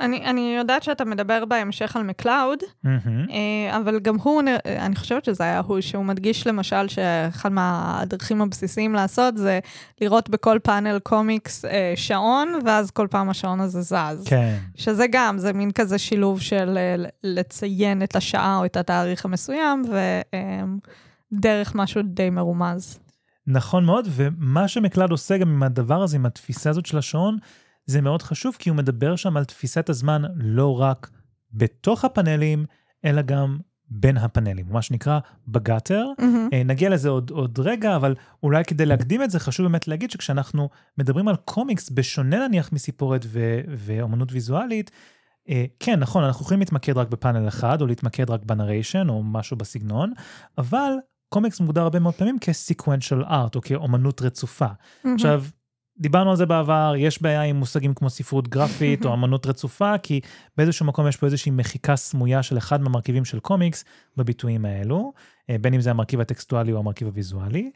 אני, 0.00 0.26
אני 0.26 0.54
יודעת 0.58 0.82
שאתה 0.82 1.04
מדבר 1.04 1.44
בהמשך 1.44 1.96
על 1.96 2.02
מקלאוד. 2.02 2.58
אה, 2.86 3.76
אבל 3.76 4.00
גם 4.00 4.16
הוא, 4.16 4.42
אני 4.66 4.96
חושבת 4.96 5.24
שזה 5.24 5.44
היה 5.44 5.58
הוא, 5.58 5.80
שהוא 5.80 6.04
מדגיש 6.04 6.46
למשל 6.46 6.88
שאחד 6.88 7.52
מהדרכים 7.52 8.42
הבסיסיים 8.42 8.94
לעשות 8.94 9.36
זה 9.36 9.60
לראות 10.00 10.28
בכל 10.28 10.58
פאנל 10.62 10.98
קומיקס 10.98 11.64
אה, 11.64 11.92
שעון, 11.96 12.58
ואז 12.64 12.90
כל 12.90 13.06
פעם 13.10 13.30
השעון 13.30 13.60
הזה 13.60 13.80
זז. 13.80 14.24
כן. 14.24 14.56
שזה 14.76 15.06
גם, 15.10 15.38
זה 15.38 15.52
מין 15.52 15.70
כזה 15.70 15.98
שילוב 15.98 16.40
של 16.40 16.78
אה, 16.78 17.04
לציין 17.22 18.02
את 18.02 18.16
השעה 18.16 18.58
או 18.58 18.64
את 18.64 18.76
התאריך 18.76 19.24
המסוים, 19.24 19.82
ודרך 21.32 21.74
משהו 21.74 22.02
די 22.04 22.30
מרומז. 22.30 22.98
נכון 23.46 23.84
מאוד, 23.84 24.08
ומה 24.10 24.68
שמקלד 24.68 25.10
עושה 25.10 25.38
גם 25.38 25.48
עם 25.48 25.62
הדבר 25.62 26.02
הזה, 26.02 26.16
עם 26.16 26.26
התפיסה 26.26 26.70
הזאת 26.70 26.86
של 26.86 26.98
השעון, 26.98 27.38
זה 27.86 28.00
מאוד 28.00 28.22
חשוב, 28.22 28.56
כי 28.58 28.70
הוא 28.70 28.76
מדבר 28.76 29.16
שם 29.16 29.36
על 29.36 29.44
תפיסת 29.44 29.88
הזמן 29.88 30.22
לא 30.36 30.80
רק 30.80 31.10
בתוך 31.52 32.04
הפאנלים, 32.04 32.64
אלא 33.04 33.22
גם 33.22 33.58
בין 33.88 34.16
הפאנלים, 34.16 34.66
מה 34.68 34.82
שנקרא 34.82 35.18
בגאטר. 35.48 36.06
אה, 36.52 36.62
נגיע 36.64 36.90
לזה 36.90 37.08
עוד, 37.08 37.30
עוד 37.30 37.58
רגע, 37.58 37.96
אבל 37.96 38.14
אולי 38.42 38.64
כדי 38.64 38.86
להקדים 38.86 39.22
את 39.22 39.30
זה, 39.30 39.40
חשוב 39.40 39.66
באמת 39.66 39.88
להגיד 39.88 40.10
שכשאנחנו 40.10 40.68
מדברים 40.98 41.28
על 41.28 41.36
קומיקס, 41.36 41.90
בשונה 41.90 42.48
נניח 42.48 42.72
מסיפורת 42.72 43.24
ו- 43.28 43.60
ואומנות 43.68 44.32
ויזואלית, 44.32 44.90
אה, 45.48 45.64
כן, 45.80 46.00
נכון, 46.00 46.24
אנחנו 46.24 46.42
יכולים 46.44 46.60
להתמקד 46.60 46.96
רק 46.96 47.08
בפאנל 47.08 47.48
אחד, 47.48 47.80
או 47.80 47.86
להתמקד 47.86 48.30
רק 48.30 48.44
בנריישן, 48.44 49.08
או 49.08 49.22
משהו 49.22 49.56
בסגנון, 49.56 50.12
אבל 50.58 50.92
קומיקס 51.28 51.60
מוגדר 51.60 51.82
הרבה 51.82 51.98
מאוד 51.98 52.14
פעמים 52.14 52.36
כ-sequential 52.40 53.28
art, 53.28 53.54
או 53.54 53.60
כאומנות 53.62 54.22
רצופה. 54.22 54.66
עכשיו, 55.14 55.44
דיברנו 55.98 56.30
על 56.30 56.36
זה 56.36 56.46
בעבר, 56.46 56.94
יש 56.98 57.22
בעיה 57.22 57.42
עם 57.42 57.56
מושגים 57.56 57.94
כמו 57.94 58.10
ספרות 58.10 58.48
גרפית 58.48 59.04
או 59.06 59.14
אמנות 59.14 59.46
רצופה, 59.46 59.98
כי 59.98 60.20
באיזשהו 60.56 60.86
מקום 60.86 61.08
יש 61.08 61.16
פה 61.16 61.26
איזושהי 61.26 61.52
מחיקה 61.52 61.96
סמויה 61.96 62.42
של 62.42 62.58
אחד 62.58 62.80
מהמרכיבים 62.80 63.24
של 63.24 63.40
קומיקס 63.40 63.84
בביטויים 64.16 64.64
האלו, 64.64 65.12
אה, 65.50 65.56
בין 65.60 65.74
אם 65.74 65.80
זה 65.80 65.90
המרכיב 65.90 66.20
הטקסטואלי 66.20 66.72
או 66.72 66.78
המרכיב 66.78 67.08
הוויזואלי. 67.08 67.70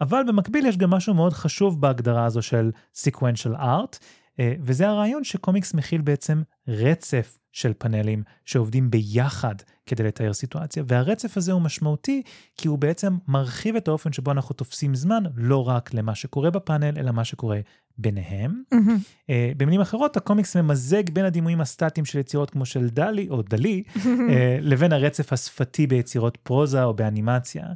אבל 0.00 0.22
במקביל 0.28 0.66
יש 0.66 0.76
גם 0.76 0.90
משהו 0.90 1.14
מאוד 1.14 1.32
חשוב 1.32 1.80
בהגדרה 1.80 2.24
הזו 2.24 2.42
של 2.42 2.70
sequential 2.94 3.58
art, 3.58 3.98
אה, 4.40 4.54
וזה 4.60 4.88
הרעיון 4.88 5.24
שקומיקס 5.24 5.74
מכיל 5.74 6.00
בעצם 6.00 6.42
רצף 6.68 7.38
של 7.52 7.72
פאנלים 7.78 8.22
שעובדים 8.44 8.90
ביחד 8.90 9.54
כדי 9.86 10.02
לתאר 10.02 10.32
סיטואציה, 10.32 10.82
והרצף 10.86 11.36
הזה 11.36 11.52
הוא 11.52 11.62
משמעותי 11.62 12.22
כי 12.56 12.68
הוא 12.68 12.78
בעצם 12.78 13.16
מרחיב 13.28 13.76
את 13.76 13.88
האופן 13.88 14.12
שבו 14.12 14.30
אנחנו 14.30 14.54
תופסים 14.54 14.94
זמן, 14.94 15.22
לא 15.36 15.68
רק 15.68 15.94
למה 15.94 16.14
שקורה 16.14 16.50
בפאנל, 16.50 16.98
אלא 16.98 17.12
מה 17.12 17.24
שקורה 17.24 17.60
ביניהם. 17.98 18.62
מהמם. 18.72 18.98
אה, 19.30 19.52
במילים 19.56 19.80
אחרות, 19.80 20.16
הקומיקס 20.16 20.56
ממזג 20.56 21.10
בין 21.10 21.24
הדימויים 21.24 21.60
הסטטיים 21.60 22.04
של 22.04 22.18
יצירות 22.18 22.50
כמו 22.50 22.66
של 22.66 22.88
דלי 22.88 23.28
או 23.30 23.42
דלי, 23.42 23.82
אה, 24.30 24.58
לבין 24.60 24.92
הרצף 24.92 25.32
השפתי 25.32 25.86
ביצירות 25.86 26.36
פרוזה 26.36 26.84
או 26.84 26.94
באנימציה. 26.94 27.66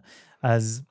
אז 0.42 0.82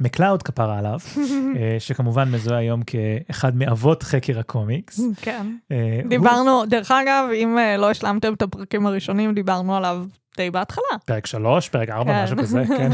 מקלאוד 0.00 0.42
כפרה 0.42 0.78
עליו, 0.78 0.98
אה, 1.56 1.76
שכמובן 1.78 2.30
מזוהה 2.30 2.58
היום 2.58 2.82
כאחד 2.82 3.56
מאבות 3.56 4.02
חקר 4.02 4.38
הקומיקס. 4.38 5.00
כן. 5.22 5.56
אה, 5.72 6.00
דיברנו, 6.08 6.66
דרך 6.66 6.90
אגב, 6.90 7.24
אם 7.34 7.58
אה, 7.58 7.76
לא 7.76 7.90
השלמתם 7.90 8.34
את 8.34 8.42
הפרקים 8.42 8.86
הראשונים, 8.86 9.34
דיברנו 9.34 9.76
עליו 9.76 10.04
די 10.36 10.50
בהתחלה. 10.50 10.98
פרק 11.04 11.26
שלוש, 11.26 11.68
פרק 11.68 11.88
ארבע, 11.88 12.12
כן. 12.12 12.24
משהו 12.24 12.36
כזה, 12.36 12.64
כן. 12.78 12.90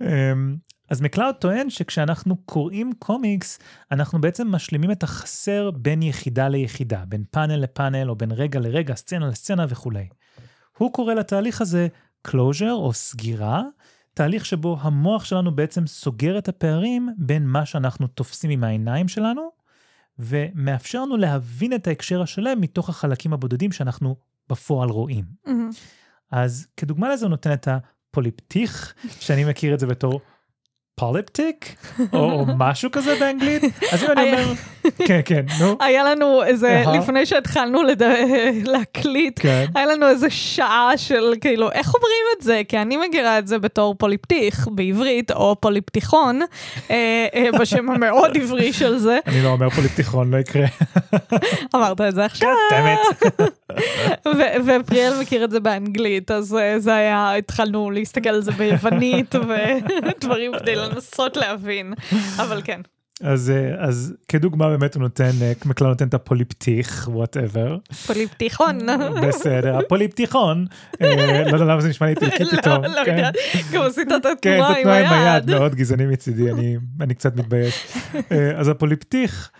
אמ, 0.00 0.56
אז 0.90 1.00
מקלאוד 1.00 1.34
טוען 1.34 1.70
שכשאנחנו 1.70 2.36
קוראים 2.36 2.92
קומיקס, 2.98 3.58
אנחנו 3.90 4.20
בעצם 4.20 4.48
משלימים 4.48 4.90
את 4.90 5.02
החסר 5.02 5.70
בין 5.70 6.02
יחידה 6.02 6.48
ליחידה, 6.48 7.00
בין 7.08 7.24
פאנל 7.30 7.56
לפאנל 7.56 8.10
או 8.10 8.16
בין 8.16 8.32
רגע 8.32 8.60
לרגע, 8.60 8.94
סצנה 8.94 9.26
לסצנה 9.26 9.66
וכולי. 9.68 10.06
הוא 10.78 10.92
קורא 10.92 11.14
לתהליך 11.14 11.60
הזה 11.60 11.88
closure 12.28 12.70
או 12.70 12.92
סגירה, 12.92 13.62
תהליך 14.14 14.46
שבו 14.46 14.78
המוח 14.80 15.24
שלנו 15.24 15.56
בעצם 15.56 15.86
סוגר 15.86 16.38
את 16.38 16.48
הפערים 16.48 17.08
בין 17.18 17.46
מה 17.46 17.66
שאנחנו 17.66 18.06
תופסים 18.06 18.50
עם 18.50 18.64
העיניים 18.64 19.08
שלנו, 19.08 19.48
ומאפשר 20.18 21.02
לנו 21.02 21.16
להבין 21.16 21.72
את 21.72 21.86
ההקשר 21.86 22.22
השלם 22.22 22.60
מתוך 22.60 22.88
החלקים 22.88 23.32
הבודדים 23.32 23.72
שאנחנו 23.72 24.16
בפועל 24.48 24.88
רואים. 24.88 25.24
מהמם. 25.46 25.70
אז 26.30 26.66
כדוגמה 26.76 27.08
לזה 27.08 27.24
הוא 27.24 27.30
נותן 27.30 27.52
את 27.52 27.68
הפוליפטיך, 27.68 28.94
שאני 29.20 29.44
מכיר 29.44 29.74
את 29.74 29.80
זה 29.80 29.86
בתור 29.86 30.20
polyptych, 30.94 31.74
או, 32.12 32.44
משהו 32.58 32.90
כזה 32.90 33.16
באנגלית. 33.20 33.62
אז 33.92 34.04
אם 34.04 34.10
אני 34.10 34.32
אומר, 34.32 34.52
כן, 35.06 35.20
כן, 35.24 35.44
נו, 35.60 35.76
היה 35.80 36.04
לנו 36.04 36.42
איזה. 36.42 36.82
לפני 36.94 37.26
שהתחלנו. 37.26 37.82
להקליט, 38.64 39.40
כן. 39.42 39.64
היה 39.74 39.86
לנו 39.86 40.08
איזה 40.08 40.30
שעה 40.30 40.90
של 40.96 41.34
כאילו, 41.40 41.72
איך 41.72 41.94
אומרים 41.94 42.24
את 42.36 42.42
זה? 42.42 42.62
כי 42.68 42.78
אני 42.78 42.96
מכירה 42.96 43.38
את 43.38 43.46
זה 43.46 43.58
בתור 43.58 43.94
פוליפטיך 43.94 44.68
בעברית, 44.70 45.30
או 45.30 45.56
פוליפטיכון, 45.60 46.40
אה, 46.90 47.26
אה, 47.34 47.48
בשם 47.60 47.90
המאוד 47.90 48.36
עברי 48.42 48.72
של 48.72 48.98
זה. 48.98 49.18
אני 49.26 49.42
לא 49.42 49.48
אומר 49.48 49.70
פוליפטיכון, 49.70 50.30
לא 50.30 50.36
יקרה. 50.36 50.66
אמרת 51.74 52.00
את 52.00 52.14
זה 52.14 52.24
עכשיו. 52.24 52.54
ופריאל 54.66 55.20
מכיר 55.20 55.44
את 55.44 55.50
זה 55.50 55.60
באנגלית, 55.60 56.30
אז 56.30 56.56
אה, 56.56 56.78
זה 56.78 56.94
היה, 56.94 57.34
התחלנו 57.34 57.90
להסתכל 57.90 58.28
על 58.28 58.42
זה 58.42 58.52
ביוונית 58.52 59.34
ודברים 59.34 60.52
כדי 60.58 60.76
לנסות 60.88 61.36
להבין, 61.36 61.94
אבל 62.42 62.60
כן. 62.64 62.80
אז, 63.20 63.50
אה, 63.50 63.86
אז 63.86 64.14
כדוגמה 64.28 64.68
באמת 64.68 64.94
הוא 64.94 65.02
נותן, 65.02 65.30
אה, 65.42 65.52
מקלאוד 65.64 65.88
נותן 65.88 66.08
את 66.08 66.14
הפוליפטיך, 66.14 67.08
whatever. 67.12 67.76
פוליפטיכון. 68.06 68.78
בסדר, 69.28 69.78
הפוליפטיכון, 69.78 70.66
אה, 71.02 71.42
לא 71.50 71.56
יודע 71.56 71.64
למה 71.64 71.80
זה 71.80 71.88
נשמע 71.88 72.06
לי 72.06 72.12
איטלקי 72.12 72.44
פתאום. 72.44 72.84
לא, 72.84 72.90
לא 72.90 73.04
כן. 73.04 73.16
יודעת, 73.16 73.34
גם 73.72 73.82
עשית 73.82 74.08
את 74.12 74.26
כן, 74.42 74.52
התנועה 74.52 74.72
את 74.72 74.76
עם 74.76 74.88
התנועה 74.88 75.00
עם 75.00 75.12
היד. 75.12 75.48
היד, 75.48 75.58
מאוד 75.58 75.74
גזעני 75.74 76.06
מצידי, 76.06 76.50
אני, 77.00 77.14
קצת 77.14 77.36
מתבייש. 77.36 77.86
אז 78.56 78.68
הפוליפטיך 78.68 79.50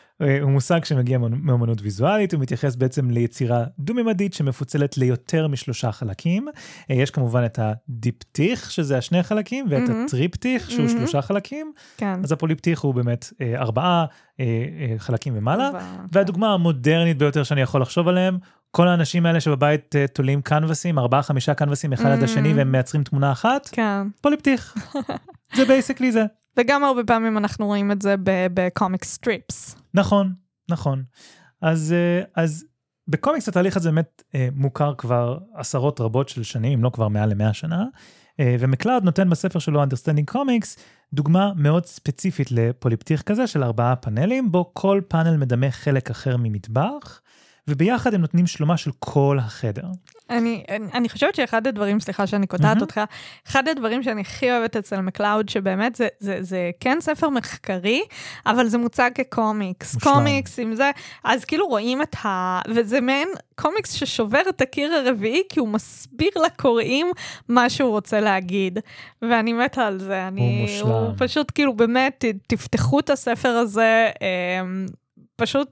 הוא 0.42 0.50
מושג 0.50 0.85
שמגיע 0.85 1.18
מאמנ- 1.18 1.35
מאמנות 1.42 1.79
ויזואלית, 1.83 2.35
הוא 2.35 2.40
מתייחס 2.40 2.77
בעצם 2.77 3.11
ליצירה 3.11 3.64
דו-ממדית 3.79 4.35
שמפוצלת 4.35 4.96
ליותר 4.98 5.48
משלושה 5.48 5.92
חלקים. 5.92 6.48
אה, 6.90 6.94
יש 6.96 7.11
כמובן 7.11 7.44
את 7.44 7.59
הדיפטיך, 7.62 8.70
שזה 8.70 8.98
השני 8.98 9.22
חלקים, 9.22 9.66
ואת 9.70 9.88
מהמם. 9.88 10.05
הטריפטיך, 10.05 10.70
שהוא 10.70 10.85
מהמם. 10.87 10.98
שלושה 10.98 11.22
חלקים. 11.22 11.72
כן. 11.96 12.20
אז 12.24 12.33
הפוליפטיך 12.33 12.81
הוא 12.81 12.94
באמת 12.94 13.33
אה, 13.40 13.61
ארבעה 13.61 14.05
אה, 14.40 14.44
אה, 14.44 14.94
חלקים 14.98 15.33
ומעלה. 15.37 15.70
ו- 15.74 15.79
והדוגמה 16.12 16.53
המודרנית 16.55 17.18
ביותר 17.18 17.42
שאני 17.42 17.61
יכול 17.61 17.83
לחשוב 17.83 18.09
עליהם, 18.09 18.38
כל 18.70 18.88
האנשים 18.88 19.27
האלה 19.27 19.40
שבבית 19.40 19.96
אה, 19.96 20.07
תולים 20.07 20.42
קנבסים, 20.42 20.98
ארבעה 20.98 21.22
חמישה 21.22 21.55
קנבסים 21.55 21.92
אחד 21.92 22.11
עד 22.11 22.22
השני. 22.22 22.55
והם 22.55 22.72
מייצרים 22.72 23.05
תמונה 23.05 23.33
אחת, 23.33 23.68
כן. 23.72 24.07
פוליפטיך. 24.20 24.74
זה 25.57 25.64
basically 25.64 26.12
זה. 26.12 26.24
וגם 26.57 26.85
הרבה 26.85 27.05
פעמים 27.05 27.38
אנחנו 27.38 27.67
רואים 27.67 27.93
את 27.93 28.03
זה 28.03 28.14
ב 28.25 28.38
comic 28.38 29.05
strips. 29.05 29.77
נכון, 29.95 30.35
נכון. 30.71 31.05
אז, 31.61 31.93
אה, 31.93 32.43
אז 32.43 32.64
בקומיקס 33.09 33.49
התהליך 33.49 33.77
הזה 33.77 33.88
באמת 33.88 34.23
אה, 34.35 34.49
מוכר 34.53 34.95
כבר 34.99 35.38
עשרות 35.55 36.01
רבות 36.01 36.29
של 36.29 36.43
שנים, 36.43 36.79
אם 36.79 36.85
לא 36.85 36.90
כבר 36.90 37.09
מעל 37.09 37.31
למאה 37.31 37.53
שנה, 37.53 37.85
אה, 38.40 38.57
ומקלאוד 38.59 39.05
נותן 39.05 39.31
בספר 39.31 39.59
שלו 39.59 39.85
Understanding 39.85 40.35
Comics 40.35 40.81
דוגמה 41.12 41.53
מאוד 41.57 41.87
ספציפית 41.87 42.53
לפוליפטיך 42.53 43.23
כזה 43.23 43.47
של 43.47 43.64
ארבעה 43.64 43.97
פאנלים, 43.97 44.53
בו 44.53 44.71
כל 44.75 45.01
פאנל 45.09 45.37
מדמה 45.37 45.71
חלק 45.71 46.11
אחר 46.11 46.37
ממטבח, 46.37 47.21
וביחד 47.68 48.14
הם 48.14 48.20
נותנים 48.20 48.46
תמונה 48.47 48.62
שלמה 48.62 48.77
של 48.77 48.90
כל 48.98 49.38
החדר. 49.40 49.83
אני, 50.31 50.64
אני, 50.68 50.92
אני 50.94 51.09
חושבת 51.09 51.35
שאחד 51.35 51.66
הדברים, 51.66 52.00
סליחה 52.00 52.27
שאני 52.27 52.46
קוטעת 52.46 52.64
מהמם. 52.64 52.81
אותך, 52.81 53.00
אחד 53.48 53.68
הדברים 53.68 54.03
שאני 54.03 54.20
הכי 54.20 54.50
אוהבת 54.50 54.77
אצל 54.77 55.00
מקלאוד, 55.00 55.48
שבאמת 55.48 55.96
זה, 55.96 56.09
זה, 56.18 56.38
זה 56.40 56.70
כן 56.81 56.98
ספר 57.00 57.29
מחקרי, 57.29 58.03
אבל 58.46 58.68
זה 58.68 58.79
מוצג 58.79 59.11
כקומיקס. 59.14 59.94
מושלם. 59.94 60.12
קומיקס 60.12 60.59
עם 60.59 60.74
זה, 60.74 60.90
אז 61.24 61.44
כאילו 61.44 61.66
רואים 61.66 62.03
את 62.03 62.16
ה... 62.24 62.61
וזה 62.68 63.00
מעין 63.00 63.29
קומיקס 63.55 63.92
ששובר 63.92 64.42
את 64.48 64.61
הקיר 64.61 64.92
הרביעי, 64.92 65.42
כי 65.48 65.61
הוא 65.61 65.68
מסביר 65.68 66.31
לקוראים 66.46 67.07
מה 67.48 67.70
שהוא 67.70 67.90
רוצה 67.90 68.20
להגיד. 68.20 68.79
ואני 69.22 69.53
מתה 69.53 69.87
על 69.87 69.98
זה. 69.98 70.29
אני, 70.29 70.62
מושלם. 70.62 70.88
הוא 70.88 71.14
פשוט 71.18 71.53
כאילו 71.55 71.77
באמת, 71.77 72.24
תפתחו 72.46 73.00
את 73.00 73.11
הספר 73.11 73.48
הזה, 73.48 74.11
אה, 74.22 74.61
פשוט 75.37 75.68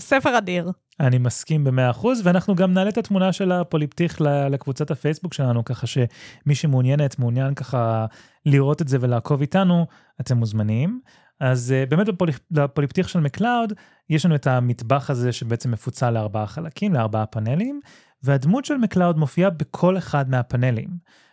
ספר 0.00 0.38
אדיר. 0.38 0.70
אני 1.00 1.18
מסכים 1.18 1.64
במאה 1.64 1.90
אחוז, 1.90 2.20
ואנחנו 2.24 2.54
גם 2.54 2.74
נעלה 2.74 2.90
את 2.90 2.98
התמונה 2.98 3.32
של 3.32 3.52
הפוליפטיך 3.52 4.20
לקבוצת 4.20 4.90
הפייסבוק 4.90 5.34
שלנו, 5.34 5.64
ככה 5.64 5.86
שמי 5.86 6.54
שמעוניינת, 6.54 7.18
מעוניין 7.18 7.54
ככה 7.54 8.06
לראות 8.46 8.82
את 8.82 8.88
זה 8.88 8.98
ולעקוב 9.00 9.40
איתנו, 9.40 9.86
אתם 10.20 10.36
מוזמנים. 10.36 11.00
אז 11.40 11.74
אה, 11.74 11.90
באמת 11.90 12.06
בפוליפ, 12.06 12.38
בפוליפטיך 12.50 13.08
של 13.08 13.20
מקלאוד, 13.20 13.72
יש 14.10 14.26
לנו 14.26 14.34
את 14.34 14.46
המטבח 14.46 15.10
הזה 15.10 15.32
שבעצם 15.32 15.70
מפוצל 15.70 16.10
לארבעה 16.10 16.46
חלקים, 16.46 16.94
לארבעה 16.94 17.26
פאנלים, 17.26 17.80
והדמות 18.22 18.64
של 18.64 18.76
מקלאוד 18.76 19.18
מופיעה 19.18 19.50
בכל 19.50 19.98
אחד 19.98 20.30
מהפאנלים. 20.30 20.88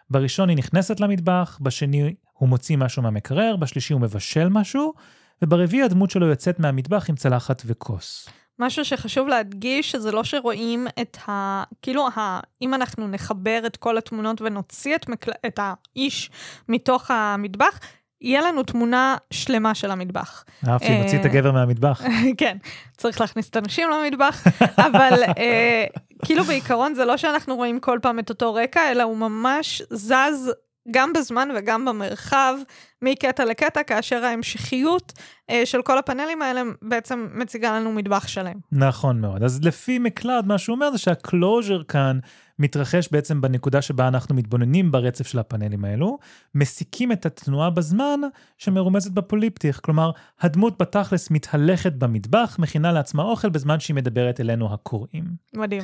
בראשון 0.09 0.49
היא 0.49 0.57
נכנסת 0.57 0.99
למטבח, 0.99 1.59
בשני 1.61 2.15
הוא 2.33 2.49
מוציא 2.49 2.77
משהו 2.77 3.03
מהמקרר, 3.03 3.55
בשלישי 3.55 3.93
הוא 3.93 4.01
מבשל 4.01 4.49
משהו, 4.49 4.93
וברביעי 5.41 5.83
הדמות 5.83 6.09
שלו 6.09 6.27
יוצאת 6.27 6.59
מהמטבח 6.59 7.09
עם 7.09 7.15
צלחת 7.15 7.61
וכוס. 7.65 8.29
משהו 8.59 8.85
שחשוב 8.85 9.27
להדגיש, 9.27 9.91
שזה 9.91 10.11
לא 10.11 10.23
שרואים 10.23 10.87
את 11.01 11.17
ה... 11.27 11.63
כאילו, 11.81 12.07
ה... 12.07 12.39
אם 12.61 12.73
אנחנו 12.73 13.07
נחבר 13.07 13.63
את 13.65 13.77
כל 13.77 13.97
התמונות 13.97 14.41
ונוציא 14.41 14.95
את, 14.95 15.09
מקל... 15.09 15.31
את 15.45 15.59
האיש 15.61 16.29
מתוך 16.69 17.11
המטבח, 17.11 17.79
יהיה 18.21 18.41
לנו 18.41 18.63
תמונה 18.63 19.15
שלמה 19.31 19.75
של 19.75 19.91
המטבח. 19.91 20.43
אהבתי, 20.67 20.87
אה, 20.87 21.03
נוציא 21.03 21.19
את 21.19 21.25
הגבר 21.25 21.51
מהמטבח. 21.51 22.01
כן, 22.37 22.57
צריך 22.97 23.21
להכניס 23.21 23.49
את 23.49 23.55
הנשים 23.55 23.89
למטבח, 23.89 24.43
אבל 24.87 25.23
אה, 25.37 25.85
כאילו 26.25 26.43
בעיקרון 26.43 26.93
זה 26.93 27.05
לא 27.05 27.17
שאנחנו 27.17 27.55
רואים 27.55 27.79
כל 27.79 27.99
פעם 28.01 28.19
את 28.19 28.29
אותו 28.29 28.53
רקע, 28.53 28.91
אלא 28.91 29.03
הוא 29.03 29.17
ממש 29.17 29.81
זז 29.89 30.51
גם 30.91 31.13
בזמן 31.13 31.49
וגם 31.57 31.85
במרחב, 31.85 32.55
מקטע 33.01 33.45
לקטע, 33.45 33.83
כאשר 33.83 34.25
ההמשכיות 34.25 35.13
אה, 35.49 35.65
של 35.65 35.81
כל 35.81 35.97
הפאנלים 35.97 36.41
האלה 36.41 36.61
בעצם 36.81 37.27
מציגה 37.33 37.79
לנו 37.79 37.91
מטבח 37.91 38.27
שלם. 38.27 38.55
נכון 38.71 39.21
מאוד. 39.21 39.43
אז 39.43 39.63
לפי 39.63 39.99
מקלאד, 39.99 40.45
מה 40.45 40.57
שהוא 40.57 40.75
אומר 40.75 40.91
זה 40.91 40.97
שהקלוז'ר 40.97 41.83
כאן 41.87 42.19
מתרחש 42.59 43.09
בעצם 43.11 43.41
בנקודה 43.41 43.81
שבה 43.81 44.07
אנחנו 44.07 44.35
מתבוננים 44.35 44.91
ברצף 44.91 45.27
של 45.27 45.39
הפאנלים 45.39 45.85
האלו, 45.85 46.17
מסיקים 46.55 47.11
את 47.11 47.25
התנועה 47.25 47.69
בזמן 47.69 48.19
שמרומזת 48.57 49.11
בפוליפטיך. 49.11 49.79
כלומר, 49.83 50.11
הדמות 50.41 50.81
בתכלס 50.81 51.31
מתהלכת 51.31 51.93
במטבח, 51.93 52.55
מכינה 52.59 52.91
לעצמה 52.91 53.23
אוכל 53.23 53.49
בזמן 53.49 53.79
שהיא 53.79 53.95
מדברת 53.95 54.39
אלינו 54.39 54.73
הקוראים. 54.73 55.23
מדהים. 55.53 55.83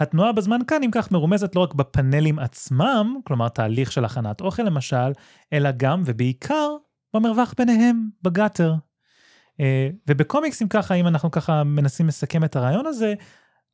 התנועה 0.00 0.32
בזמן 0.32 0.60
כאן, 0.66 0.82
אם 0.82 0.90
כך, 0.92 1.12
מרומזת 1.12 1.56
לא 1.56 1.60
רק 1.60 1.74
בפאנלים 1.74 2.38
עצמם, 2.38 3.16
כלומר 3.24 3.48
תהליך 3.48 3.92
של 3.92 4.04
הכנת 4.04 4.40
אוכל 4.40 4.62
למשל, 4.62 5.12
אלא 5.52 5.70
גם 5.76 6.02
ובעיקר 6.06 6.76
במרווח 7.14 7.54
ביניהם, 7.58 8.08
בגאטר. 8.22 8.74
אה, 9.60 9.88
ובקומיקס, 10.08 10.62
אם 10.62 10.68
ככה, 10.68 10.94
אם 10.94 11.06
אנחנו 11.06 11.30
ככה 11.30 11.64
מנסים 11.64 12.06
לסכם 12.06 12.44
את 12.44 12.56
הרעיון 12.56 12.86
הזה, 12.86 13.14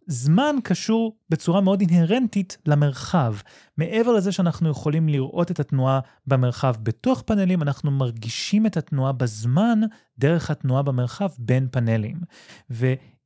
זמן 0.07 0.57
קשור 0.65 1.17
בצורה 1.29 1.61
מאוד 1.61 1.81
אינהרנטית 1.81 2.59
למרחב. 2.67 3.35
מעבר 3.79 4.13
לזה 4.13 4.33
שאנחנו 4.33 4.71
יכולים 4.71 5.09
לראות 5.09 5.51
את 5.51 5.61
התנועה 5.61 6.01
במרחב 6.27 6.75
בתוך 6.83 7.23
פאנלים, 7.23 7.63
אנחנו 7.63 7.91
מרגישים 7.91 8.67
את 8.67 8.77
התנועה 8.77 9.13
בזמן 9.13 9.81
דרך 10.19 10.51
התנועה 10.51 10.83
במרחב 10.83 11.29
בין 11.39 11.69
פאנלים. 11.71 12.17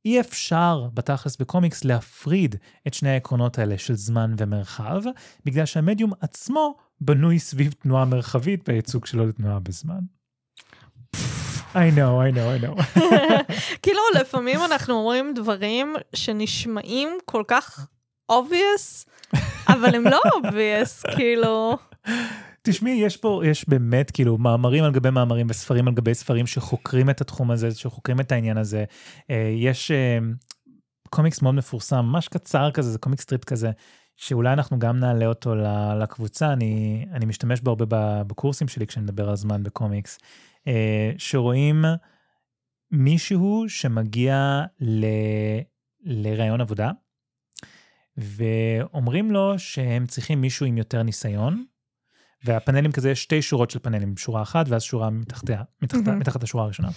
ואי 0.05 0.19
אפשר 0.19 0.87
בתכלס 0.93 1.37
בקומיקס 1.37 1.83
להפריד 1.83 2.55
את 2.87 2.93
שני 2.93 3.09
העקרונות 3.09 3.59
האלה 3.59 3.77
של 3.77 3.95
זמן 3.95 4.33
ומרחב, 4.37 5.01
בגלל 5.45 5.65
שהמדיום 5.65 6.11
עצמו 6.21 6.77
בנוי 7.01 7.39
סביב 7.39 7.71
תנועה 7.71 8.05
מרחבית 8.05 8.69
והייצוג 8.69 9.05
שלו 9.05 9.27
לתנועה 9.27 9.59
בזמן. 9.59 9.99
I 11.73 11.89
know, 11.95 12.19
I 12.19 12.31
know, 12.31 12.47
I 12.49 12.65
know. 12.65 12.99
כאילו, 13.83 14.01
לפעמים 14.19 14.59
אנחנו 14.65 14.93
אומרים 14.93 15.33
דברים 15.33 15.95
שנשמעים 16.15 17.09
כל 17.25 17.43
כך 17.47 17.87
obvious, 18.31 19.09
אבל 19.67 19.95
הם 19.95 20.03
לא 20.03 20.21
obvious, 20.35 21.15
כאילו... 21.15 21.77
תשמעי, 22.63 22.93
יש 22.93 23.17
פה, 23.17 23.41
יש 23.45 23.69
באמת 23.69 24.11
כאילו 24.11 24.37
מאמרים 24.37 24.83
על 24.83 24.91
גבי 24.91 25.09
מאמרים 25.09 25.47
וספרים 25.49 25.87
על 25.87 25.93
גבי 25.93 26.13
ספרים 26.13 26.47
שחוקרים 26.47 27.09
את 27.09 27.21
התחום 27.21 27.51
הזה, 27.51 27.71
שחוקרים 27.75 28.19
את 28.19 28.31
העניין 28.31 28.57
הזה. 28.57 28.85
אה, 29.29 29.53
יש 29.55 29.91
אה, 29.91 30.19
קומיקס 31.09 31.41
מאוד 31.41 31.55
מפורסם, 31.55 32.05
ממש 32.05 32.27
קצר 32.27 32.71
כזה, 32.71 32.91
זה 32.91 32.99
comics 32.99 33.23
strip 33.23 33.43
כזה, 33.43 33.71
שאולי 34.15 34.53
אנחנו 34.53 34.79
גם 34.79 34.99
נעלה 34.99 35.25
אותו 35.25 35.55
לקבוצה, 35.99 36.53
אני, 36.53 37.05
אני 37.11 37.25
משתמש 37.25 37.61
בו 37.61 37.69
הרבה 37.69 37.85
בקורסים 38.23 38.67
שלי 38.67 38.87
כשאני 38.87 39.03
מדבר 39.03 39.29
על 39.29 39.35
זמן 39.35 39.63
בקומיקס. 39.63 40.19
אה, 40.67 41.11
שרואים 41.17 41.85
מישהו 42.91 43.65
שמגיע 43.67 44.61
ל... 44.79 45.05
לראיון 46.03 46.61
עבודה, 46.61 46.91
ואומרים 48.17 49.31
לו 49.31 49.59
שהם 49.59 50.07
צריכים 50.07 50.41
מישהו 50.41 50.65
עם 50.65 50.77
יותר 50.77 51.03
ניסיון, 51.03 51.65
והפאנלים 52.43 52.91
כזה, 52.91 53.11
יש 53.11 53.23
שתי 53.23 53.41
שורות 53.41 53.71
של 53.71 53.79
פאנלים, 53.79 54.17
שורה 54.17 54.41
אחת 54.41 54.65
ואז 54.69 54.81
שורה 54.81 55.09
מתחתיה, 55.09 55.61
מתחת, 55.81 56.07
mm-hmm. 56.07 56.11
מתחת 56.11 56.43
השורה 56.43 56.63
הראשונה. 56.63 56.89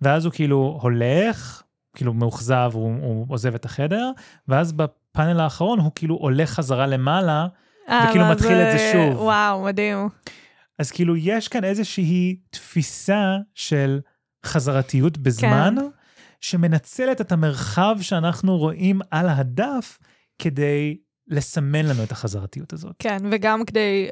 ואז 0.00 0.24
הוא 0.24 0.32
כאילו 0.32 0.78
הולך, 0.82 1.62
כאילו 1.96 2.14
מאוכזב, 2.14 2.70
הוא, 2.74 2.94
הוא 3.02 3.26
עוזב 3.28 3.54
את 3.54 3.64
החדר, 3.64 4.10
ואז 4.48 4.72
בפאנל 4.72 5.40
האחרון 5.40 5.78
הוא 5.78 5.92
כאילו 5.94 6.14
עולה 6.14 6.46
חזרה 6.46 6.86
למעלה, 6.86 7.46
וכאילו 7.84 8.24
מתחיל 8.30 8.48
זה... 8.48 8.72
את 8.72 8.78
זה 8.78 8.90
שוב. 8.92 9.20
וואו, 9.20 9.64
מדהים. 9.64 10.08
אז 10.78 10.90
כאילו 10.90 11.16
יש 11.16 11.48
כאן 11.48 11.64
איזושהי 11.64 12.36
תפיסה 12.50 13.36
של 13.54 14.00
חזרתיות 14.46 15.18
בזמן, 15.18 15.74
כן. 15.78 15.86
שמנצלת 16.40 17.20
את 17.20 17.32
המרחב 17.32 17.96
שאנחנו 18.00 18.58
רואים 18.58 19.00
על 19.10 19.28
הדף 19.28 19.98
כדי 20.38 20.96
לסמן 21.28 21.86
לנו 21.86 22.04
את 22.04 22.12
החזרתיות 22.12 22.72
הזאת. 22.72 22.94
כן, 22.98 23.18
וגם 23.30 23.64
כדי 23.64 24.08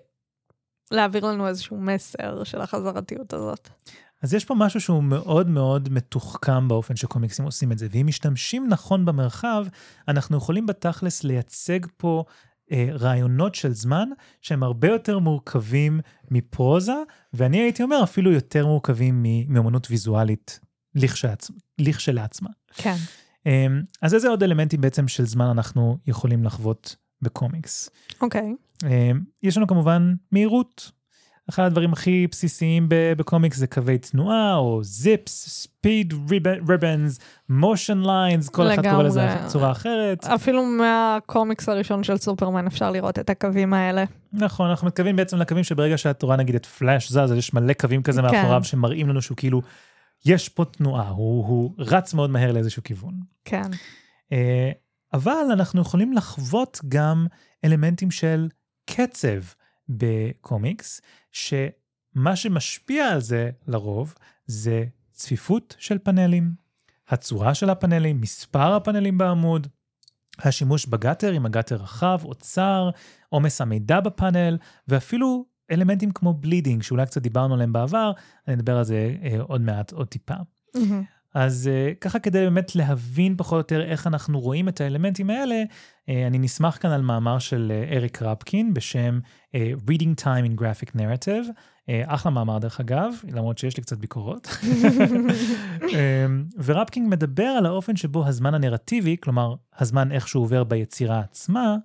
להעביר 0.90 1.24
לנו 1.24 1.48
איזשהו 1.48 1.80
מסר 1.80 2.44
של 2.44 2.60
החזרתיות 2.60 3.32
הזאת. 3.32 3.68
אז 4.22 4.34
יש 4.34 4.44
פה 4.44 4.54
משהו 4.54 4.80
שהוא 4.80 5.02
מאוד 5.02 5.48
מאוד 5.48 5.88
מתוחכם 5.92 6.68
באופן 6.68 6.96
שקומיקסים 6.96 7.44
עושים 7.44 7.72
את 7.72 7.78
זה, 7.78 7.86
ואם 7.90 8.06
משתמשים 8.06 8.68
נכון 8.68 9.04
במרחב, 9.04 9.66
אנחנו 10.08 10.36
יכולים 10.36 10.66
בתכלס 10.66 11.24
לייצג 11.24 11.80
פה 11.96 12.24
אה, 12.72 12.88
רעיונות 12.92 13.54
של 13.54 13.72
זמן 13.72 14.08
שהם 14.42 14.62
הרבה 14.62 14.88
יותר 14.88 15.18
מורכבים 15.18 16.00
מפרוזה, 16.30 16.96
ואני 17.32 17.60
הייתי 17.60 17.82
אומר 17.82 18.02
אפילו 18.02 18.32
יותר 18.32 18.66
מורכבים 18.66 19.26
מאמנות 19.48 19.86
ויזואלית 19.90 20.60
לכשלעצמה. 21.78 22.50
כן. 22.74 22.94
אה, 23.46 23.66
אז 24.02 24.14
איזה 24.14 24.28
עוד 24.28 24.42
אלמנטים 24.42 24.80
בעצם 24.80 25.08
של 25.08 25.26
זמן 25.26 25.46
אנחנו 25.46 25.98
יכולים 26.06 26.44
לחוות 26.44 26.96
בקומיקס? 27.22 27.90
אוקיי. 28.20 28.40
Okay. 28.40 28.67
אה, 28.84 29.10
יש 29.42 29.56
לנו 29.56 29.66
כמובן 29.66 30.14
מהירות. 30.32 30.98
אחד 31.50 31.62
הדברים 31.62 31.92
הכי 31.92 32.26
בסיסיים 32.30 32.86
בקומיקס 32.88 33.56
זה 33.56 33.66
קווי 33.66 33.98
תנועה, 33.98 34.56
או 34.56 34.80
זיפס, 34.82 35.48
ספיד 35.48 36.14
ריבנס, 36.68 37.18
מושן 37.48 38.02
ליינס, 38.02 38.48
כל 38.48 38.72
אחד 38.72 38.90
קורא 38.90 39.02
לזה 39.02 39.36
בצורה 39.44 39.70
אחרת. 39.70 40.24
אפילו 40.24 40.64
מהקומיקס 40.64 41.68
הראשון 41.68 42.04
של 42.04 42.16
סופרמן 42.16 42.66
אפשר 42.66 42.90
לראות 42.90 43.18
את 43.18 43.30
הקווים 43.30 43.74
האלה. 43.74 44.04
נכון, 44.32 44.70
אנחנו 44.70 44.86
מתכוונים 44.86 45.16
בעצם 45.16 45.36
לקווים 45.36 45.64
שברגע 45.64 45.98
שאת 45.98 46.22
רואה 46.22 46.36
נגיד 46.36 46.54
את 46.54 46.66
פלאש 46.66 47.08
זז, 47.08 47.16
אז 47.18 47.32
יש 47.32 47.54
מלא 47.54 47.72
קווים 47.72 48.02
כזה 48.02 48.22
כן. 48.22 48.26
מאחוריו 48.26 48.64
שמראים 48.64 49.08
לנו 49.08 49.22
שהוא 49.22 49.36
כאילו, 49.36 49.62
יש 50.26 50.48
פה 50.48 50.64
תנועה, 50.64 51.08
הוא, 51.08 51.46
הוא 51.46 51.74
רץ 51.78 52.14
מאוד 52.14 52.30
מהר 52.30 52.52
לאיזשהו 52.52 52.82
כיוון. 52.82 53.14
כן. 53.44 53.70
אה, 54.32 54.70
אבל 55.14 55.44
אנחנו 55.52 55.80
יכולים 55.80 56.12
לחוות 56.12 56.80
גם 56.88 57.26
אלמנטים 57.64 58.10
של 58.10 58.48
קצב. 58.94 59.40
בקומיקס, 59.88 61.00
שמה 61.32 62.36
שמשפיע 62.36 63.08
על 63.08 63.20
זה 63.20 63.50
לרוב 63.66 64.14
זה 64.46 64.84
צפיפות 65.12 65.76
של 65.78 65.98
פאנלים, 65.98 66.52
הצורה 67.08 67.54
של 67.54 67.70
הפאנלים, 67.70 68.20
מספר 68.20 68.74
הפאנלים 68.74 69.18
בעמוד, 69.18 69.66
השימוש 70.38 70.86
ב 70.86 70.92
gutter, 70.92 71.36
אם 71.36 71.46
ה 71.46 71.50
gutter 71.50 71.76
רחב 71.76 72.20
או 72.24 72.34
צר, 72.34 72.90
עומס 73.28 73.60
המידע 73.60 74.00
בפאנל, 74.00 74.58
ואפילו 74.88 75.44
אלמנטים 75.70 76.10
כמו 76.10 76.34
bleeding, 76.34 76.82
שאולי 76.82 77.06
קצת 77.06 77.22
דיברנו 77.22 77.54
עליהם 77.54 77.72
בעבר, 77.72 78.12
אני 78.48 78.54
אדבר 78.54 78.76
על 78.76 78.84
זה 78.84 79.16
אה, 79.22 79.40
עוד 79.40 79.60
מעט, 79.60 79.92
עוד 79.92 80.08
טיפה. 80.08 80.34
Mm-hmm. 80.34 80.80
אז 81.34 81.70
אה, 81.70 81.98
ככה 82.00 82.18
כדי 82.18 82.38
באמת 82.38 82.76
להבין 82.76 83.36
פחות 83.36 83.52
או 83.52 83.58
יותר 83.58 83.90
איך 83.90 84.06
אנחנו 84.06 84.40
רואים 84.40 84.68
את 84.68 84.80
האלמנטים 84.80 85.30
האלה, 85.30 85.62
אה, 85.62 86.10
אני 86.26 86.38
נסמך 86.38 86.82
כאן 86.82 86.90
על 86.90 87.02
מאמר 87.02 87.38
של 87.38 87.72
אה, 87.90 87.94
אריק 87.94 88.22
רפקין 88.22 88.74
בשם 88.74 89.20
אה, 89.46 89.50
Reading 89.90 90.22
Time 90.22 90.46
in 90.46 90.60
Graphic 90.60 90.96
Narrative, 90.96 91.48
uh, 91.48 91.90
אחלה 92.06 92.32
מאמר 92.32 92.58
דרך 92.58 92.80
אגב, 92.80 93.14
למרות 93.32 93.58
שיש 93.58 93.76
לי 93.76 93.82
קצת 93.82 93.98
ביקורות. 93.98 94.48
ורפקין 96.64 97.10
מדבר 97.10 97.44
על 97.44 97.66
האופן 97.66 97.96
שבו 97.96 98.26
הזמן 98.26 98.54
הנרטיבי, 98.54 99.16
כלומר 99.20 99.54
הזמן 99.78 100.12
איך 100.12 100.28
שהוא 100.28 100.42
עובר 100.42 100.64
ביצירה 100.64 101.20
עצמה, 101.20 101.76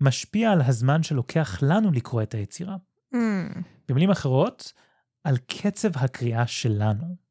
משפיע 0.00 0.52
על 0.52 0.62
הזמן 0.62 1.02
שלוקח 1.02 1.58
לנו 1.62 1.92
לקרוא 1.92 2.22
את 2.22 2.34
היצירה. 2.34 2.76
Mm. 3.14 3.18
במילים 3.88 4.10
אחרות, 4.10 4.72
על 5.24 5.36
קצב 5.46 5.88
הקריאה 5.94 6.46
שלנו. 6.46 7.27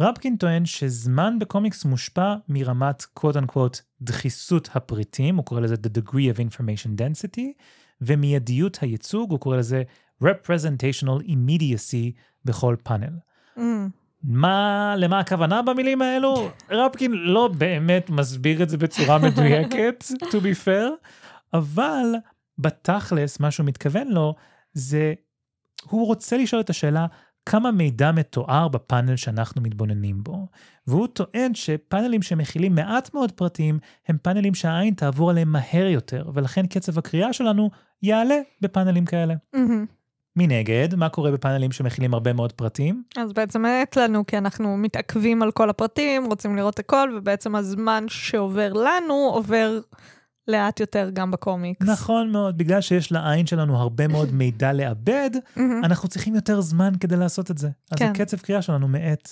רפקין 0.00 0.36
טוען 0.36 0.66
שזמן 0.66 1.38
בקומיקס 1.38 1.84
מושפע 1.84 2.34
מרמת 2.48 3.02
קוד 3.02 3.36
אנקוואט 3.36 3.80
דחיסות 4.02 4.68
הפריטים, 4.74 5.36
הוא 5.36 5.44
קורא 5.44 5.60
לזה 5.60 5.74
the 5.74 5.98
degree 5.98 6.34
of 6.34 6.38
information 6.38 7.00
density, 7.00 7.62
ומיידיות 8.00 8.78
הייצוג, 8.80 9.30
הוא 9.30 9.40
קורא 9.40 9.56
לזה 9.56 9.82
representational 10.24 11.24
immediacy 11.26 12.18
בכל 12.44 12.76
פאנל. 12.82 13.12
Mm. 13.56 13.60
מה, 14.22 14.94
למה 14.96 15.18
הכוונה 15.18 15.62
במילים 15.62 16.02
האלו? 16.02 16.50
רפקין 16.70 17.12
לא 17.12 17.50
באמת 17.58 18.10
מסביר 18.10 18.62
את 18.62 18.68
זה 18.68 18.76
בצורה 18.76 19.18
מדויקת, 19.18 20.04
to 20.20 20.36
be 20.36 20.66
fair, 20.66 21.08
אבל 21.54 22.14
בתכלס, 22.58 23.40
מה 23.40 23.50
שהוא 23.50 23.66
מתכוון 23.66 24.08
לו, 24.08 24.34
זה, 24.72 25.14
הוא 25.82 26.06
רוצה 26.06 26.36
לשאול 26.36 26.60
את 26.60 26.70
השאלה, 26.70 27.06
כמה 27.46 27.70
מידע 27.70 28.12
מתואר 28.12 28.68
בפאנל 28.68 29.16
שאנחנו 29.16 29.62
מתבוננים 29.62 30.22
בו, 30.24 30.46
והוא 30.86 31.06
טוען 31.06 31.54
שפאנלים 31.54 32.22
שמכילים 32.22 32.74
מעט 32.74 33.14
מאוד 33.14 33.32
פרטים 33.32 33.78
הם 34.08 34.16
פאנלים 34.22 34.54
שהעין 34.54 34.94
תעבור 34.94 35.30
עליהם 35.30 35.52
מהר 35.52 35.86
יותר, 35.86 36.30
ולכן 36.34 36.66
קצב 36.66 36.98
הקריאה 36.98 37.32
שלנו 37.32 37.70
יעלה 38.02 38.36
בפאנלים 38.60 39.04
כאלה. 39.04 39.34
Mm-hmm. 39.56 39.86
מנגד, 40.36 40.94
מה 40.94 41.08
קורה 41.08 41.30
בפאנלים 41.30 41.72
שמכילים 41.72 42.14
הרבה 42.14 42.32
מאוד 42.32 42.52
פרטים? 42.52 43.02
אז 43.16 43.32
בעצם 43.32 43.62
מעט 43.62 43.96
לנו, 43.96 44.26
כי 44.26 44.38
אנחנו 44.38 44.76
מתעכבים 44.76 45.42
על 45.42 45.50
כל 45.50 45.70
הפרטים, 45.70 46.24
רוצים 46.24 46.56
לראות 46.56 46.78
הכל, 46.78 47.14
ובעצם 47.16 47.54
הזמן 47.54 48.04
שעובר 48.08 48.72
לנו 48.72 49.14
עובר 49.14 49.80
לאט 50.50 50.80
יותר 50.80 51.10
גם 51.12 51.30
בקומיקס. 51.30 51.86
נכון 51.86 52.30
מאוד, 52.30 52.58
בגלל 52.58 52.80
שיש 52.80 53.12
לעין 53.12 53.46
שלנו 53.46 53.76
הרבה 53.76 54.08
מאוד 54.08 54.32
מידע 54.40 54.72
לעבד, 54.72 55.30
אנחנו 55.84 56.08
צריכים 56.08 56.34
יותר 56.34 56.60
זמן 56.60 56.92
כדי 57.00 57.16
לעשות 57.16 57.50
את 57.50 57.58
זה. 57.58 57.68
אז 57.90 57.98
כן. 57.98 58.10
הקצב 58.10 58.36
קריאה 58.36 58.62
שלנו 58.62 58.88
מאט. 58.88 59.28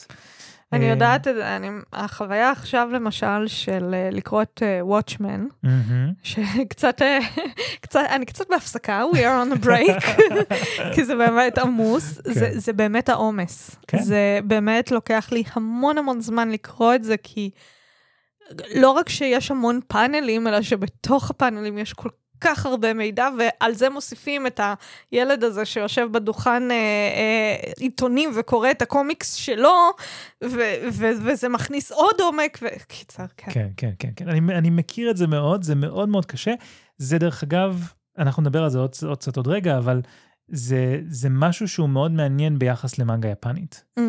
אני 0.72 0.84
אה, 0.84 0.90
יודעת 0.90 1.28
את 1.28 1.34
זה, 1.34 1.56
אני, 1.56 1.68
החוויה 1.92 2.50
עכשיו 2.50 2.88
למשל 2.92 3.46
של 3.46 3.94
uh, 3.94 4.14
לקרוא 4.14 4.42
את 4.42 4.62
וואטשמן, 4.80 5.46
uh, 5.46 5.66
mm-hmm. 5.66 6.14
שקצת, 6.22 7.02
קצת, 7.82 8.00
אני 8.10 8.26
קצת 8.26 8.44
בהפסקה, 8.50 9.02
we 9.12 9.16
are 9.16 9.18
on 9.18 9.62
a 9.62 9.66
break, 9.66 10.22
כי 10.94 11.04
זה 11.04 11.16
באמת 11.16 11.58
עמוס, 11.58 12.20
כן. 12.24 12.32
זה, 12.32 12.50
זה 12.54 12.72
באמת 12.72 13.08
העומס. 13.08 13.76
כן. 13.86 13.98
זה 13.98 14.40
באמת 14.44 14.90
לוקח 14.90 15.28
לי 15.32 15.42
המון 15.52 15.98
המון 15.98 16.20
זמן 16.20 16.50
לקרוא 16.50 16.94
את 16.94 17.04
זה, 17.04 17.16
כי... 17.22 17.50
לא 18.74 18.90
רק 18.90 19.08
שיש 19.08 19.50
המון 19.50 19.80
פאנלים, 19.88 20.46
אלא 20.46 20.62
שבתוך 20.62 21.30
הפאנלים 21.30 21.78
יש 21.78 21.92
כל 21.92 22.08
כך 22.40 22.66
הרבה 22.66 22.94
מידע, 22.94 23.28
ועל 23.38 23.74
זה 23.74 23.90
מוסיפים 23.90 24.46
את 24.46 24.60
הילד 25.12 25.44
הזה 25.44 25.64
שיושב 25.64 26.08
בדוכן 26.12 26.70
אה, 26.70 26.76
אה, 26.76 27.72
עיתונים 27.78 28.30
וקורא 28.34 28.70
את 28.70 28.82
הקומיקס 28.82 29.34
שלו, 29.34 29.74
ו- 30.44 30.74
ו- 30.92 31.12
וזה 31.24 31.48
מכניס 31.48 31.92
עוד 31.92 32.20
עומק, 32.20 32.58
וקיצר, 32.62 33.24
כן. 33.36 33.50
כן, 33.52 33.68
כן, 33.76 33.90
כן, 33.98 34.10
כן. 34.16 34.28
אני, 34.28 34.40
אני 34.58 34.70
מכיר 34.70 35.10
את 35.10 35.16
זה 35.16 35.26
מאוד, 35.26 35.62
זה 35.62 35.74
מאוד 35.74 36.08
מאוד 36.08 36.26
קשה. 36.26 36.54
זה 36.98 37.18
דרך 37.18 37.42
אגב, 37.42 37.92
אנחנו 38.18 38.42
נדבר 38.42 38.64
על 38.64 38.70
זה 38.70 38.78
עוד, 38.78 38.90
עוד 39.06 39.18
קצת 39.18 39.36
עוד 39.36 39.48
רגע, 39.48 39.78
אבל 39.78 40.00
זה, 40.48 41.00
זה 41.06 41.28
משהו 41.30 41.68
שהוא 41.68 41.88
מאוד 41.88 42.12
מעניין 42.12 42.58
ביחס 42.58 42.98
למנגה 42.98 43.28
יפנית, 43.28 43.84
Mm, 43.98 44.02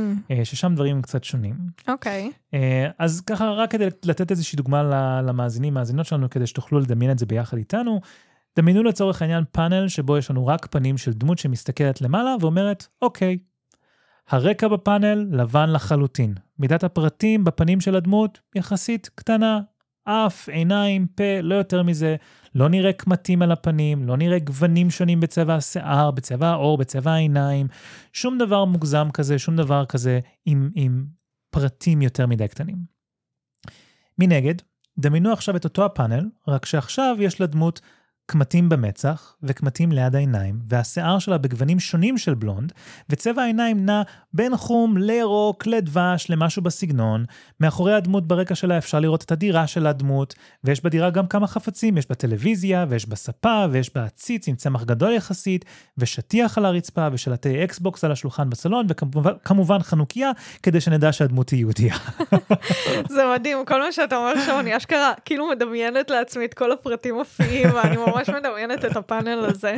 ששם 0.44 0.76
דברים 0.76 1.02
קצת 1.02 1.24
שונים. 1.24 1.56
אוקיי. 1.88 2.32
אה, 2.54 2.90
אז 3.00 3.22
ככה, 3.22 3.50
רק 3.50 3.72
כדי 3.72 3.88
לתת 4.06 4.32
איזושהי 4.32 4.56
דוגמה 4.58 4.84
למאזינים, 5.22 5.74
מאזינות 5.74 6.06
שלנו, 6.06 6.30
כדי 6.30 6.48
שתוכלו 6.48 6.80
לדמיין 6.80 7.12
את 7.12 7.20
זה 7.20 7.26
ביחד 7.26 7.58
איתנו, 7.58 8.02
דמיינו 8.58 8.84
לצורך 8.84 9.22
העניין 9.22 9.44
פאנל 9.52 9.88
שבו 9.88 10.18
יש 10.18 10.32
לנו 10.32 10.48
רק 10.48 10.66
פנים 10.66 10.98
של 10.98 11.14
דמות 11.14 11.38
שמסתכלת 11.38 12.02
למעלה 12.02 12.36
ואומרת, 12.42 12.88
אוקיי, 13.02 13.38
הרקע 14.30 14.68
בפאנל 14.68 15.28
לבן 15.32 15.70
לחלוטין. 15.70 16.34
מידת 16.60 16.84
הפרטים 16.84 17.44
בפנים 17.44 17.82
של 17.82 17.96
הדמות 17.96 18.40
יחסית 18.56 19.10
קטנה, 19.16 19.60
אף, 20.04 20.50
עיניים, 20.50 21.08
פה, 21.16 21.42
לא 21.42 21.56
יותר 21.56 21.84
מזה. 21.84 22.16
לא 22.56 22.70
נראה 22.70 22.94
קמטים 22.94 23.42
על 23.42 23.52
הפנים, 23.52 24.08
לא 24.08 24.18
נראה 24.18 24.40
גוונים 24.40 24.90
שונים 24.90 25.20
בצבע 25.20 25.56
השיער, 25.56 26.12
בצבע 26.12 26.48
העור, 26.48 26.78
בצבע 26.78 27.12
העיניים, 27.12 27.68
שום 28.14 28.38
דבר 28.38 28.66
מוגזם 28.66 29.08
כזה, 29.14 29.40
שום 29.40 29.56
דבר 29.56 29.86
כזה 29.86 30.20
עם, 30.46 30.70
עם 30.76 31.06
פרטים 31.50 32.02
יותר 32.02 32.28
מדי 32.28 32.48
קטנים. 32.48 32.78
מנגד, 34.20 34.56
דמיינו 35.00 35.34
עכשיו 35.34 35.56
את 35.56 35.64
אותו 35.64 35.86
הפאנל, 35.86 36.30
רק 36.48 36.66
שעכשיו 36.66 37.16
יש 37.20 37.42
לדמות 37.42 37.82
קמטים 38.32 38.70
במצח 38.70 39.36
וקמטים 39.44 39.92
ליד 39.92 40.16
העיניים, 40.16 40.60
והשיער 40.68 41.20
שלה 41.20 41.38
בגוונים 41.38 41.80
שונים 41.80 42.18
של 42.18 42.34
בלונד, 42.34 42.72
וצבע 43.10 43.42
העיניים 43.42 43.86
נע 43.86 44.02
בין 44.34 44.58
חום 44.58 44.98
לירוק, 44.98 45.68
לדבש, 45.68 46.30
למשהו 46.30 46.62
בסגנון. 46.62 47.26
מאחורי 47.60 47.94
הדמות 47.94 48.28
ברקע 48.28 48.56
שלה 48.56 48.78
אפשר 48.78 49.00
לראות 49.00 49.24
את 49.24 49.32
הדירה 49.32 49.68
של 49.68 49.88
הדמות, 49.88 50.36
ויש 50.64 50.84
בדירה 50.84 51.10
גם 51.10 51.28
כמה 51.28 51.48
חפצים, 51.48 51.98
יש 51.98 52.10
בה 52.10 52.16
טלוויזיה, 52.16 52.86
ויש 52.90 53.10
בה 53.10 53.16
ספה, 53.16 53.66
ויש 53.72 53.96
בה 53.96 54.04
עציץ 54.04 54.48
עם 54.48 54.56
צמח 54.56 54.84
גדול 54.84 55.14
יחסית, 55.14 55.66
ושטיח 55.98 56.58
על 56.58 56.66
הרצפה, 56.66 57.08
ושלטי 57.12 57.64
אקסבוקס 57.64 58.04
על 58.04 58.12
השולחן 58.12 58.50
בסלון, 58.50 58.88
וכמובן 59.24 59.80
חנוכיה, 59.80 60.32
כדי 60.64 60.82
שנדע 60.82 61.12
שהדמות 61.12 61.50
היא 61.50 61.60
יהודיה. 61.60 61.96
זה 63.16 63.24
מדהים, 63.36 63.66
כל 63.66 63.82
מה 63.82 63.92
שאתה 63.92 64.18
אומר 64.18 64.34
שם, 64.46 64.60
אני 64.60 64.78
אשכרה 64.78 65.14
כאילו 65.26 65.50
מדמיינת 65.50 66.10
לעצמי 66.10 66.46
את 66.46 66.54
כל 66.54 66.72
הפרטים 66.72 67.16
מופיעים, 67.16 67.70
ואני 67.74 67.98
ממש 67.98 68.19
מדמיינת 68.28 68.86
את 68.86 68.96
הפאנל 68.98 69.40
הזה. 69.46 69.76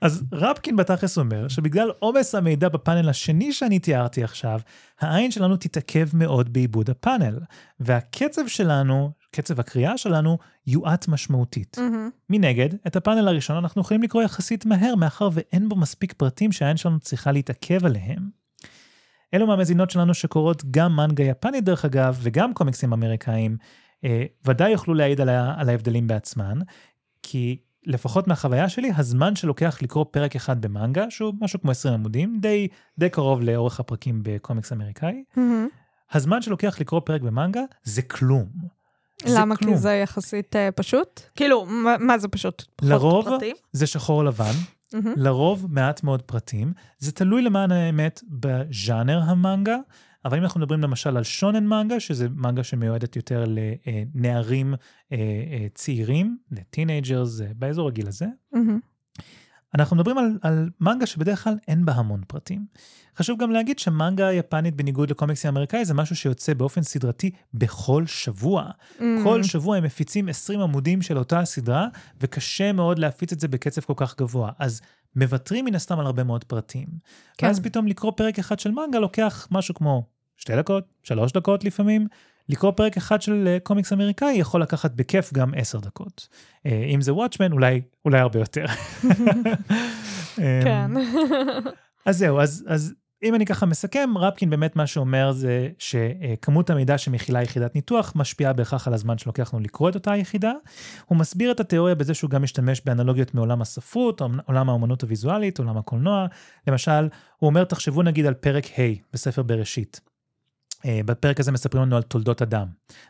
אז 0.00 0.24
רפקין 0.32 0.76
בתכלס 0.76 1.18
אומר 1.18 1.48
שבגלל 1.48 1.90
עומס 1.98 2.34
המידע 2.34 2.68
בפאנל 2.68 3.08
השני 3.08 3.52
שאני 3.52 3.78
תיארתי 3.78 4.24
עכשיו, 4.24 4.60
העין 5.00 5.30
שלנו 5.30 5.56
תתעכב 5.56 6.08
מאוד 6.14 6.52
בעיבוד 6.52 6.90
הפאנל, 6.90 7.38
והקצב 7.80 8.46
שלנו, 8.46 9.10
קצב 9.32 9.60
הקריאה 9.60 9.98
שלנו, 9.98 10.38
יועט 10.66 11.08
משמעותית. 11.08 11.76
מהמם. 11.78 12.10
מנגד, 12.30 12.68
את 12.86 12.96
הפאנל 12.96 13.28
הראשון 13.28 13.56
אנחנו 13.56 13.80
יכולים 13.80 14.02
לקרוא 14.02 14.22
יחסית 14.22 14.66
מהר, 14.66 14.94
מאחר 14.94 15.28
ואין 15.32 15.68
בו 15.68 15.76
מספיק 15.76 16.12
פרטים 16.12 16.52
שהעין 16.52 16.76
שלנו 16.76 17.00
צריכה 17.00 17.32
להתעכב 17.32 17.86
עליהם. 17.86 18.44
אלו 19.34 19.46
מהמזינות 19.46 19.90
שלנו 19.90 20.14
שקוראות 20.14 20.62
גם 20.70 20.96
מנגה 20.96 21.24
יפנית 21.24 21.64
דרך 21.64 21.84
אגב, 21.84 22.18
וגם 22.22 22.54
קומיקסים 22.54 22.92
אמריקאים, 22.92 23.56
אה, 24.04 24.24
ודאי 24.44 24.70
יוכלו 24.70 24.94
להעיד 24.94 25.20
על, 25.20 25.28
ה- 25.28 25.54
על 25.56 25.68
ההבדלים 25.68 26.06
בעצמן, 26.06 26.58
כי 27.26 27.56
לפחות 27.86 28.28
מהחוויה 28.28 28.68
שלי, 28.68 28.90
הזמן 28.96 29.36
שלוקח 29.36 29.78
לקרוא 29.82 30.04
פרק 30.10 30.36
אחד 30.36 30.60
במנגה, 30.62 31.10
שהוא 31.10 31.34
משהו 31.40 31.60
כמו 31.60 31.70
20 31.70 31.94
עמודים, 31.94 32.38
די, 32.40 32.68
די 32.98 33.08
קרוב 33.08 33.40
לאורך 33.42 33.80
הפרקים 33.80 34.20
בקומיקס 34.22 34.72
אמריקאי, 34.72 35.24
מהמם. 35.36 35.68
הזמן 36.12 36.42
שלוקח 36.42 36.80
לקרוא 36.80 37.00
פרק 37.04 37.20
במנגה 37.20 37.60
זה 37.82 38.02
כלום. 38.02 38.46
זה 39.24 39.38
למה? 39.40 39.56
כלום. 39.56 39.72
כי 39.74 39.78
זה 39.78 39.92
יחסית 39.92 40.56
אה, 40.56 40.68
פשוט? 40.72 41.20
כאילו, 41.36 41.66
מה- 41.66 41.98
מה 41.98 42.18
זה 42.18 42.28
פשוט? 42.28 42.64
לרוב 42.82 43.24
פרטים? 43.24 43.56
זה 43.72 43.86
שחור 43.86 44.24
לבן, 44.24 44.52
מהמם. 44.92 45.14
לרוב 45.16 45.66
מעט 45.68 46.02
מאוד 46.02 46.22
פרטים. 46.22 46.72
זה 46.98 47.12
תלוי 47.12 47.42
למען 47.42 47.72
האמת 47.72 48.20
בז'אנר 48.28 49.20
המנגה, 49.26 49.76
אבל 50.24 50.38
אם 50.38 50.42
אנחנו 50.42 50.60
מדברים 50.60 50.80
למשל 50.80 51.16
על 51.16 51.22
שונן 51.22 51.66
מנגה, 51.66 52.00
שזה 52.00 52.28
מנגה 52.28 52.64
שמיועדת 52.64 53.16
יותר 53.16 53.44
לנערים 53.46 54.74
אה, 54.74 55.16
אה, 55.18 55.66
צעירים, 55.74 56.38
ל 56.50 56.58
teenagers, 56.58 57.40
באזור 57.56 57.88
הגיל 57.88 58.08
הזה, 58.08 58.26
מהמם. 58.52 58.78
אנחנו 59.74 59.96
מדברים 59.96 60.18
על, 60.18 60.38
על 60.42 60.70
מנגה 60.80 61.06
שבדרך 61.06 61.44
כלל 61.44 61.54
אין 61.68 61.84
בה 61.84 61.92
המון 61.92 62.20
פרטים. 62.26 62.66
חשוב 63.16 63.40
גם 63.40 63.50
להגיד 63.50 63.78
שמנגה 63.78 64.32
יפנית, 64.32 64.76
בניגוד 64.76 65.10
לקומיקסים 65.10 65.48
האמריקאי, 65.48 65.84
זה 65.84 65.94
משהו 65.94 66.16
שיוצא 66.16 66.54
באופן 66.54 66.82
סדרתי 66.82 67.30
בכל 67.54 68.06
שבוע. 68.06 68.70
כל 69.24 69.42
שבוע 69.42 69.76
הם 69.76 69.84
מפיצים 69.84 70.28
20 70.28 70.60
עמודים 70.60 71.02
של 71.02 71.18
אותה 71.18 71.40
הסדרה, 71.40 71.88
וקשה 72.20 72.72
מאוד 72.72 72.98
להפיץ 72.98 73.32
את 73.32 73.40
זה 73.40 73.48
בקצב 73.48 73.80
כל 73.80 73.92
כך 73.96 74.18
גבוה. 74.18 74.50
אז 74.58 74.80
מוותרים 75.16 75.64
מן 75.64 75.74
הסתם 75.74 75.98
על 75.98 76.06
הרבה 76.06 76.24
מאוד 76.24 76.44
פרטים. 76.44 76.86
כן. 77.38 77.46
ואז 77.46 77.60
פתאום 77.60 77.86
לקרוא 77.86 78.12
פרק 78.16 78.38
אחד 78.38 78.58
של 78.58 78.70
מנגה 78.70 78.98
לוקח 78.98 79.48
משהו 79.50 79.74
כמו 79.74 80.06
שתי 80.36 80.56
דקות, 80.56 80.84
שלוש 81.02 81.32
דקות 81.32 81.64
לפעמים. 81.64 82.06
לקרוא 82.48 82.70
פרק 82.70 82.96
אחד 82.96 83.22
של 83.22 83.44
אה, 83.46 83.58
קומיקס 83.62 83.92
אמריקאי 83.92 84.32
יכול 84.32 84.62
לקחת 84.62 84.90
בכיף 84.90 85.32
גם 85.32 85.52
עשר 85.56 85.78
דקות. 85.78 86.28
אה, 86.66 86.86
אם 86.94 87.00
זה 87.00 87.14
וואטשמן, 87.14 87.52
אולי, 87.52 87.80
אולי 88.04 88.18
הרבה 88.18 88.38
יותר. 88.38 88.64
כן. 90.36 90.90
אז 92.06 92.18
זהו, 92.18 92.40
אז, 92.40 92.64
אז 92.66 92.94
אם 93.22 93.34
אני 93.34 93.46
ככה 93.46 93.66
מסכם, 93.66 94.10
רפקין 94.16 94.50
באמת 94.50 94.76
מה 94.76 94.86
שאומר 94.86 95.32
זה 95.32 95.68
שכמות 95.78 96.70
המידע 96.70 96.98
שמכילה 96.98 97.42
יחידת 97.42 97.74
ניתוח 97.74 98.12
משפיעה 98.16 98.52
בהכרח 98.52 98.88
על 98.88 98.94
הזמן 98.94 99.18
שלוקח 99.18 99.54
לנו 99.54 99.62
לקרוא 99.62 99.88
את 99.88 99.94
אותה 99.94 100.16
יחידה. 100.16 100.52
הוא 101.06 101.18
מסביר 101.18 101.50
את 101.50 101.60
התיאוריה 101.60 101.94
בזה 101.94 102.14
שהוא 102.14 102.30
גם 102.30 102.42
משתמש 102.42 102.82
באנלוגיות 102.84 103.34
מעולם 103.34 103.62
הספרות, 103.62 104.22
עולם 104.46 104.68
האומנות 104.68 105.02
הוויזואלית, 105.02 105.58
עולם 105.58 105.76
הקולנוע. 105.76 106.26
למשל, 106.66 107.08
הוא 107.38 107.48
אומר, 107.48 107.64
תחשבו 107.64 108.02
נגיד 108.02 108.26
על 108.26 108.34
פרק 108.34 108.64
ה' 108.66 108.82
בספר 109.12 109.42
בראשית. 109.42 110.00
אה, 110.84 111.00
בפרק 111.04 111.40
הזה 111.40 111.52
מספרים 111.52 111.82
לנו 111.82 111.96
על 111.96 112.02
תולדות 112.02 112.42
אדם. 112.42 112.66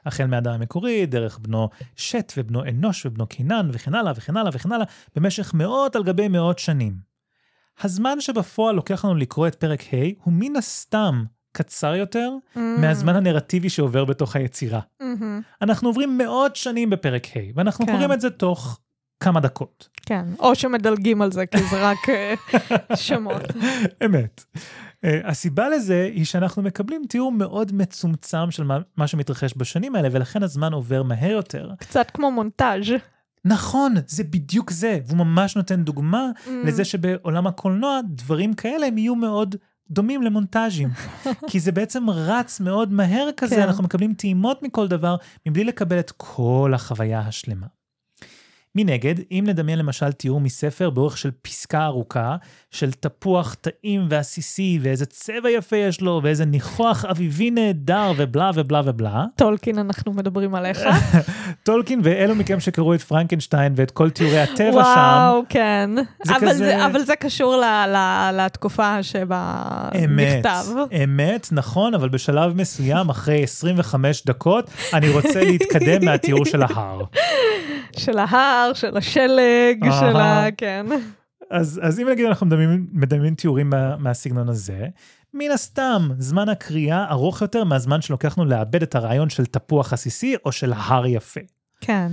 החל 0.07 0.27
מהאדם 0.27 0.53
המקורי, 0.53 1.07
דרך 1.07 1.39
בנו 1.39 1.69
שת 1.97 2.33
ובנו 2.37 2.63
אנוש 2.69 3.07
ובנו 3.07 3.27
קינן 3.27 3.69
וכן 3.73 3.95
הלאה 3.95 4.13
וכן 4.17 4.37
הלאה 4.37 4.51
וכן 4.55 4.73
הלאה, 4.73 4.87
במשך 5.17 5.55
מאות 5.55 5.97
על 5.97 6.03
גבי 6.05 6.29
מאות 6.29 6.59
שנים. 6.59 7.15
הזמן 7.83 8.21
שבפועל 8.21 8.75
לוקח 8.75 9.05
לנו 9.05 9.15
לקרוא 9.15 9.49
את 9.49 9.55
פרק 9.55 9.83
ה' 9.95 9.97
הוא 10.23 10.33
מן 10.37 10.57
הסתם 10.57 11.25
קצר 11.53 11.95
יותר 11.95 12.31
Mm. 12.57 12.59
מהזמן 12.81 13.17
הנרטיבי 13.17 13.69
שעובר 13.71 14.05
בתוך 14.05 14.37
היצירה. 14.37 14.81
מהמם. 15.01 15.41
אנחנו 15.63 15.89
עוברים 15.89 16.19
מאות 16.19 16.57
שנים 16.57 16.91
בפרק 16.91 17.27
ה', 17.37 17.41
ואנחנו 17.55 17.87
כן. 17.87 17.93
קוראים 17.93 18.13
את 18.13 18.21
זה 18.21 18.31
תוך 18.31 18.81
כמה 19.21 19.41
דקות. 19.41 19.89
כן, 20.07 20.25
או 20.39 20.55
שמדלגים 20.55 21.23
על 21.23 21.33
זה, 21.33 21.47
כי 21.47 21.59
זה 21.63 21.83
רק 21.91 21.99
אה, 22.09 22.35
שמות. 22.97 23.43
אמת. 24.05 24.45
Uh, 25.05 25.07
הסיבה 25.25 25.69
לזה 25.69 26.11
היא 26.15 26.25
שאנחנו 26.25 26.63
מקבלים 26.63 27.03
תיאור 27.09 27.33
מאוד 27.33 27.73
מצומצם 27.73 28.51
של 28.51 28.65
מה, 28.65 28.79
מה 28.97 29.07
שמתרחש 29.07 29.55
בשנים 29.57 29.95
האלה, 29.97 30.09
ולכן 30.13 30.43
הזמן 30.43 30.73
עובר 30.73 31.03
מהר 31.03 31.31
יותר. 31.31 31.71
קצת 31.79 32.11
כמו 32.15 32.31
מונטאז'. 32.31 32.93
נכון, 33.45 33.95
זה 34.07 34.25
בדיוק 34.25 34.71
זה, 34.71 34.99
והוא 35.07 35.19
ממש 35.19 35.57
נותן 35.57 35.83
דוגמה 35.83 36.31
Mm. 36.47 36.51
לזה 36.65 36.85
שבעולם 36.85 37.47
הקולנוע 37.47 38.01
דברים 38.09 38.55
כאלה 38.55 38.87
הם 38.87 38.99
יהיו 38.99 39.15
מאוד 39.15 39.57
דומים 39.91 40.23
למונטאז'ים. 40.23 40.89
כי 41.51 41.61
זה 41.61 41.73
בעצם 41.73 42.11
רץ 42.11 42.61
מאוד 42.61 42.93
מהר 42.93 43.29
כזה, 43.37 43.57
כן. 43.57 43.63
אנחנו 43.63 43.85
מקבלים 43.85 44.15
טעימות 44.15 44.63
מכל 44.63 44.89
דבר, 44.89 45.17
מבלי 45.47 45.65
לקבל 45.65 45.99
את 45.99 46.13
כל 46.17 46.73
החוויה 46.75 47.21
השלמה. 47.21 47.67
מנגד, 48.77 49.15
אם 49.33 49.45
נדמיין 49.47 49.79
למשל 49.79 50.13
תיאור 50.13 50.41
מספר 50.41 50.91
באורך 50.91 51.19
של 51.19 51.31
פסקה 51.43 51.85
ארוכה, 51.85 52.37
של 52.71 52.93
תפוח 52.93 53.55
טעים 53.61 54.07
ועסיסי, 54.11 54.79
ואיזה 54.83 55.07
צבע 55.07 55.51
יפה 55.51 55.77
יש 55.77 56.01
לו, 56.01 56.21
ואיזה 56.25 56.45
ניחוח 56.45 57.05
אביבי 57.05 57.51
נהדר, 57.51 58.13
ובלה 58.17 58.51
ובלה 58.55 58.81
ובלה, 58.85 59.25
טולקין, 59.37 59.79
אנחנו 59.79 60.13
מדברים 60.13 60.55
עליך. 60.55 60.79
טולקין 61.63 62.01
ואלו 62.05 62.35
מכם 62.35 62.61
שקראו 62.61 62.95
את 62.95 63.03
פרנקנשטיין 63.03 63.73
ואת 63.77 63.91
כל 63.91 64.11
תיאורי 64.11 64.41
הטבע 64.41 64.71
שם, 64.85 65.01
וואו, 65.01 65.43
כן. 65.49 65.91
זה 66.25 66.37
אבל 66.37 66.49
כזה- 66.49 66.55
זה- 66.59 66.87
אבל 66.87 67.01
זה 67.01 67.17
קשור 67.17 67.57
ל- 67.57 67.65
ל- 67.89 68.41
לתקופה 68.41 69.03
שבה 69.03 69.65
אמת, 70.05 70.47
נכתב. 70.47 70.65
אמת, 71.05 71.49
נכון, 71.53 71.95
אבל 71.95 72.09
בשלב 72.09 72.57
מסוים, 72.57 73.09
אחרי 73.09 73.43
25 73.43 74.25
דקות, 74.27 74.71
אני 74.95 75.09
רוצה 75.09 75.45
להתקדם 75.45 76.05
מהתיאור 76.07 76.45
של 76.45 76.63
ההר. 76.63 77.01
של 77.99 78.19
ההר, 78.19 78.73
של 78.75 78.97
השלג. 78.97 79.85
של 80.01 80.17
ה... 80.17 80.47
כן. 80.57 80.87
אז, 81.51 81.81
אז 81.83 82.01
אם 82.01 82.09
נגיד 82.09 82.27
אנחנו 82.27 82.47
מדמיינים, 82.47 82.87
מדמיינים 82.93 83.35
תיאורים 83.35 83.71
מה, 83.71 83.97
מהסגנון 83.97 84.49
הזה, 84.49 84.87
מן 85.35 85.51
הסתם, 85.51 86.09
זמן 86.19 86.49
הקריאה 86.49 87.07
ארוך 87.11 87.43
יותר 87.43 87.65
מהזמן 87.65 88.01
שלוקח 88.01 88.39
לנו 88.39 88.51
לאבד 88.51 88.83
את 88.83 88.95
הרעיון 88.95 89.31
של 89.31 89.47
תפוח 89.47 89.93
עסיסי 89.93 90.37
או 90.45 90.53
של 90.53 90.73
הר 90.77 91.07
יפה. 91.07 91.41
כן. 91.81 92.13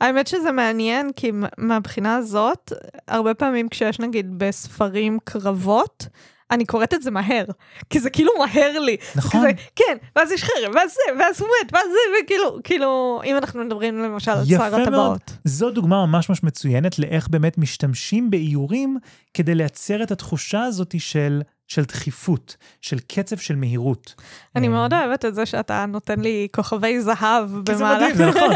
האמת 0.00 0.26
שזה 0.26 0.52
מעניין, 0.52 1.10
כי 1.16 1.32
מהבחינה 1.58 2.16
הזאת, 2.16 2.72
הרבה 3.08 3.34
פעמים 3.34 3.68
כשיש 3.68 4.00
נגיד 4.00 4.38
בספרים 4.38 5.18
קרבות, 5.24 6.08
אני 6.50 6.64
קוראת 6.66 6.94
את 6.94 7.02
זה 7.02 7.10
מהר, 7.10 7.44
כי 7.90 8.00
זה 8.00 8.10
כאילו 8.10 8.32
מהר 8.38 8.78
לי. 8.78 8.96
נכון. 9.16 9.40
כזה, 9.40 9.50
כן, 9.76 9.96
ואז 10.16 10.32
יש 10.32 10.44
חרב, 10.44 10.74
ואז 10.74 10.90
זה, 10.90 11.18
ואז 11.18 11.40
הוא 11.40 11.48
מת, 11.48 11.72
ואז 11.72 11.86
זה, 11.90 12.24
וכאילו, 12.24 12.58
כאילו, 12.64 13.20
אם 13.24 13.36
אנחנו 13.36 13.64
מדברים 13.64 13.98
למשל 13.98 14.30
על 14.30 14.42
יפה 14.46 14.70
שר 14.70 14.70
מאוד. 14.70 14.82
הטבעות. 14.82 15.32
זו 15.44 15.70
דוגמה 15.70 16.06
ממש 16.06 16.28
ממש 16.28 16.42
מצוינת 16.42 16.98
לאיך 16.98 17.28
באמת 17.28 17.58
משתמשים 17.58 18.30
באיורים 18.30 18.98
כדי 19.34 19.54
לייצר 19.54 20.02
את 20.02 20.10
התחושה 20.10 20.64
הזאת 20.64 20.94
של, 20.98 21.42
של 21.68 21.84
דחיפות, 21.84 22.56
של 22.80 22.98
קצב 22.98 23.36
של 23.36 23.56
מהירות. 23.56 24.14
אני 24.56 24.66
אה, 24.66 24.72
מאוד 24.72 24.94
אוהבת 24.94 25.24
את 25.24 25.34
זה 25.34 25.46
שאתה 25.46 25.84
נותן 25.88 26.20
לי 26.20 26.48
כוכבי 26.52 27.00
זהב 27.00 27.50
כי 27.66 27.74
זה 27.74 27.84
במהלך 27.84 28.02
מדהים, 28.02 28.16
זה 28.16 28.26
נכון. 28.26 28.50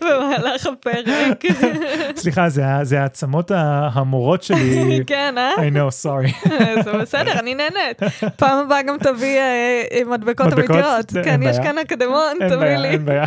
במהלך 0.10 0.66
הפרק. 0.66 1.44
סליחה, 2.22 2.48
זה 2.82 3.00
העצמות 3.00 3.50
המורות 3.54 4.42
שלי. 4.42 5.00
כן, 5.06 5.34
אה? 5.38 5.50
I 5.56 5.74
know, 5.74 6.04
sorry. 6.04 6.48
זה 6.84 6.92
בסדר, 6.92 7.38
אני 7.38 7.54
נהנית. 7.54 8.00
פעם 8.36 8.66
הבאה 8.66 8.82
גם 8.82 8.96
תביא 8.98 9.38
אה, 9.38 10.04
מדבקות? 10.06 10.52
אמיתיות. 10.52 11.16
אין 11.16 11.24
כן, 11.24 11.40
יש 11.42 11.56
בעיה. 11.56 11.62
כאן 11.62 11.78
אקדמון, 11.78 12.36
אין 12.40 12.48
תביא 12.48 12.58
בעיה, 12.58 12.78
לי. 12.78 12.88
אין 12.88 13.04
בעיה. 13.04 13.26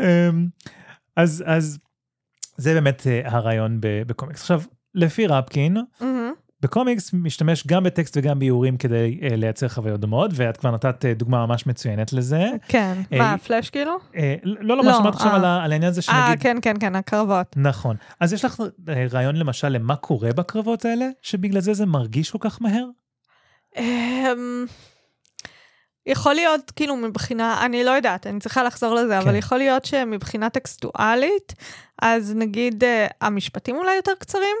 אמ, 0.00 0.46
אז 1.16 1.44
אז 1.46 1.78
זה 2.56 2.74
באמת 2.74 3.06
אה, 3.06 3.20
הרעיון 3.24 3.78
בקומיקס. 3.80 4.40
עכשיו, 4.40 4.60
לפי 4.94 5.26
רפקין, 5.26 5.76
מהמם. 6.00 6.13
בקומיקס 6.64 7.10
משתמש 7.12 7.66
גם 7.66 7.84
בטקסט 7.84 8.16
וגם 8.16 8.38
באיורים 8.38 8.76
כדי 8.76 9.18
אה, 9.22 9.36
לייצר 9.36 9.68
חוויות 9.68 10.00
דומות, 10.00 10.30
ואת 10.34 10.56
כבר 10.56 10.70
נתת 10.70 11.04
אה, 11.04 11.14
דוגמה 11.14 11.46
ממש 11.46 11.66
מצוינת 11.66 12.12
לזה. 12.12 12.44
כן. 12.68 12.94
אה, 13.12 13.18
מה, 13.18 13.38
פלאש 13.38 13.70
כאילו? 13.70 13.96
אה, 14.16 14.34
לא, 14.42 14.56
לא, 14.60 14.76
לא, 14.76 14.84
מה 14.84 14.94
שאמרת 14.94 15.14
עכשיו 15.14 15.30
אה. 15.30 15.36
על 15.36 15.44
על 15.44 15.72
העניין 15.72 15.90
הזה 15.90 16.00
אה, 16.00 16.02
שנגיד... 16.02 16.42
כן, 16.42 16.56
כן, 16.62 16.76
כן, 16.80 16.94
הקרבות. 16.94 17.46
נכון. 17.56 17.96
אז 18.20 18.32
יש 18.32 18.44
לך 18.44 18.60
אה, 18.88 19.06
רעיון 19.12 19.36
למשל 19.36 19.68
למה 19.68 19.96
קורה 19.96 20.32
בקרבות 20.32 20.84
האלה, 20.84 21.08
שבגלל 21.22 21.60
זה 21.60 21.74
זה 21.74 21.86
מרגיש 21.86 22.30
כל 22.30 22.38
כך 22.40 22.62
מהר? 22.62 22.84
אמ, 23.76 24.66
יכול 26.06 26.34
להיות, 26.34 26.72
כאילו, 26.76 26.96
מבחינה, 26.96 27.64
אני 27.66 27.84
לא 27.84 27.90
יודעת, 27.90 28.26
אני 28.26 28.40
צריכה 28.40 28.62
לחזור 28.62 28.94
לזה, 28.94 29.18
אבל 29.18 29.30
כן. 29.30 29.36
יכול 29.36 29.58
להיות 29.58 29.84
שמבחינה 29.84 30.50
טקסטואלית, 30.50 31.54
אז 32.02 32.34
נגיד 32.34 32.84
אה, 32.84 33.06
המשפטים 33.20 33.76
אולי 33.76 33.96
יותר 33.96 34.12
קצרים, 34.18 34.56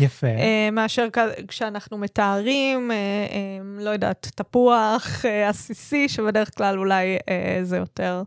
יפה. 0.00 0.26
אה, 0.26 0.68
מאשר 0.72 1.08
כשאנחנו 1.48 1.98
מתארים, 1.98 2.90
אה, 2.90 2.96
אה, 2.96 3.84
לא 3.84 3.90
יודעת, 3.90 4.30
תפוח 4.34 5.24
עסיסי, 5.48 6.08
שבדרך 6.08 6.56
כלל 6.56 6.78
אולי 6.78 7.16
זה 7.62 7.76
יותר, 7.76 8.22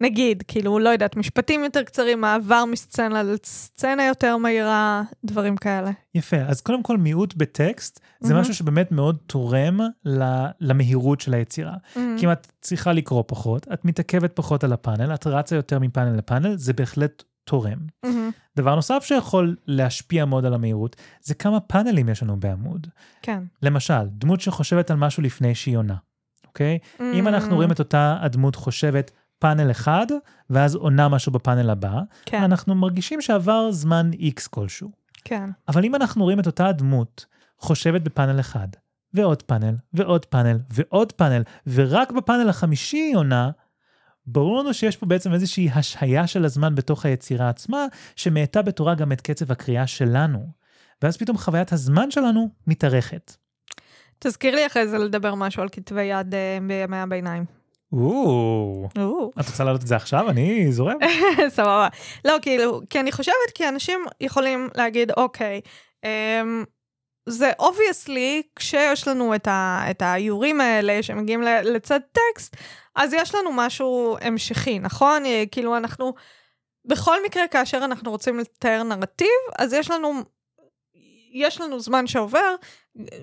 נגיד, 0.00 0.42
כאילו, 0.48 0.78
לא 0.78 0.88
יודעת, 0.88 1.16
משפטים 1.16 1.64
יותר 1.64 1.82
קצרים, 1.82 2.20
מעבר 2.20 2.64
מסצנה 2.64 3.22
לסצנה 3.22 4.06
יותר 4.06 4.36
מהירה, 4.36 5.02
דברים 5.24 5.56
כאלה. 5.56 5.90
יפה, 6.14 6.36
אז 6.36 6.60
קודם 6.60 6.82
כל 6.82 6.96
מיעוט 6.96 7.34
בטקסט, 7.34 8.00
זה 8.20 8.28
מהמם. 8.28 8.40
משהו 8.40 8.54
שבאמת 8.54 8.92
מאוד 8.92 9.16
תורם 9.26 9.80
למהירות 10.60 11.20
של 11.20 11.34
היצירה. 11.34 11.74
כי 11.94 12.26
אם 12.26 12.32
את 12.32 12.46
צריכה 12.60 12.92
לקרוא 12.92 13.24
פחות, 13.26 13.66
את 13.72 13.84
מתעכבת 13.84 14.32
פחות 14.34 14.64
על 14.64 14.72
הפאנל, 14.72 15.14
את 15.14 15.26
רצה 15.26 15.56
יותר 15.56 15.78
מפאנל 15.78 16.18
לפאנל, 16.18 16.56
זה 16.56 16.72
בהחלט 16.72 17.22
תורם. 17.44 17.78
מהמם. 18.02 18.30
דבר 18.56 18.74
נוסף 18.74 19.04
שיכול 19.04 19.56
להשפיע 19.66 20.24
מאוד 20.24 20.44
על 20.44 20.54
המהירות, 20.54 20.96
זה 21.20 21.34
כמה 21.34 21.60
פאנלים 21.60 22.08
יש 22.08 22.22
לנו 22.22 22.40
בעמוד. 22.40 22.86
כן. 23.22 23.42
למשל, 23.62 24.08
דמות 24.08 24.40
שחושבת 24.40 24.90
על 24.90 24.96
משהו 24.96 25.22
לפני 25.22 25.54
שהיא 25.54 25.76
עונה, 25.76 25.96
אוקיי? 26.46 26.78
אם 27.00 27.28
אנחנו 27.28 27.54
רואים 27.54 27.72
את 27.72 27.78
אותה 27.78 28.18
הדמות 28.20 28.56
חושבת 28.56 29.10
פאנל 29.38 29.70
אחד, 29.70 30.06
ואז 30.50 30.74
עונה 30.74 31.08
משהו 31.08 31.32
בפאנל 31.32 31.70
הבא, 31.70 32.00
כן, 32.26 32.42
אנחנו 32.42 32.74
מרגישים 32.74 33.20
שעבר 33.20 33.72
זמן 33.72 34.10
X 34.12 34.48
כלשהו. 34.50 34.90
כן. 35.24 35.50
אבל 35.68 35.84
אם 35.84 35.94
אנחנו 35.94 36.24
רואים 36.24 36.40
את 36.40 36.46
אותה 36.46 36.66
הדמות 36.66 37.26
חושבת 37.58 38.02
בפאנל 38.02 38.40
אחד, 38.40 38.68
ועוד 39.14 39.42
פאנל, 39.42 39.74
ועוד 39.92 40.24
פאנל, 40.24 40.58
ועוד 40.70 41.12
פאנל, 41.12 41.42
ורק 41.66 42.12
בפאנל 42.12 42.48
החמישי 42.48 42.96
היא 42.96 43.16
עונה, 43.16 43.50
ברור 44.32 44.60
לנו 44.60 44.74
שיש 44.74 44.96
פה 44.96 45.06
בעצם 45.06 45.32
איזושהי 45.32 45.68
השהיה 45.74 46.26
של 46.26 46.44
הזמן 46.44 46.74
בתוך 46.74 47.06
היצירה 47.06 47.48
עצמה, 47.48 47.86
שמאטה 48.16 48.62
בתורה 48.62 48.94
גם 48.94 49.12
את 49.12 49.20
קצב 49.20 49.52
הקריאה 49.52 49.86
שלנו. 49.86 50.46
ואז 51.02 51.16
פתאום 51.16 51.38
חוויית 51.38 51.72
הזמן 51.72 52.10
שלנו 52.10 52.48
מתארכת. 52.66 53.36
תזכיר 54.18 54.54
לי 54.54 54.66
אחרי 54.66 54.88
זה 54.88 54.98
לדבר 54.98 55.34
משהו 55.34 55.62
על 55.62 55.68
כתבי 55.72 56.02
יד 56.02 56.34
אה, 56.34 56.58
בימי 56.66 56.96
הביניים. 56.96 57.44
או, 57.92 58.88
את 59.40 59.46
רוצה 59.46 59.64
להעלות 59.64 59.82
את 59.82 59.86
זה 59.86 59.96
עכשיו? 59.96 60.30
אני 60.30 60.72
זורם. 60.72 60.96
סבבה. 61.56 61.88
לא, 62.24 62.36
כאילו, 62.42 62.80
כי 62.90 63.00
אני 63.00 63.12
חושבת 63.12 63.50
כי 63.54 63.68
אנשים 63.68 64.00
יכולים 64.20 64.68
להגיד, 64.74 65.10
אוקיי, 65.16 65.60
אמ, 66.04 66.64
זה 67.30 67.50
obviously, 67.58 68.42
כשיש 68.56 69.08
לנו 69.08 69.34
את, 69.34 69.48
ה, 69.48 69.84
את 69.90 70.02
האיורים 70.02 70.60
האלה 70.60 71.02
שמגיעים 71.02 71.42
לצד 71.42 72.00
טקסט, 72.12 72.56
אז 72.96 73.12
יש 73.12 73.34
לנו 73.34 73.50
משהו 73.52 74.16
המשכי, 74.20 74.78
נכון? 74.78 75.26
אה, 75.26 75.44
כאילו, 75.52 75.76
אנחנו, 75.76 76.14
בכל 76.84 77.24
מקרה, 77.26 77.48
כאשר 77.48 77.78
אנחנו 77.84 78.10
רוצים 78.10 78.38
לתאר 78.38 78.82
נרטיב, 78.82 79.28
אז 79.58 79.72
יש 79.72 79.90
לנו, 79.90 80.12
יש 81.32 81.60
לנו 81.60 81.80
זמן 81.80 82.06
שעובר 82.06 82.54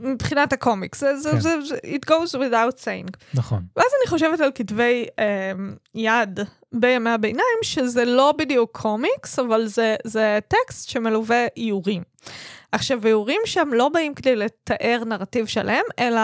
מבחינת 0.02 0.54
הקומיקס. 0.54 1.00
זה, 1.00 1.18
זה, 1.18 1.32
כן. 1.32 1.40
זה, 1.40 1.62
זה, 1.62 1.76
it 1.76 2.10
goes 2.10 2.34
without 2.34 2.80
saying. 2.80 3.18
נכון. 3.34 3.64
ואז 3.76 3.88
אני 4.02 4.10
חושבת 4.10 4.40
על 4.40 4.52
כתבי 4.56 5.06
אה, 5.20 5.52
יד 5.96 6.40
בימי 6.74 7.10
הביניים, 7.10 7.58
שזה 7.62 8.06
לא 8.06 8.34
בדיוק 8.38 8.78
קומיקס, 8.78 9.40
אבל 9.40 9.68
זה, 9.68 9.96
זה 10.04 10.40
טקסט 10.48 10.90
שמלווה 10.90 11.46
איורים. 11.58 12.04
עכשיו, 12.72 13.08
איורים 13.08 13.42
שם 13.46 13.70
לא 13.74 13.90
באים 13.90 14.14
כדי 14.14 14.36
לתאר 14.36 15.04
נרטיב 15.06 15.46
שלם, 15.46 15.84
אלא 16.00 16.22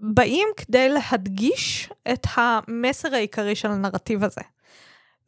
באים 0.00 0.48
כדי 0.56 0.88
להדגיש 0.88 1.90
את 2.12 2.26
המסר 2.34 3.14
העיקרי 3.14 3.54
של 3.54 3.70
הנרטיב 3.70 4.24
הזה. 4.24 4.40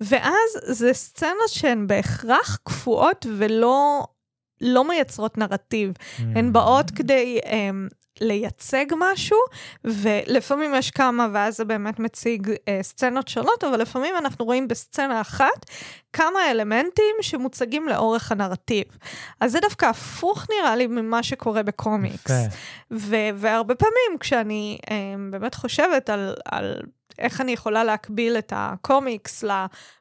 ואז 0.01 0.51
זה 0.62 0.93
סצנות 0.93 1.49
שהן 1.49 1.87
בהכרח 1.87 2.59
קפואות 2.64 3.27
ולא 3.39 4.07
לא 4.61 4.89
מייצרות 4.89 5.39
נרטיב. 5.39 5.93
הן 6.35 6.53
באות 6.53 6.91
כדי 6.91 7.39
um, 7.45 7.95
לייצג 8.21 8.87
משהו, 8.99 9.39
ולפעמים 9.85 10.75
יש 10.75 10.91
כמה, 10.91 11.29
ואז 11.33 11.57
זה 11.57 11.64
באמת 11.64 11.99
מציג 11.99 12.51
uh, 12.51 12.55
סצנות 12.83 13.29
שונות, 13.29 13.64
אבל 13.64 13.81
לפעמים 13.81 14.14
אנחנו 14.18 14.45
רואים 14.45 14.68
בסצנה 14.68 15.21
אחת 15.21 15.66
כמה 16.12 16.51
אלמנטים 16.51 17.16
שמוצגים 17.21 17.89
לאורך 17.89 18.33
הנרטיב. 18.33 18.85
אז 19.41 19.53
זה 19.53 19.61
דווקא 19.61 19.87
הפוך 19.87 20.47
נראה 20.51 20.77
לי 20.77 20.87
ממה 20.87 21.23
שקורה 21.23 21.62
בקומיקס. 21.62 22.31
ו- 22.91 23.31
והרבה 23.35 23.75
פעמים 23.75 24.18
כשאני 24.21 24.79
um, 24.85 24.91
באמת 25.31 25.55
חושבת 25.55 26.11
על, 26.11 26.35
על 26.45 26.81
איך 27.21 27.41
אני 27.41 27.53
יכולה 27.53 27.85
להקביל 27.85 28.39
את 28.39 28.53
הקומיקס 28.57 29.45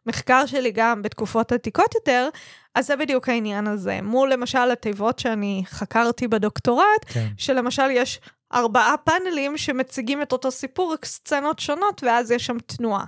למחקר 0.06 0.46
שלי 0.46 0.72
גם 0.72 1.02
בתקופות 1.02 1.52
עתיקות 1.52 1.96
יותר, 1.96 2.30
אז 2.76 2.88
זה 2.88 2.96
בדיוק 2.96 3.30
העניין 3.30 3.68
הזה. 3.68 4.00
מול 4.04 4.34
למשל 4.34 4.72
התיבות 4.72 5.20
שאני 5.20 5.64
חקרתי 5.66 6.28
בדוקטורט, 6.28 7.06
כן. 7.06 7.28
שלמשל 7.38 7.92
יש 7.92 8.20
ארבעה 8.54 8.98
פאנלים 8.98 9.58
שמציגים 9.58 10.22
את 10.22 10.32
אותו 10.32 10.52
סיפור, 10.52 10.94
רק 10.94 11.06
סצנות 11.06 11.60
שונות, 11.60 12.04
ואז 12.04 12.32
יש 12.32 12.46
שם 12.46 12.58
תנועה. 12.66 13.06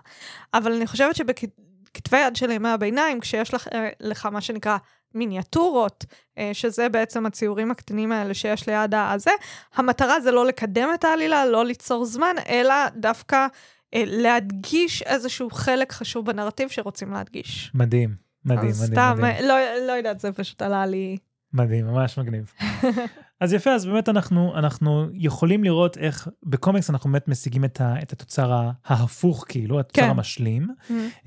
אבל 0.53 0.73
אני 0.73 0.87
חושבת 0.87 1.15
שבכתבי 1.15 2.19
יד 2.19 2.35
של 2.35 2.51
ימי 2.51 2.69
הביניים, 2.69 3.19
כשיש 3.19 3.53
לך, 3.53 3.67
אה, 3.73 3.89
לך 3.99 4.25
מה 4.25 4.41
שנקרא 4.41 4.77
מיניאטורות, 5.15 6.05
אה, 6.37 6.49
שזה 6.53 6.89
בעצם 6.89 7.25
הציורים 7.25 7.71
הקטנים 7.71 8.11
האלה 8.11 8.33
שיש 8.33 8.69
ליד 8.69 8.93
הזה, 8.95 9.31
המטרה 9.75 10.19
זה 10.19 10.31
לא 10.31 10.45
לקדם 10.45 10.89
את 10.93 11.03
העלילה, 11.03 11.45
לא 11.45 11.65
ליצור 11.65 12.05
זמן, 12.05 12.35
אלא 12.49 12.75
דווקא 12.95 13.47
להדגיש 13.95 15.01
איזשהו 15.01 15.49
חלק 15.49 15.91
חשוב 15.91 16.25
בנרטיב 16.25 16.69
שרוצים 16.69 17.11
להדגיש. 17.11 17.71
מדהים, 17.73 18.15
מדהים, 18.45 18.69
אז 18.69 18.81
מדהים. 18.81 18.93
סתם, 18.93 19.17
מדהים. 19.17 19.35
אה, 19.35 19.41
לא, 19.41 19.87
לא 19.87 19.91
יודעת, 19.91 20.19
זה 20.19 20.31
פשוט 20.31 20.61
עלה 20.61 20.85
לי... 20.85 21.17
מדהים, 21.53 21.87
ממש 21.87 22.19
מגניב. 22.19 22.53
אז 23.41 23.53
יפה, 23.53 23.71
אז 23.71 23.85
באמת 23.85 24.09
אנחנו, 24.09 24.57
אנחנו 24.57 25.07
יכולים 25.13 25.63
לראות 25.63 25.97
איך 25.97 26.27
בקומיקס 26.43 26.89
אנחנו 26.89 27.11
באמת 27.11 27.27
משיגים 27.27 27.65
את, 27.65 27.81
ה, 27.81 27.95
את 28.01 28.13
התוצר 28.13 28.69
ההפוך, 28.85 29.45
כאילו, 29.49 29.79
התוצר 29.79 30.01
כן. 30.01 30.09
המשלים. 30.09 30.67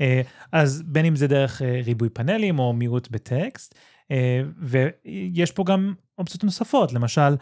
אה, 0.01 0.23
אז 0.53 0.83
בין 0.87 1.05
אם 1.05 1.17
זה 1.17 1.27
דרך 1.27 1.63
אה, 1.63 1.81
ריבוי 1.85 2.09
פאנלים 2.09 2.59
או 2.59 2.73
מיעוט 2.73 3.09
בטקסט, 3.11 3.75
אה, 4.11 4.43
ויש 4.59 5.53
פה 5.53 5.65
גם 5.65 5.95
אופציות 6.19 6.45
נוספות, 6.45 6.93
למשל 6.93 7.37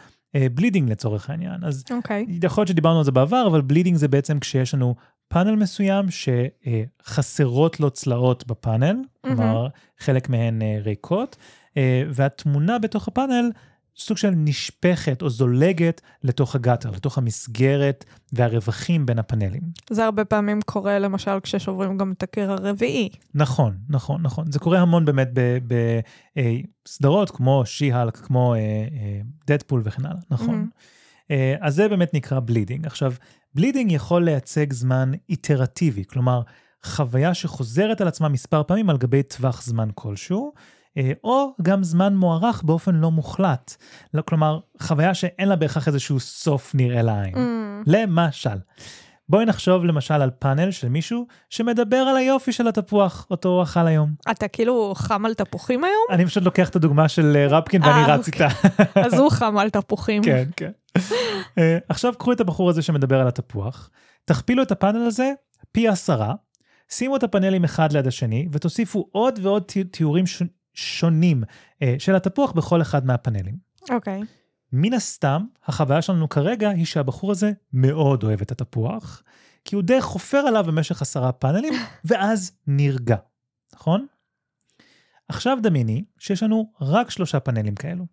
bleeding 0.53 0.89
לצורך 0.89 1.29
העניין. 1.29 1.63
אז 1.63 1.83
אוקיי. 1.91 2.25
יכול 2.43 2.61
להיות 2.61 2.67
שדיברנו 2.67 2.97
על 2.97 3.03
זה 3.03 3.11
בעבר, 3.11 3.47
אבל 3.47 3.61
bleeding 3.61 3.97
זה 3.97 4.07
בעצם 4.07 4.39
כשיש 4.39 4.73
לנו 4.73 4.95
פאנל 5.33 5.55
מסוים 5.55 6.05
שחסרות 7.03 7.79
לו 7.79 7.89
צלעות 7.89 8.47
בפאנל, 8.47 8.95
כלומר 9.21 9.67
חלק 9.99 10.29
מהן 10.29 10.61
אה, 10.61 10.77
ריקות, 10.83 11.37
אה, 11.77 12.03
והתמונה 12.09 12.79
בתוך 12.79 13.07
הפאנל 13.07 13.51
סוג 13.97 14.17
של 14.17 14.29
נשפכת 14.35 15.21
או 15.21 15.29
זולגת 15.29 16.01
לתוך 16.23 16.55
ה 16.55 16.59
gutter, 16.59 16.91
לתוך 16.91 17.17
המסגרת 17.17 18.05
והרווחים 18.33 19.05
בין 19.05 19.19
הפאנלים. 19.19 19.61
זה 19.89 20.05
הרבה 20.05 20.25
פעמים 20.25 20.61
קורה, 20.65 20.99
למשל, 20.99 21.39
כששוברים 21.43 21.97
גם 21.97 22.11
את 22.11 22.23
הקיר 22.23 22.51
הרביעי. 22.51 23.09
נכון, 23.35 23.77
נכון, 23.89 24.21
נכון. 24.21 24.51
זה 24.51 24.59
קורה 24.59 24.79
המון 24.79 25.05
באמת 25.05 25.29
בסדרות 26.85 27.31
כמו 27.31 27.63
שי-האלק, 27.65 28.17
כמו 28.17 28.55
דדפול 29.47 29.81
וכן 29.83 30.05
הלאה, 30.05 30.21
נכון. 30.31 30.67
אה, 31.31 31.55
אז 31.61 31.75
זה 31.75 31.87
באמת 31.87 32.13
נקרא 32.13 32.39
bleeding. 32.39 32.85
עכשיו, 32.85 33.13
bleeding 33.55 33.91
יכול 33.91 34.23
לייצג 34.23 34.73
זמן 34.73 35.11
איטרטיבי, 35.29 36.03
כלומר, 36.05 36.41
חוויה 36.83 37.33
שחוזרת 37.33 38.01
על 38.01 38.07
עצמה 38.07 38.29
מספר 38.29 38.63
פעמים 38.63 38.89
על 38.89 38.97
גבי 38.97 39.23
טווח 39.23 39.61
זמן 39.61 39.89
כלשהו, 39.95 40.53
אה, 40.97 41.11
או 41.23 41.55
גם 41.61 41.83
זמן 41.83 42.15
מוארך 42.15 42.63
באופן 42.63 42.95
לא 42.95 43.11
מוחלט. 43.11 43.75
לא, 44.13 44.21
כלומר, 44.21 44.59
חוויה 44.79 45.13
שאין 45.13 45.49
לה 45.49 45.55
בהכרח 45.55 45.87
איזשהו 45.87 46.19
סוף 46.19 46.75
נראה 46.75 47.01
לעין. 47.01 47.35
Mm. 47.35 47.39
למשל, 47.87 48.57
בואי 49.29 49.45
נחשוב 49.45 49.85
למשל 49.85 50.13
על 50.13 50.31
פאנל 50.39 50.71
של 50.71 50.89
מישהו 50.89 51.27
שמדבר 51.49 51.97
על 51.97 52.17
היופי 52.17 52.51
של 52.51 52.67
התפוח, 52.67 53.27
אותו 53.31 53.49
הוא 53.49 53.63
אכל 53.63 53.87
היום. 53.87 54.13
אתה 54.31 54.47
כאילו 54.47 54.93
חם 54.95 55.25
על 55.25 55.33
תפוחים 55.33 55.83
היום? 55.83 56.03
אני 56.09 56.25
פשוט 56.25 56.43
לוקח 56.43 56.69
את 56.69 56.75
הדוגמה 56.75 57.09
של 57.09 57.35
אה, 57.35 57.47
רפקין 57.47 57.83
ואני 57.83 58.03
רץ 58.11 58.27
אוקיי. 58.27 58.47
איתה. 58.47 58.69
אז 59.05 59.13
הוא 59.13 59.29
חם 59.31 59.57
על 59.57 59.69
תפוחים. 59.69 60.23
כן, 60.23 60.49
כן. 60.55 60.71
עכשיו 61.89 62.13
קחו 62.17 62.31
את 62.31 62.39
הבחור 62.39 62.69
הזה 62.69 62.81
שמדבר 62.81 63.19
על 63.21 63.27
התפוח, 63.27 63.89
תכפילו 64.25 64.63
את 64.63 64.71
הפאנל 64.71 65.07
הזה 65.07 65.31
פי 65.71 65.87
עשרה, 65.87 66.33
שימו 66.89 67.15
את 67.15 67.23
הפאנלים 67.23 67.63
אחד 67.63 67.91
ליד 67.93 68.07
השני 68.07 68.47
ותוסיפו 68.51 69.07
עוד 69.11 69.39
ועוד 69.41 69.63
תיאורים 69.91 70.25
שונים 70.73 71.43
אה, 71.81 71.95
של 71.99 72.15
התפוח 72.15 72.51
בכל 72.51 72.81
אחד 72.81 73.05
מהפאנלים. 73.05 73.55
אוקיי. 73.89 74.21
Okay. 74.21 74.42
מן 74.73 74.93
הסתם, 74.93 75.45
החוויה 75.65 76.01
שלנו 76.01 76.29
כרגע 76.29 76.69
היא 76.69 76.85
שהבחור 76.85 77.31
הזה 77.31 77.51
מאוד 77.73 78.23
אוהב 78.23 78.41
את 78.41 78.51
התפוח, 78.51 79.23
כי 79.65 79.75
הוא 79.75 79.83
די 79.83 80.01
חופר 80.01 80.37
עליו 80.37 80.63
במשך 80.67 81.01
עשרה 81.01 81.31
פאנלים, 81.31 81.73
ואז 82.05 82.51
נרגע, 82.67 83.15
נכון? 83.73 84.05
עכשיו 85.27 85.57
דמייני 85.61 86.03
שיש 86.19 86.43
לנו 86.43 86.71
רק 86.81 87.09
שלושה 87.09 87.39
פאנלים 87.39 87.75
כאלו. 87.75 88.05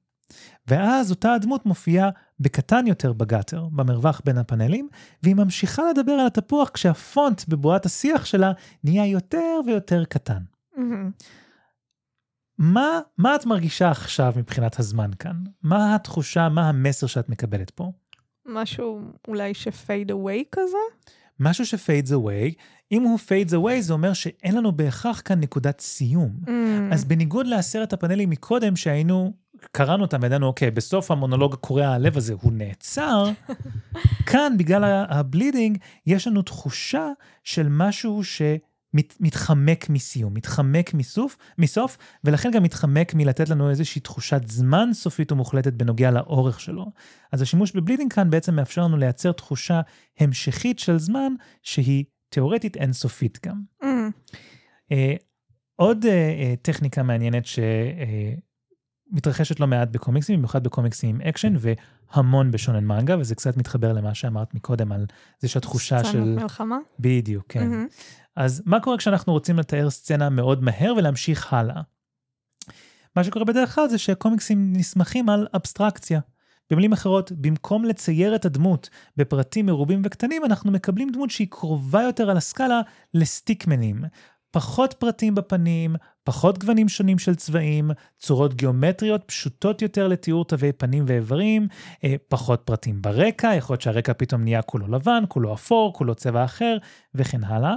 ואז 0.67 1.11
אותה 1.11 1.35
הדמות 1.35 1.67
מופיעה 1.67 2.11
בקטן 2.41 2.87
יותר 2.87 3.13
בגאטר, 3.13 3.69
במרווח 3.73 4.21
בין 4.25 4.39
הפאנלים, 4.39 4.89
והיא 5.23 5.35
ממשיכה 5.35 5.83
לדבר 5.91 6.13
על 6.13 6.27
התפוח 6.27 6.71
כשהפונט 6.75 7.49
בבועת 7.49 7.87
השיח 7.87 8.25
שלה 8.25 8.53
נהיה 8.85 9.07
יותר 9.07 9.61
ויותר 9.67 10.05
קטן. 10.05 10.43
Mm-hmm. 10.75 11.25
מה, 12.61 13.01
מה 13.19 13.37
את 13.37 13.47
מרגישה 13.47 13.91
עכשיו 13.91 14.33
מבחינת 14.37 14.79
הזמן 14.79 15.11
כאן? 15.19 15.37
מה 15.63 15.95
התחושה, 15.95 16.49
מה 16.49 16.69
המסר 16.69 17.07
שאת 17.07 17.29
מקבלת 17.29 17.71
פה? 17.71 17.93
משהו 18.47 19.01
אולי 19.29 19.55
ש 19.55 19.73
fade 19.73 20.11
away 20.11 20.45
כזה? 20.53 21.11
משהו 21.41 21.67
ש 21.67 21.80
fades 21.80 22.13
away, 22.13 22.55
אם 22.93 23.03
הוא 23.03 23.19
fades 23.19 23.55
away 23.55 23.83
זה 23.83 23.93
אומר 23.93 24.13
שאין 24.13 24.57
לנו 24.57 24.73
בהכרח 24.73 25.23
כאן 25.25 25.41
נקודת 25.41 25.81
סיום. 25.81 26.31
Mm. 26.47 26.51
אז 26.93 27.05
בניגוד 27.05 27.47
לעשרת 27.47 27.93
הפאנלים 27.93 28.31
מקודם 28.31 28.77
שהיינו, 28.77 29.33
קראנו 29.73 30.03
אותם 30.03 30.19
וידענו, 30.23 30.47
אוקיי, 30.47 30.71
בסוף 30.71 31.11
המונולוג 31.11 31.55
קורע 31.55 31.87
הלב 31.87 32.17
הזה 32.17 32.35
הוא 32.41 32.53
נעצר, 32.53 33.25
כאן 34.31 34.53
בגלל 34.59 35.05
ה 35.09 35.16
bleeding 35.16 35.79
יש 36.07 36.27
לנו 36.27 36.43
תחושה 36.43 37.09
של 37.45 37.67
משהו 37.71 38.25
ש... 38.25 38.43
מת, 38.95 39.15
מתחמק 39.21 39.91
מסיום, 39.91 40.35
מתחמק 40.35 40.95
מסוף, 40.95 41.37
מסוף, 41.59 41.99
ולכן 42.25 42.51
גם 42.51 42.63
מתחמק 42.63 43.15
מלתת 43.15 43.49
לנו 43.49 43.71
איזושהי 43.71 44.01
תחושת 44.01 44.41
זמן 44.47 44.89
סופית 44.93 45.33
ומוחלטת 45.33 45.73
בנוגע 45.73 46.11
לאורך 46.11 46.61
שלו. 46.61 46.87
אז 47.33 47.43
השימוש 47.43 47.73
ב 47.73 47.77
bleeding 47.77 48.13
כאן 48.13 48.31
בעצם 48.31 48.55
מאפשר 48.55 48.85
לנו 48.85 48.97
לייצר 48.97 49.33
תחושה 49.33 49.81
המשכית 50.19 50.79
של 50.79 50.99
זמן 50.99 51.33
שהיא 51.63 52.05
תיאורטית 52.29 52.77
אינסופית 52.77 53.39
גם. 53.47 53.61
Mm. 53.83 53.87
אה, 54.93 54.95
עוד 55.77 56.05
אה, 56.05 56.07
אה, 56.07 56.63
טכניקה 56.63 57.03
מעניינת 57.03 57.47
ש... 57.47 57.59
אה, 57.59 58.50
מתרחשת 59.13 59.61
לא 59.61 59.67
מעט 59.67 59.89
בקומיקסים, 59.89 60.37
במיוחד 60.37 60.65
בקומיקסים 60.65 61.15
עם 61.15 61.21
אקשן, 61.21 61.55
והמון 61.59 62.51
בשונן 62.51 62.85
מנגה, 62.85 63.19
וזה 63.19 63.35
קצת 63.35 63.57
מתחבר 63.57 63.93
למה 63.93 64.15
שאמרת 64.15 64.55
מקודם 64.55 64.93
על 64.93 65.07
זה 65.41 65.49
שהתחושה 65.49 66.05
של... 66.05 66.09
סצנות 66.09 66.43
מלחמה? 66.43 66.79
בדיוק, 66.99 67.45
כן. 67.49 67.73
Mm-hmm. 67.73 68.21
אז 68.37 68.63
מה 68.67 68.81
קורה 68.81 68.99
כשאנחנו 68.99 69.33
רוצים 69.33 69.59
לתאר 69.59 69.91
סצנה 69.91 70.31
מאוד 70.31 70.63
מהר 70.63 70.95
ולהמשיך 70.97 71.53
הלאה? 71.53 71.83
מה 73.17 73.25
שקורה 73.25 73.45
בדרך 73.45 73.75
כלל 73.75 73.89
זה 73.89 73.99
שקומיקסים 73.99 74.73
נסמכים 74.73 75.29
על 75.29 75.47
אבסטרקציה. 75.55 76.21
במילים 76.71 76.93
אחרות, 76.93 77.33
במקום 77.33 77.85
לצייר 77.85 78.35
את 78.35 78.45
הדמות 78.45 78.91
בפרטים 79.17 79.67
מרובים 79.67 80.03
וקטנים, 80.05 80.45
אנחנו 80.45 80.73
מקבלים 80.73 81.11
דמות 81.13 81.31
שהיא 81.31 81.49
קרובה 81.51 82.03
יותר 82.03 82.31
על 82.31 82.37
הסקאלה 82.37 82.81
לסטיקמנים. 83.15 84.05
פחות 84.51 84.95
פרטים 84.99 85.35
בפנים, 85.35 85.97
פחות 86.31 86.59
גוונים 86.59 86.89
שונים 86.89 87.19
של 87.19 87.35
צבעים, 87.35 87.91
צורות 88.19 88.55
גיאומטריות 88.55 89.25
פשוטות 89.27 89.83
יותר 89.83 90.09
לתיאור 90.09 90.45
תווי 90.45 90.73
פנים 90.73 91.05
ואיברים, 91.07 91.69
אה, 92.05 92.15
פחות 92.29 92.63
פרטים 92.65 93.03
ברקע, 93.03 93.55
יכול 93.55 93.75
להיות 93.75 93.83
שהרקע 93.83 94.13
פתאום 94.13 94.43
נהיה 94.43 94.63
כולו 94.63 94.89
לבן, 94.89 95.25
כולו 95.29 95.55
אפור, 95.55 95.93
כולו 95.95 96.15
צבע 96.15 96.45
אחר, 96.45 96.77
וכן 97.15 97.45
הלאה. 97.45 97.75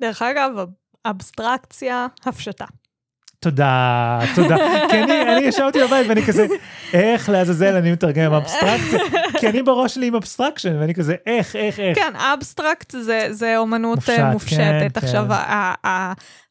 דרך 0.00 0.22
אגב, 0.22 0.50
אבסטרקציה, 1.04 2.06
הפשטה. 2.24 2.64
תודה, 3.40 4.18
תודה. 4.34 4.56
כי 4.90 5.02
אני, 5.02 5.22
אני 5.22 5.40
ישבתי 5.40 5.78
בבית 5.86 6.06
ואני 6.08 6.22
כזה, 6.22 6.46
איך 6.92 7.28
לעזאזל 7.28 7.76
אני 7.76 7.92
מתרגם 7.92 8.32
אבסטרקציה? 8.32 8.98
כי 9.40 9.48
אני 9.48 9.62
בראש 9.62 9.94
שלי 9.94 10.06
עם 10.06 10.14
abstraction, 10.14 10.76
ואני 10.80 10.94
כזה, 10.94 11.14
איך, 11.26 11.56
איך, 11.56 11.80
איך. 11.80 11.98
כן, 11.98 12.12
abstract 12.16 12.90
זה, 12.90 13.26
זה 13.30 13.58
אומנות 13.58 13.98
מופשט, 13.98 14.22
מופשטת. 14.32 14.98
כן, 14.98 15.06
עכשיו, 15.06 15.26
כן. 15.28 15.88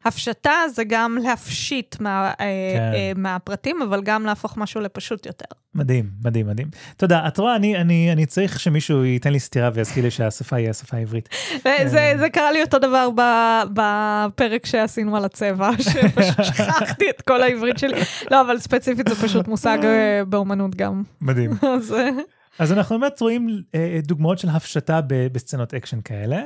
הפשטה 0.06 0.52
זה 0.74 0.84
גם 0.84 1.18
להפשיט 1.24 1.96
מה, 2.00 2.28
אה, 2.28 2.34
כן. 2.76 2.92
אה, 2.94 3.12
מהפרטים, 3.16 3.82
אבל 3.82 4.02
גם 4.02 4.26
להפוך 4.26 4.58
משהו 4.58 4.82
לפשוט 4.82 5.26
יותר. 5.26 5.46
מדהים, 5.76 6.06
מדהים, 6.26 6.48
מדהים. 6.48 6.68
תודה, 6.98 7.28
את 7.28 7.38
רואה, 7.38 7.56
אני, 7.56 7.78
אני, 7.78 8.12
אני 8.12 8.26
צריך 8.26 8.60
שמישהו 8.60 9.06
ייתן 9.06 9.32
לי 9.32 9.40
סטירה 9.40 9.70
ויזכיר 9.74 10.04
לי 10.04 10.12
שהשפה 10.12 10.56
היא 10.56 10.70
השפה 10.70 10.98
העברית. 10.98 11.30
זה, 11.64 11.98
אה, 11.98 12.18
זה 12.18 12.30
קרה 12.30 12.52
לי 12.52 12.62
אותו 12.62 12.80
דבר 12.80 13.10
בפרק 13.74 14.66
שעשינו 14.66 15.18
על 15.18 15.26
הצבע, 15.26 15.70
שפשוט 15.90 16.40
שכחתי 16.80 17.10
את 17.10 17.22
כל 17.22 17.42
העברית 17.42 17.78
שלי. 17.78 18.00
לא, 18.32 18.42
אבל 18.42 18.60
ספציפית 18.60 19.08
זה 19.08 19.16
פשוט 19.16 19.48
מושג 19.48 19.78
באומנות 20.30 20.76
גם. 20.76 21.04
מדהים. 21.22 21.52
אז, 21.78 21.96
אז 22.60 22.72
אנחנו 22.72 23.00
באמת 23.00 23.22
רואים 23.22 23.48
דוגמאות 24.04 24.40
של 24.40 24.50
הפשטה 24.50 25.00
בסצנות 25.08 25.74
אקשן 25.74 26.02
כאלה, 26.02 26.42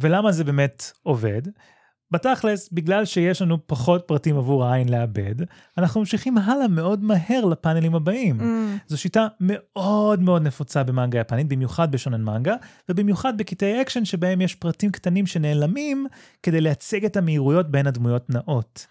ולמה 0.00 0.32
זה 0.32 0.44
באמת 0.44 0.92
עובד. 1.02 1.42
בתכלס, 2.10 2.68
בגלל 2.72 3.04
שיש 3.04 3.42
לנו 3.42 3.58
פחות 3.66 4.04
פרטים 4.06 4.36
עבור 4.36 4.64
העין 4.64 4.88
לעבד, 4.88 5.34
אנחנו 5.78 6.00
ממשיכים 6.00 6.38
הלאה 6.38 6.68
מאוד 6.68 7.04
מהר 7.04 7.44
לפאנלים 7.44 7.94
הבאים. 7.94 8.40
Mm. 8.40 8.44
זו 8.86 8.98
שיטה 8.98 9.26
מאוד 9.40 10.22
מאוד 10.22 10.42
נפוצה 10.42 10.82
במנגה 10.82 11.20
יפנית, 11.20 11.48
במיוחד 11.48 11.92
בשונן 11.92 12.22
מנגה, 12.22 12.54
ובמיוחד 12.88 13.38
בקטעי 13.38 13.82
אקשן 13.82 14.04
שבהם 14.04 14.40
יש 14.40 14.54
פרטים 14.54 14.90
קטנים 14.90 15.26
שנעלמים 15.26 16.06
כדי 16.42 16.60
לייצג 16.60 17.04
את 17.04 17.16
המהירויות 17.16 17.70
בין 17.70 17.86
הדמויות 17.86 18.30
הנעות. 18.30 18.86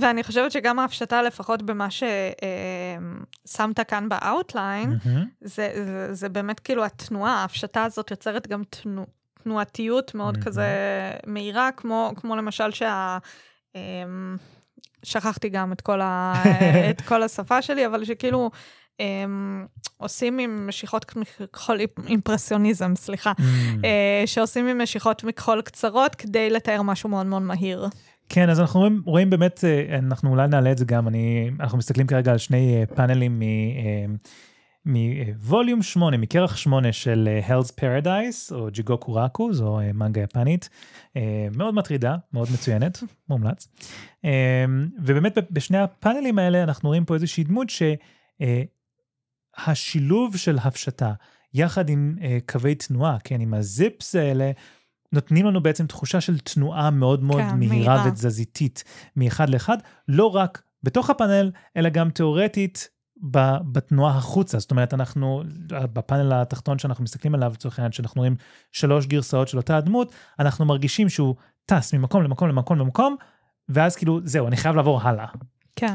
ואני 0.00 0.22
חושבת 0.22 0.52
שגם 0.52 0.78
ההפשטה, 0.78 1.22
לפחות 1.22 1.62
במה 1.62 1.88
ששמת 1.90 3.80
כאן 3.80 4.08
ב 4.08 4.17
outline, 4.17 4.92
mm-hmm. 4.92 5.08
זה, 5.40 5.70
זה, 5.74 6.14
זה 6.14 6.28
באמת 6.28 6.60
כאילו 6.60 6.84
התנועה, 6.84 7.32
ההפשטה 7.32 7.84
הזאת 7.84 8.10
יוצרת 8.10 8.46
גם 8.46 8.62
תנועה. 8.70 9.06
תנועתיות 9.42 10.14
מאוד 10.14 10.36
mm-hmm. 10.36 10.44
כזה 10.44 10.66
מהירה, 11.26 11.70
כמו, 11.76 12.12
כמו 12.16 12.36
למשל 12.36 12.70
שה... 12.70 13.18
אמ, 13.74 14.36
שכחתי 15.02 15.48
גם 15.48 15.72
את 15.72 15.80
כל, 15.80 16.00
ה, 16.00 16.34
את 16.90 17.00
כל 17.00 17.22
השפה 17.22 17.62
שלי, 17.62 17.86
אבל 17.86 18.04
שכאילו 18.04 18.50
הם, 19.00 19.66
עושים 19.96 20.38
עם 20.38 20.66
משיכות 20.66 21.16
מכחול, 21.16 21.80
אימפרסיוניזם, 22.06 22.96
סליחה, 22.96 23.32
mm. 23.38 23.42
אה, 23.84 24.22
שעושים 24.26 24.66
עם 24.66 24.82
משיכות 24.82 25.24
מכחול 25.24 25.62
קצרות 25.62 26.14
כדי 26.14 26.50
לתאר 26.50 26.82
משהו 26.82 27.08
מאוד 27.08 27.26
מאוד 27.26 27.42
מהיר. 27.42 27.88
כן, 28.28 28.50
אז 28.50 28.60
אנחנו 28.60 28.80
רואים, 28.80 29.02
רואים 29.04 29.30
באמת, 29.30 29.64
אה, 29.64 29.98
אנחנו 29.98 30.30
אולי 30.30 30.48
נעלה 30.48 30.72
את 30.72 30.78
זה 30.78 30.84
גם, 30.84 31.08
אני, 31.08 31.50
אנחנו 31.60 31.78
מסתכלים 31.78 32.06
כרגע 32.06 32.32
על 32.32 32.38
שני 32.38 32.80
אה, 32.80 32.86
פאנלים. 32.96 33.42
מווליום 34.86 35.82
8, 35.82 36.16
מכרך 36.16 36.58
8 36.58 36.92
של 36.92 37.28
אה, 37.28 37.40
Hell's 37.48 37.72
Paradise, 37.80 38.54
או 38.54 38.68
ג'יגוקו 38.70 39.14
ראקו, 39.14 39.52
זו 39.52 39.78
מנגה 39.94 40.22
יפנית, 40.22 40.68
מאוד 41.56 41.74
מטרידה, 41.74 42.16
מאוד 42.32 42.48
מצוינת, 42.54 43.02
מומלץ. 43.30 43.68
ובאמת 44.98 45.38
בשני 45.50 45.78
הפאנלים 45.78 46.38
האלה 46.38 46.62
אנחנו 46.62 46.88
רואים 46.88 47.04
פה 47.04 47.14
איזושהי 47.14 47.44
דמות 47.44 47.68
שהשילוב 49.58 50.36
של 50.36 50.58
הפשטה, 50.62 51.12
יחד 51.54 51.88
עם 51.88 52.16
קווי 52.46 52.74
תנועה, 52.74 53.16
כן, 53.24 53.40
עם 53.40 53.54
הזיפס 53.54 54.14
האלה, 54.14 54.50
נותנים 55.12 55.46
לנו 55.46 55.62
בעצם 55.62 55.86
תחושה 55.86 56.20
של 56.20 56.38
תנועה 56.38 56.90
מאוד 56.90 57.22
מאוד 57.22 57.40
כן, 57.40 57.58
מהירה 57.58 57.74
מהירה 57.74 58.04
ותזזיתית 58.08 58.84
מאחד 59.16 59.48
לאחד, 59.48 59.78
לא 60.08 60.36
רק 60.36 60.62
בתוך 60.82 61.10
הפאנל, 61.10 61.50
אלא 61.76 61.88
גם 61.88 62.10
תיאורטית 62.10 62.88
בתנועה 63.72 64.16
החוצה. 64.16 64.58
זאת 64.58 64.70
אומרת, 64.70 64.94
אנחנו, 64.94 65.42
בפאנל 65.68 66.32
התחתון 66.32 66.78
שאנחנו 66.78 67.04
מסתכלים 67.04 67.34
עליו, 67.34 67.52
לצורך 67.52 67.78
העניין, 67.78 67.92
שאנחנו 67.92 68.20
רואים 68.20 68.36
שלוש 68.72 69.06
גרסאות 69.06 69.48
של 69.48 69.56
אותה 69.56 69.76
הדמות, 69.76 70.12
אנחנו 70.38 70.64
מרגישים 70.64 71.08
שהוא 71.08 71.34
טס 71.66 71.94
ממקום 71.94 72.22
למקום 72.22 72.48
למקום 72.48 72.78
למקום, 72.78 73.16
ואז 73.68 73.96
כאילו, 73.96 74.20
זהו, 74.24 74.48
אני 74.48 74.56
חייב 74.56 74.76
לעבור 74.76 75.02
הלאה. 75.02 75.26
כן. 75.76 75.94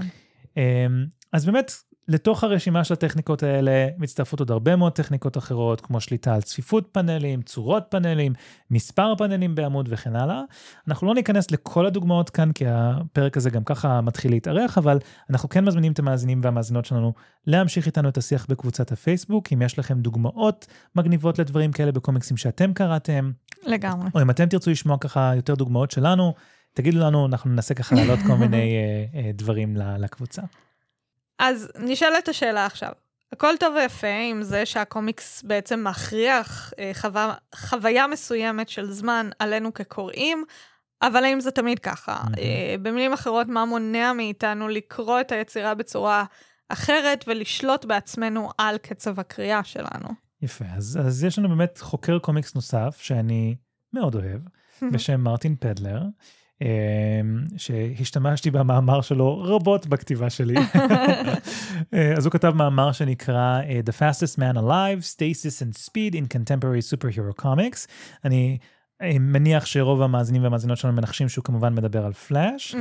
אמ, 0.57 1.05
אז 1.33 1.45
באמת, 1.45 1.71
לתוך 2.07 2.43
הרשימה 2.43 2.83
של 2.83 2.93
הטכניקות 2.93 3.43
האלה 3.43 3.87
מצטרפות 3.97 4.39
עוד 4.39 4.51
הרבה 4.51 4.75
מאוד 4.75 4.91
טכניקות 4.91 5.37
אחרות, 5.37 5.81
כמו 5.81 5.99
שליטה 5.99 6.35
על 6.35 6.41
צפיפות 6.41 6.87
פאנלים, 6.91 7.41
צורות 7.41 7.83
פאנלים, 7.89 8.33
מספר 8.71 9.15
פאנלים 9.17 9.55
בעמוד 9.55 9.89
וכן 9.91 10.15
הלאה. 10.15 10.41
אנחנו 10.87 11.07
לא 11.07 11.15
ניכנס 11.15 11.51
לכל 11.51 11.85
הדוגמאות 11.85 12.29
כאן, 12.29 12.51
כי 12.51 12.65
הפרק 12.67 13.37
הזה 13.37 13.49
גם 13.49 13.63
ככה 13.63 14.01
מתחיל 14.01 14.31
להתארך, 14.31 14.77
אבל 14.77 14.97
אנחנו 15.29 15.49
כן 15.49 15.65
מזמינים 15.65 15.91
את 15.91 15.99
המאזינים 15.99 16.41
והמאזינות 16.43 16.85
שלנו 16.85 17.13
להמשיך 17.47 17.85
איתנו 17.85 18.09
את 18.09 18.17
השיח 18.17 18.45
בקבוצת 18.49 18.91
הפייסבוק, 18.91 19.53
אם 19.53 19.61
יש 19.61 19.79
לכם 19.79 19.99
דוגמאות 19.99 20.67
מגניבות 20.95 21.39
לדברים 21.39 21.71
כאלה 21.71 21.91
בקומיקסים 21.91 22.37
שאתם 22.37 22.73
קראתם. 22.73 23.31
לגמרי. 23.65 24.09
או 24.15 24.21
אם 24.21 24.29
אתם 24.29 24.45
תרצו 24.45 24.71
לשמוע 24.71 24.97
ככה 24.97 25.31
יותר 25.35 25.55
דוגמאות 25.55 25.91
שלנו, 25.91 26.33
תגידו 26.73 26.99
לנו, 26.99 27.25
אנחנו 27.25 27.49
ננסה 27.49 27.73
ככה 27.73 27.95
להעלות 27.95 28.19
כל 28.27 28.35
מיני 28.35 28.75
uh, 28.75 29.15
uh, 29.15 29.37
דברים 29.37 29.77
לקבוצה. 29.77 30.41
אז 31.39 31.71
נשאלת 31.79 32.27
השאלה 32.27 32.65
עכשיו. 32.65 32.91
הכל 33.31 33.53
טוב 33.59 33.75
ויפה 33.75 34.07
עם 34.07 34.43
זה 34.43 34.65
שהקומיקס 34.65 35.43
בעצם 35.43 35.83
מכריח 35.87 36.73
אה, 36.79 36.91
חווה, 36.93 37.33
חוויה 37.55 38.07
מסוימת 38.07 38.69
של 38.69 38.91
זמן 38.91 39.29
עלינו 39.39 39.73
כקוראים, 39.73 40.43
אבל 41.01 41.23
האם 41.23 41.39
זה 41.39 41.51
תמיד 41.51 41.79
ככה? 41.79 42.17
Mm-hmm. 42.23 42.39
אה, 42.39 42.75
במילים 42.81 43.13
אחרות, 43.13 43.47
מה 43.47 43.65
מונע 43.65 44.13
מאיתנו 44.13 44.67
לקרוא 44.67 45.21
את 45.21 45.31
היצירה 45.31 45.73
בצורה 45.73 46.25
אחרת 46.69 47.25
ולשלוט 47.27 47.85
בעצמנו 47.85 48.49
על 48.57 48.77
קצב 48.77 49.19
הקריאה 49.19 49.63
שלנו? 49.63 50.09
יפה, 50.41 50.65
אז, 50.75 50.99
אז 51.05 51.23
יש 51.23 51.39
לנו 51.39 51.49
באמת 51.49 51.77
חוקר 51.77 52.19
קומיקס 52.19 52.55
נוסף 52.55 52.97
שאני 53.01 53.55
מאוד 53.93 54.15
אוהב, 54.15 54.41
בשם 54.93 55.21
מרטין 55.21 55.55
פדלר. 55.59 56.01
אמ, 56.63 57.45
שהשתמשתי 57.57 58.51
במאמר 58.51 59.01
שלו 59.01 59.37
רבות 59.43 59.87
בכתיבה 59.87 60.29
שלי. 60.29 60.55
אה, 61.93 62.13
אז 62.17 62.25
הוא 62.25 62.31
כתב 62.31 62.53
מאמר 62.55 62.91
שנקרא 62.91 63.61
אה, 63.61 63.79
The 63.85 63.91
Fastest 63.91 64.37
Man 64.39 64.57
Alive, 64.57 65.15
Stasis 65.15 65.61
and 65.61 65.89
Speed 65.89 66.13
in 66.13 66.25
Contemporary 66.33 66.93
Superhero 66.93 67.43
Comics. 67.43 67.87
אני 68.25 68.57
אה, 69.01 69.15
מניח 69.19 69.65
שרוב 69.65 70.01
המאזינים 70.01 70.43
והמאזינות 70.43 70.77
שלנו 70.77 70.93
מנחשים 70.93 71.29
שהוא 71.29 71.43
כמובן 71.43 71.75
מדבר 71.75 72.05
על 72.05 72.13
פלאש, 72.13 72.75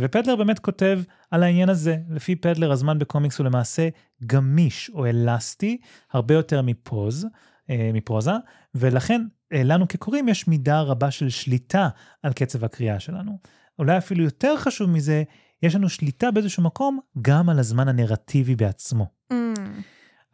ופדלר 0.00 0.36
באמת 0.36 0.58
כותב 0.58 1.00
על 1.30 1.42
העניין 1.42 1.68
הזה. 1.68 1.96
לפי 2.10 2.36
פדלר 2.36 2.72
הזמן 2.72 2.98
בקומיקס 2.98 3.38
הוא 3.38 3.46
למעשה 3.46 3.88
גמיש 4.26 4.90
או 4.94 5.06
אלסטי, 5.06 5.78
הרבה 6.12 6.34
יותר 6.34 6.62
מפוז, 6.62 7.26
מפרוזה, 7.68 8.32
ולכן 8.74 9.20
לנו 9.62 9.88
כקוראים 9.88 10.28
יש 10.28 10.48
מידה 10.48 10.80
רבה 10.80 11.10
של 11.10 11.28
שליטה 11.28 11.88
על 12.22 12.32
קצב 12.32 12.64
הקריאה 12.64 13.00
שלנו. 13.00 13.38
אולי 13.78 13.98
אפילו 13.98 14.24
יותר 14.24 14.56
חשוב 14.56 14.90
מזה, 14.90 15.22
יש 15.62 15.74
לנו 15.74 15.88
שליטה 15.88 16.30
באיזשהו 16.30 16.62
מקום 16.62 17.00
גם 17.22 17.48
על 17.48 17.58
הזמן 17.58 17.88
הנרטיבי 17.88 18.56
בעצמו. 18.56 19.06
Mm. 19.32 19.36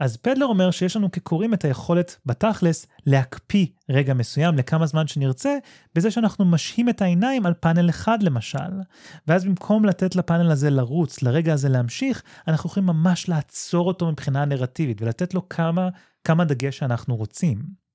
אז 0.00 0.16
פדלר 0.16 0.46
אומר 0.46 0.70
שיש 0.70 0.96
לנו 0.96 1.10
כקוראים 1.10 1.54
את 1.54 1.64
היכולת 1.64 2.16
בתכלס 2.26 2.86
להקפיא 3.06 3.66
רגע 3.90 4.14
מסוים 4.14 4.56
לכמה 4.56 4.86
זמן 4.86 5.06
שנרצה, 5.06 5.56
בזה 5.94 6.10
שאנחנו 6.10 6.44
משהים 6.44 6.88
את 6.88 7.02
העיניים 7.02 7.46
על 7.46 7.54
פאנל 7.54 7.90
אחד 7.90 8.22
למשל. 8.22 8.80
ואז 9.26 9.44
במקום 9.44 9.84
לתת 9.84 10.16
לפאנל 10.16 10.50
הזה 10.50 10.70
לרוץ, 10.70 11.22
לרגע 11.22 11.52
הזה 11.52 11.68
להמשיך, 11.68 12.22
אנחנו 12.48 12.70
יכולים 12.70 12.86
ממש 12.86 13.28
לעצור 13.28 13.86
אותו 13.86 14.10
מבחינה 14.12 14.44
נרטיבית 14.44 15.02
ולתת 15.02 15.34
לו 15.34 15.48
כמה, 15.48 15.88
כמה 16.24 16.44
דגש 16.44 16.78
שאנחנו 16.78 17.16
רוצים. 17.16 17.89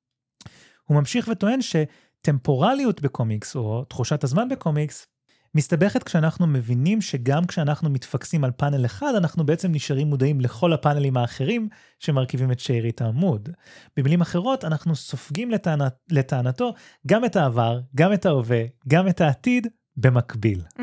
הוא 0.85 0.97
ממשיך 0.97 1.29
וטוען 1.31 1.59
שטמפורליות 1.61 3.01
בקומיקס, 3.01 3.55
או 3.55 3.83
תחושת 3.83 4.23
הזמן 4.23 4.49
בקומיקס, 4.49 5.07
מסתבכת 5.55 6.03
כשאנחנו 6.03 6.47
מבינים 6.47 7.01
שגם 7.01 7.45
כשאנחנו 7.45 7.89
מתפקסים 7.89 8.43
על 8.43 8.51
פאנל 8.51 8.85
אחד, 8.85 9.13
אנחנו 9.17 9.45
בעצם 9.45 9.71
נשארים 9.71 10.07
מודעים 10.07 10.41
לכל 10.41 10.73
הפאנלים 10.73 11.17
האחרים 11.17 11.69
שמרכיבים 11.99 12.51
את 12.51 12.59
שארית 12.59 13.01
העמוד. 13.01 13.49
במילים 13.97 14.21
אחרות, 14.21 14.65
אנחנו 14.65 14.95
סופגים 14.95 15.51
לטענת, 15.51 15.93
לטענתו 16.11 16.73
גם 17.07 17.25
את 17.25 17.35
העבר, 17.35 17.79
גם 17.95 18.13
את 18.13 18.25
ההווה, 18.25 18.63
גם 18.87 19.07
את 19.07 19.21
העתיד, 19.21 19.67
במקביל. 19.97 20.61
Mm. 20.77 20.81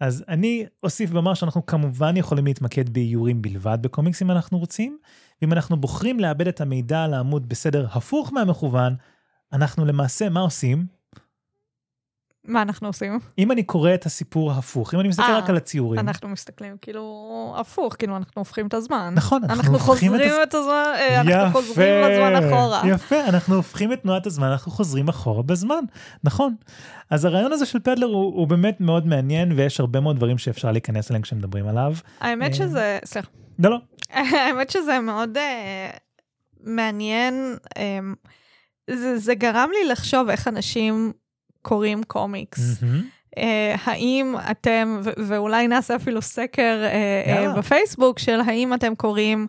אז 0.00 0.24
אני 0.28 0.66
אוסיף 0.82 1.10
ואומר 1.12 1.34
שאנחנו 1.34 1.66
כמובן 1.66 2.16
יכולים 2.16 2.46
להתמקד 2.46 2.88
באיורים 2.88 3.42
בלבד 3.42 3.78
בקומיקס 3.80 4.22
אם 4.22 4.30
אנחנו 4.30 4.58
רוצים, 4.58 4.98
ואם 5.42 5.52
אנחנו 5.52 5.76
בוחרים 5.76 6.20
לאבד 6.20 6.48
את 6.48 6.60
המידע 6.60 7.04
על 7.04 7.14
העמוד 7.14 7.48
בסדר 7.48 7.86
הפוך 7.90 8.32
מהמכוון, 8.32 8.96
אנחנו 9.52 9.84
למעשה, 9.84 10.28
מה 10.28 10.40
עושים? 10.40 10.95
מה 12.46 12.62
אנחנו 12.62 12.88
עושים? 12.88 13.18
אם 13.38 13.52
אני 13.52 13.62
קורא 13.62 13.94
את 13.94 14.06
הסיפור 14.06 14.52
ההפוך, 14.52 14.94
אם 14.94 15.00
אני 15.00 15.08
מסתכל 15.08 15.26
아, 15.26 15.30
אה, 15.30 15.38
רק 15.38 15.50
על 15.50 15.56
הציורים. 15.56 16.00
אנחנו 16.00 16.28
מסתכלים 16.28 16.76
כאילו 16.80 17.54
הפוך, 17.58 17.96
כאילו 17.98 18.16
אנחנו 18.16 18.40
הופכים 18.40 18.66
את 18.66 18.74
הזמן. 18.74 19.12
נכון, 19.14 19.44
אנחנו, 19.44 19.56
אנחנו 19.56 19.78
חוזרים 19.78 20.14
את, 20.14 20.20
את 20.42 20.54
הזמן, 20.54 20.84
אה, 20.96 21.22
יפה, 21.24 21.42
אנחנו 21.42 21.60
חוזרים 21.62 22.04
לזמן 22.04 22.44
אחורה. 22.44 22.82
יפה, 22.88 23.24
אנחנו 23.24 23.54
הופכים 23.54 23.92
את 23.92 24.02
תנועת 24.02 24.26
הזמן, 24.26 24.46
אנחנו 24.46 24.72
חוזרים 24.72 25.08
אחורה 25.08 25.42
בזמן, 25.42 25.84
נכון. 26.24 26.54
אז 27.10 27.24
הרעיון 27.24 27.52
הזה 27.52 27.66
של 27.66 27.78
פדלר 27.78 28.06
הוא, 28.06 28.34
הוא 28.34 28.46
באמת 28.46 28.80
מאוד 28.80 29.06
מעניין, 29.06 29.52
ויש 29.52 29.80
הרבה 29.80 30.00
מאוד 30.00 30.16
דברים 30.16 30.38
שאפשר 30.38 30.72
להיכנס 30.72 31.10
אליהם 31.10 31.22
כשמדברים 31.22 31.68
עליו. 31.68 31.94
האמת 32.20 32.50
אה, 32.50 32.56
שזה, 32.56 32.98
סליחה. 33.04 33.28
לא, 33.58 33.70
לא. 33.70 33.78
האמת 34.40 34.70
שזה 34.70 35.00
מאוד 35.00 35.36
uh, 35.36 35.98
מעניין. 36.60 37.56
Um, 37.68 37.78
זה, 38.90 39.18
זה 39.18 39.34
גרם 39.34 39.70
לי 39.72 39.88
לחשוב 39.88 40.28
איך 40.28 40.48
אנשים 40.48 41.12
קוראים 41.66 42.02
קומיקס. 42.02 42.60
Mm-hmm. 42.60 43.16
Uh, 43.36 43.38
האם 43.84 44.34
אתם, 44.50 45.00
ו- 45.02 45.10
ואולי 45.16 45.68
נעשה 45.68 45.96
אפילו 45.96 46.22
סקר 46.22 46.84
uh, 46.84 47.54
uh, 47.54 47.58
בפייסבוק 47.58 48.18
של 48.18 48.40
האם 48.46 48.74
אתם 48.74 48.94
קוראים, 48.94 49.46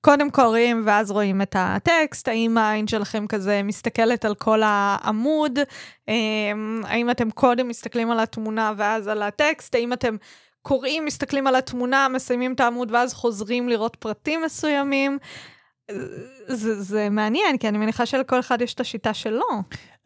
קודם 0.00 0.30
קוראים 0.30 0.82
ואז 0.86 1.10
רואים 1.10 1.42
את 1.42 1.56
הטקסט, 1.58 2.28
האם 2.28 2.58
העין 2.58 2.86
שלכם 2.86 3.26
כזה 3.26 3.62
מסתכלת 3.62 4.24
על 4.24 4.34
כל 4.34 4.62
העמוד, 4.64 5.58
uh, 5.58 6.12
האם 6.84 7.10
אתם 7.10 7.30
קודם 7.30 7.68
מסתכלים 7.68 8.10
על 8.10 8.20
התמונה 8.20 8.72
ואז 8.76 9.08
על 9.08 9.22
הטקסט, 9.22 9.74
האם 9.74 9.92
אתם 9.92 10.16
קוראים, 10.62 11.04
מסתכלים 11.04 11.46
על 11.46 11.54
התמונה, 11.54 12.08
מסיימים 12.08 12.52
את 12.52 12.60
העמוד 12.60 12.90
ואז 12.92 13.14
חוזרים 13.14 13.68
לראות 13.68 13.96
פרטים 13.96 14.42
מסוימים. 14.44 15.18
זה, 16.46 16.82
זה 16.82 17.08
מעניין, 17.10 17.58
כי 17.58 17.68
אני 17.68 17.78
מניחה 17.78 18.06
שלכל 18.06 18.40
אחד 18.40 18.60
יש 18.62 18.74
את 18.74 18.80
השיטה 18.80 19.14
שלו. 19.14 19.46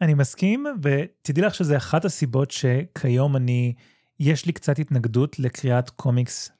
אני 0.01 0.13
מסכים, 0.13 0.65
ותדעי 0.81 1.43
לך 1.43 1.55
שזה 1.55 1.77
אחת 1.77 2.05
הסיבות 2.05 2.51
שכיום 2.51 3.35
אני, 3.35 3.73
יש 4.19 4.45
לי 4.45 4.51
קצת 4.51 4.79
התנגדות 4.79 5.39
לקריאת 5.39 5.89
קומיקס 5.89 6.51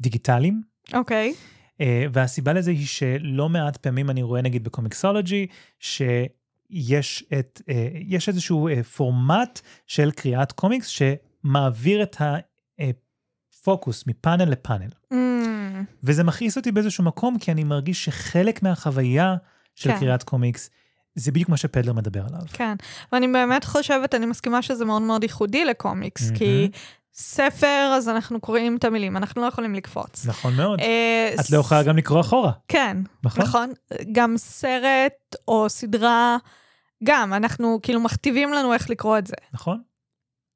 דיגיטליים. 0.00 0.62
אוקיי. 0.92 1.34
Okay. 1.36 1.56
Uh, 1.82 1.84
והסיבה 2.12 2.52
לזה 2.52 2.70
היא 2.70 2.86
שלא 2.86 3.48
מעט 3.48 3.76
פעמים 3.76 4.10
אני 4.10 4.22
רואה 4.22 4.42
נגיד 4.42 4.64
בקומיקסולוגי, 4.64 5.46
שיש 5.80 7.24
את, 7.38 7.62
uh, 7.64 7.72
יש 7.94 8.28
איזשהו 8.28 8.68
uh, 8.68 8.82
פורמט 8.82 9.60
של 9.86 10.10
קריאת 10.10 10.52
קומיקס 10.52 10.86
שמעביר 10.86 12.02
את 12.02 12.16
הפוקוס 12.78 14.06
מפאנל 14.06 14.44
לפאנל. 14.44 14.88
Mm. 15.12 15.16
וזה 16.02 16.24
מכעיס 16.24 16.56
אותי 16.56 16.72
באיזשהו 16.72 17.04
מקום, 17.04 17.38
כי 17.38 17.52
אני 17.52 17.64
מרגיש 17.64 18.04
שחלק 18.04 18.62
מהחוויה 18.62 19.36
של 19.74 19.90
כן. 19.92 19.98
קריאת 19.98 20.22
קומיקס, 20.22 20.70
זה 21.16 21.32
בדיוק 21.32 21.48
מה 21.48 21.56
שפדלר 21.56 21.92
מדבר 21.92 22.20
עליו. 22.28 22.40
כן, 22.52 22.74
ואני 23.12 23.28
באמת 23.28 23.64
חושבת, 23.64 24.14
אני 24.14 24.26
מסכימה 24.26 24.62
שזה 24.62 24.84
מאוד 24.84 25.02
מאוד 25.02 25.22
ייחודי 25.22 25.64
לקומיקס, 25.64 26.30
mm-hmm. 26.30 26.38
כי 26.38 26.70
ספר, 27.14 27.92
אז 27.96 28.08
אנחנו 28.08 28.40
קוראים 28.40 28.76
את 28.76 28.84
המילים, 28.84 29.16
אנחנו 29.16 29.42
לא 29.42 29.46
יכולים 29.46 29.74
לקפוץ. 29.74 30.26
נכון 30.26 30.54
מאוד. 30.54 30.80
אה, 30.80 31.34
את 31.40 31.50
לא 31.50 31.58
יכולה 31.58 31.82
גם 31.82 31.96
לקרוא 31.96 32.20
אחורה. 32.20 32.52
כן, 32.68 32.96
נכון. 33.24 33.44
נכון. 33.44 33.72
גם 34.12 34.34
סרט 34.36 35.36
או 35.48 35.68
סדרה, 35.68 36.36
גם, 37.04 37.32
אנחנו 37.34 37.78
כאילו 37.82 38.00
מכתיבים 38.00 38.52
לנו 38.52 38.72
איך 38.72 38.90
לקרוא 38.90 39.18
את 39.18 39.26
זה. 39.26 39.36
נכון, 39.52 39.80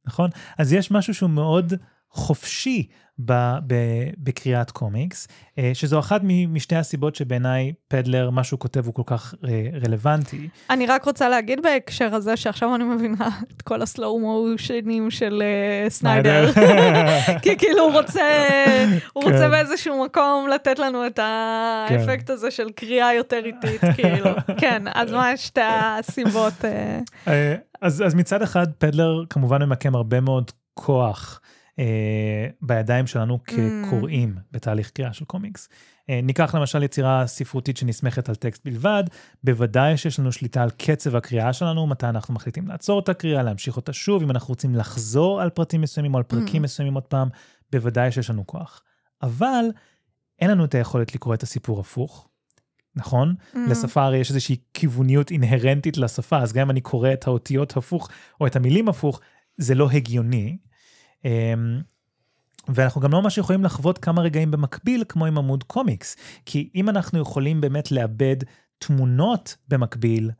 נכון. 0.06 0.30
אז 0.58 0.72
יש 0.72 0.90
משהו 0.90 1.14
שהוא 1.14 1.30
מאוד 1.30 1.72
חופשי 2.10 2.88
ב, 3.24 3.32
ב, 3.66 3.74
בקריאת 4.18 4.70
קומיקס, 4.70 5.28
אה, 5.58 5.70
שזו 5.74 5.98
אחת 5.98 6.20
משתי 6.48 6.76
הסיבות 6.76 7.14
שבעיניי 7.14 7.72
פדלר, 7.88 8.30
מה 8.30 8.44
שהוא 8.44 8.60
כותב 8.60 8.86
הוא 8.86 8.94
כל 8.94 9.02
כך 9.06 9.34
אה, 9.48 9.66
רלוונטי. 9.84 10.48
אני 10.70 10.86
רק 10.86 11.04
רוצה 11.04 11.28
להגיד 11.28 11.62
בהקשר 11.62 12.14
הזה, 12.14 12.36
שעכשיו 12.36 12.74
אני 12.74 12.84
מבינה 12.84 13.28
את 13.56 13.62
כל 13.62 13.82
הסלואו 13.82 14.48
מושנים 14.50 15.10
של 15.10 15.42
uh, 15.86 15.90
סניידר, 15.90 16.52
כי 17.42 17.56
כאילו 17.58 17.82
הוא 17.82 17.92
רוצה, 17.92 18.22
הוא 19.12 19.24
רוצה 19.24 19.38
כן. 19.38 19.50
באיזשהו 19.50 20.04
מקום 20.04 20.48
לתת 20.54 20.78
לנו 20.78 21.06
את 21.06 21.18
האפקט 21.22 22.26
כן. 22.26 22.32
הזה 22.32 22.50
של 22.50 22.70
קריאה 22.70 23.14
יותר 23.14 23.42
איטית, 23.44 23.80
כאילו. 23.94 24.30
כן, 24.60 24.82
אז 24.94 25.12
מה 25.12 25.36
שתי 25.36 25.60
הסיבות? 25.64 26.54
אז, 27.80 28.02
אז 28.06 28.14
מצד 28.14 28.42
אחד, 28.42 28.66
פדלר 28.78 29.24
כמובן 29.30 29.62
ממקם 29.62 29.94
הרבה 29.94 30.20
מאוד 30.20 30.50
כוח. 30.74 31.40
אה, 31.78 32.48
בידיים 32.62 33.06
שלנו 33.06 33.38
כקוראים 33.44 34.34
בתהליך 34.52 34.90
קריאה 34.90 35.12
של 35.12 35.24
קומיקס. 35.24 35.68
אה, 36.10 36.20
ניקח 36.22 36.54
למשל 36.54 36.82
יצירה 36.82 37.26
ספרותית 37.26 37.76
שנסמכת 37.76 38.28
על 38.28 38.34
טקסט 38.34 38.64
בלבד, 38.64 39.04
בוודאי 39.44 39.96
שיש 39.96 40.18
לנו 40.18 40.32
שליטה 40.32 40.62
על 40.62 40.70
קצב 40.70 41.16
הקריאה 41.16 41.52
שלנו, 41.52 41.86
מתי 41.86 42.06
אנחנו 42.06 42.34
מחליטים 42.34 42.68
לעצור 42.68 43.00
את 43.00 43.08
הקריאה, 43.08 43.42
להמשיך 43.42 43.76
אותה 43.76 43.92
שוב, 43.92 44.22
אם 44.22 44.30
אנחנו 44.30 44.48
רוצים 44.48 44.74
לחזור 44.74 45.40
על 45.40 45.50
פרטים 45.50 45.80
מסוימים 45.80 46.14
או 46.14 46.18
על 46.18 46.24
פרקים 46.24 46.62
מסוימים 46.62 46.94
עוד 46.94 47.04
פעם, 47.04 47.28
בוודאי 47.72 48.12
שיש 48.12 48.30
לנו 48.30 48.46
כוח. 48.46 48.82
אבל 49.22 49.64
אין 50.38 50.50
לנו 50.50 50.64
את 50.64 50.74
היכולת 50.74 51.14
לקרוא 51.14 51.34
את 51.34 51.42
הסיפור 51.42 51.80
הפוך, 51.80 52.28
נכון? 52.96 53.34
Mm. 53.54 53.58
לשפה 53.68 54.02
הרי 54.02 54.18
יש 54.18 54.30
איזושהי 54.30 54.56
כיווניות 54.74 55.30
אינהרנטית 55.30 55.96
לשפה, 55.96 56.38
אז 56.38 56.52
גם 56.52 56.60
אם 56.60 56.70
אני 56.70 56.80
קורא 56.80 57.12
את 57.12 57.26
האותיות 57.26 57.76
הפוך 57.76 58.08
או 58.40 58.46
את 58.46 58.56
המילים 58.56 58.88
הפוך, 58.88 59.20
זה 59.56 59.74
לא 59.74 59.90
הגיוני. 59.90 60.58
אמ, 61.24 61.80
ואנחנו 62.68 63.00
גם 63.00 63.12
לא 63.12 63.22
ממש 63.22 63.38
יכולים 63.38 63.64
לחוות 63.64 63.98
כמה 63.98 64.22
רגעים 64.22 64.50
במקביל 64.50 65.04
כמו 65.08 65.26
עם 65.26 65.38
עמוד 65.38 65.64
קומיקס, 65.64 66.16
כי 66.46 66.70
אם 66.74 66.88
אנחנו 66.88 67.18
יכולים 67.20 67.60
באמת 67.60 67.92
לאבד 67.92 68.36
תמונות 68.78 69.56
במקביל, 69.68 70.30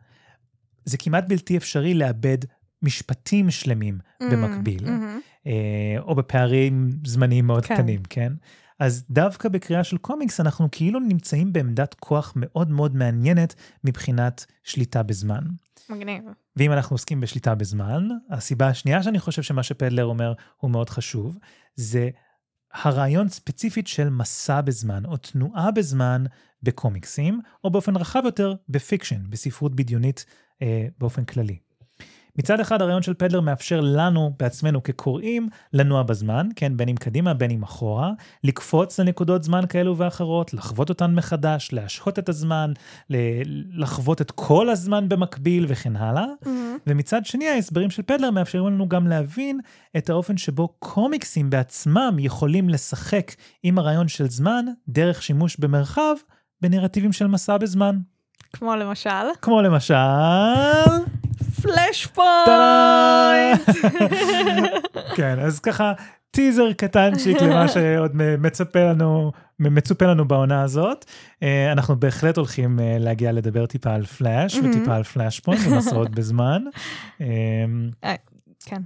זה 0.84 0.98
כמעט 0.98 1.24
בלתי 1.28 1.56
אפשרי 1.56 1.94
לאבד 1.94 2.38
משפטים 2.82 3.50
שלמים 3.50 3.98
Mm, 4.22 4.32
במקביל, 4.32 4.86
mhm. 4.86 4.90
אה, 5.46 5.96
או 5.98 6.14
בפערים 6.14 6.90
זמניים 7.04 7.46
מאוד 7.46 7.66
כן. 7.66 7.74
קטנים, 7.74 8.02
כן? 8.10 8.32
אז 8.78 9.04
דווקא 9.10 9.48
בקריאה 9.48 9.84
של 9.84 9.96
קומיקס 9.96 10.40
אנחנו 10.40 10.68
כאילו 10.72 11.00
נמצאים 11.00 11.52
בעמדת 11.52 11.94
כוח 11.94 12.32
מאוד 12.36 12.70
מאוד 12.70 12.96
מעניינת 12.96 13.54
מבחינת 13.84 14.46
שליטה 14.64 15.02
בזמן. 15.02 15.42
מגניב. 15.90 16.24
ואם 16.56 16.72
אנחנו 16.72 16.94
עוסקים 16.94 17.20
בשליטה 17.20 17.54
בזמן, 17.54 18.08
הסיבה 18.30 18.68
השנייה 18.68 19.02
שאני 19.02 19.18
חושב 19.18 19.42
שמה 19.42 19.62
שפדלר 19.62 20.04
אומר 20.04 20.32
הוא 20.56 20.70
מאוד 20.70 20.90
חשוב, 20.90 21.38
זה 21.74 22.08
הרעיון 22.72 23.28
ספציפית 23.28 23.86
של 23.86 24.08
מסע 24.08 24.60
בזמן, 24.60 25.06
או 25.06 25.16
תנועה 25.16 25.70
בזמן 25.70 26.24
בקומיקסים, 26.62 27.40
או 27.64 27.70
באופן 27.70 27.96
רחב 27.96 28.22
יותר 28.24 28.54
ב 28.68 28.75
fiction, 28.75 29.30
בספרות 29.30 29.74
בדיונית 29.74 30.24
אה, 30.62 30.86
באופן 30.98 31.24
כללי. 31.24 31.58
מצד 32.40 32.60
אחד 32.60 32.82
הרעיון 32.82 33.02
של 33.02 33.14
פדלר 33.14 33.40
מאפשר 33.40 33.80
לנו 33.80 34.32
בעצמנו 34.38 34.82
כקוראים 34.82 35.48
לנוע 35.72 36.02
בזמן, 36.02 36.48
כן, 36.56 36.76
בין 36.76 36.88
אם 36.88 36.96
קדימה 36.96 37.34
בין 37.34 37.50
אם 37.50 37.62
אחורה, 37.62 38.10
לקפוץ 38.44 39.00
לנקודות 39.00 39.42
זמן 39.42 39.64
כאלו 39.68 39.98
ואחרות, 39.98 40.54
לחוות 40.54 40.88
אותן 40.88 41.14
מחדש, 41.14 41.68
להשהות 41.72 42.18
את 42.18 42.28
הזמן, 42.28 42.72
לחוות 43.72 44.20
את 44.20 44.30
כל 44.30 44.68
הזמן 44.68 45.08
במקביל 45.08 45.64
וכן 45.68 45.96
הלאה. 45.96 46.24
Mhm. 46.44 46.48
ומצד 46.86 47.26
שני 47.26 47.48
ההסברים 47.48 47.90
של 47.90 48.02
פדלר 48.02 48.30
מאפשרים 48.30 48.66
לנו 48.66 48.88
גם 48.88 49.06
להבין 49.06 49.60
את 49.96 50.10
האופן 50.10 50.36
שבו 50.36 50.68
קומיקסים 50.78 51.50
בעצמם 51.50 52.16
יכולים 52.18 52.68
לשחק 52.68 53.34
עם 53.62 53.78
הרעיון 53.78 54.08
של 54.08 54.28
זמן 54.28 54.64
דרך 54.88 55.22
שימוש 55.22 55.56
במרחב 55.56 56.14
בנרטיבים 56.62 57.12
של 57.12 57.26
מסע 57.26 57.58
בזמן. 57.58 57.96
כמו 58.52 58.76
למשל, 58.76 59.10
כמו 59.42 59.62
למשל... 59.62 59.94
פלאש! 61.62 62.06
פוינט. 62.06 63.60
כן, 65.16 65.38
אז 65.38 65.60
ככה 65.60 65.92
טיזר 66.30 66.72
קטנצ'יק 66.72 67.42
למה 67.42 67.68
שעוד 67.68 68.12
מצפה 68.14 68.80
לנו, 68.80 69.32
מצופה 69.58 70.04
לנו 70.04 70.28
בעונה 70.28 70.62
הזאת. 70.62 71.04
אנחנו 71.72 72.00
בהחלט 72.00 72.36
הולכים 72.36 72.78
להגיע 72.82 73.32
לדבר 73.32 73.66
טיפה 73.66 73.90
על 73.94 74.06
פלאש. 74.06 74.56
וטיפה 74.56 74.96
על 74.96 75.02
פלאש 75.02 75.40
פוינט 75.40 75.60
ומסעות 75.66 76.10
בזמן. 76.10 76.62
כן. 78.64 78.82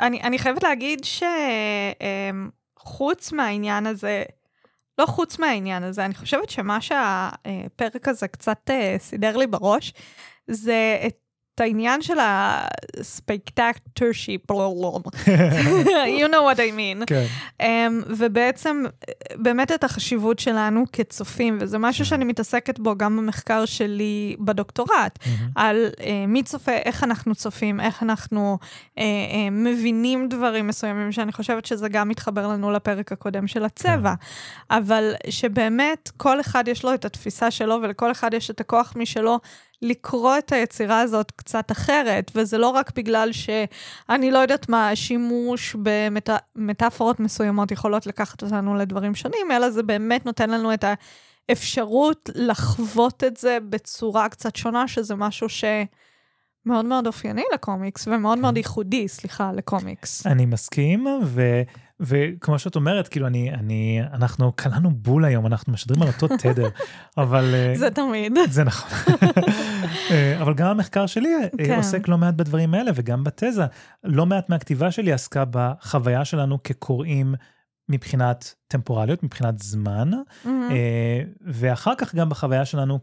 אני, 0.00 0.22
אני 0.22 0.38
חייבת 0.38 0.62
להגיד 0.62 1.00
שחוץ 2.78 3.32
מהעניין 3.32 3.86
הזה, 3.86 4.22
לא 4.98 5.06
חוץ 5.06 5.38
מהעניין 5.38 5.82
הזה, 5.82 6.04
אני 6.04 6.14
חושבת 6.14 6.50
שמה 6.50 6.80
שהפרק 6.80 8.08
הזה 8.08 8.28
קצת 8.28 8.70
סידר 8.98 9.36
לי 9.36 9.46
בראש, 9.46 9.92
זה 10.46 10.98
את 11.06 11.14
העניין 11.60 12.02
של 12.02 12.18
ה-spectatorship, 12.18 14.50
you 16.20 16.28
know 16.28 16.42
what 16.48 16.58
I 16.58 16.70
mean. 16.76 17.04
כן. 17.06 17.26
Um, 17.62 17.64
ובעצם, 18.06 18.84
באמת 19.34 19.72
את 19.72 19.84
החשיבות 19.84 20.38
שלנו 20.38 20.84
כצופים, 20.92 21.58
וזה 21.60 21.78
משהו 21.78 22.04
שאני 22.04 22.24
מתעסקת 22.24 22.78
בו 22.78 22.96
גם 22.96 23.16
במחקר 23.16 23.64
שלי 23.64 24.36
בדוקטורט, 24.40 25.18
מהמם. 25.26 25.50
על 25.54 25.86
uh, 25.96 26.00
מי 26.28 26.42
צופה, 26.42 26.72
איך 26.72 27.04
אנחנו 27.04 27.34
צופים, 27.34 27.80
איך 27.80 28.02
אנחנו 28.02 28.58
uh, 28.62 28.98
uh, 28.98 29.00
מבינים 29.50 30.28
דברים 30.28 30.66
מסוימים, 30.66 31.12
שאני 31.12 31.32
חושבת 31.32 31.66
שזה 31.66 31.88
גם 31.88 32.08
מתחבר 32.08 32.46
לנו 32.46 32.70
לפרק 32.70 33.12
הקודם 33.12 33.46
של 33.46 33.64
הצבע. 33.64 34.14
אבל 34.70 35.12
שבאמת 35.30 36.10
כל 36.16 36.40
אחד 36.40 36.68
יש 36.68 36.84
לו 36.84 36.94
את 36.94 37.04
התפיסה 37.04 37.50
שלו, 37.50 37.78
ולכל 37.82 38.10
אחד 38.10 38.34
יש 38.34 38.50
את 38.50 38.60
הכוח 38.60 38.92
משלו 38.96 39.40
לקרוא 39.82 40.38
את 40.38 40.52
היצירה 40.52 41.00
הזאת 41.00 41.30
קצת 41.30 41.72
אחרת, 41.72 42.30
וזה 42.34 42.58
לא 42.58 42.68
רק 42.68 42.92
בגלל 42.96 43.32
שאני 43.32 44.30
לא 44.30 44.38
יודעת 44.38 44.68
מה, 44.68 44.90
השימוש 44.90 45.76
במטאפורות 45.82 47.20
מסוימות 47.20 47.70
יכולות 47.72 48.06
לקחת 48.06 48.42
אותנו 48.42 48.74
לדברים 48.74 49.14
שונים, 49.14 49.52
אלא 49.52 49.70
זה 49.70 49.82
באמת 49.82 50.26
נותן 50.26 50.50
לנו 50.50 50.74
את 50.74 50.84
האפשרות 51.48 52.30
לחוות 52.34 53.24
את 53.24 53.36
זה 53.36 53.58
בצורה 53.68 54.28
קצת 54.28 54.56
שונה, 54.56 54.88
שזה 54.88 55.14
משהו 55.14 55.46
שמאוד 55.48 56.84
מאוד 56.84 57.06
אופייני 57.06 57.42
לקומיקס, 57.54 58.08
ומאוד 58.08 58.38
מאוד 58.38 58.56
ייחודי, 58.56 59.08
סליחה, 59.08 59.52
לקומיקס. 59.52 60.26
אני 60.26 60.46
מסכים, 60.46 61.06
ו, 61.24 61.62
וכמו 62.00 62.58
שאת 62.58 62.76
אומרת, 62.76 63.08
כאילו, 63.08 63.26
אני, 63.26 63.50
אני, 63.50 64.00
אנחנו 64.12 64.52
קלענו 64.52 64.90
בול 64.90 65.24
היום, 65.24 65.46
אנחנו 65.46 65.72
משדרים 65.72 66.02
על 66.02 66.08
אותו 66.08 66.36
תדר, 66.36 66.68
אבל... 67.18 67.54
אה, 67.54 67.72
זה 67.76 67.90
תמיד. 67.90 68.38
זה 68.50 68.64
נכון. 68.64 68.90
אה, 70.40 70.44
אבל 70.44 70.54
גם 70.54 70.66
המחקר 70.66 71.06
שלי 71.06 71.34
אה, 71.34 71.48
כן. 71.66 71.76
עוסק 71.76 72.08
לא 72.08 72.18
מעט 72.18 72.34
בדברים 72.34 72.74
האלה, 72.74 72.90
וגם 72.94 73.24
בתזה. 73.24 73.66
לא 74.04 74.26
מעט 74.26 74.48
מהכתיבה 74.48 74.90
שלי 74.90 75.12
עסקה 75.12 75.44
בחוויה 75.50 76.24
שלנו 76.24 76.62
כקוראים 76.62 77.34
מבחינת 77.88 78.54
טמפורליות, 78.68 79.22
מבחינת 79.22 79.58
זמן. 79.58 80.10
אה, 80.46 81.22
ואחר 81.40 81.94
כך 81.98 82.14
גם 82.14 82.28
בחוויה 82.28 82.64
שלנו 82.64 82.98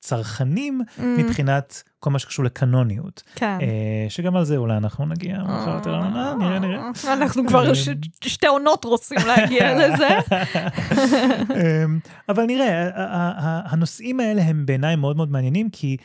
כצרכנים, 0.00 0.80
מהמם. 0.98 1.16
מבחינת 1.16 1.82
כל 2.00 2.10
מה 2.10 2.18
שקשור 2.18 2.44
לקנוניות. 2.44 3.22
כן. 3.34 3.58
אה, 3.60 3.66
שגם 4.08 4.36
על 4.36 4.44
זה 4.44 4.56
אולי 4.56 4.76
אנחנו 4.76 5.06
נגיע 5.06 5.38
מאוחר 5.42 5.74
יותר 5.74 5.92
לעונה, 5.92 6.34
נראה 6.38 6.58
נראה. 6.58 6.90
אנחנו 7.12 7.46
כבר 7.48 7.68
אה, 7.68 7.74
ש- 7.74 7.88
שתי 8.24 8.46
עונות 8.46 8.84
רוצים 8.84 9.18
להגיע 9.26 9.74
לזה. 9.78 10.08
אמ, 11.84 11.98
אבל 12.28 12.44
נראה, 12.44 12.88
הנושאים 13.72 14.20
האלה 14.20 14.42
הם 14.42 14.66
בעיניי 14.66 14.96
מאוד 14.96 15.16
מאוד 15.16 15.30
מעניינים, 15.30 15.70
כי 15.70 15.96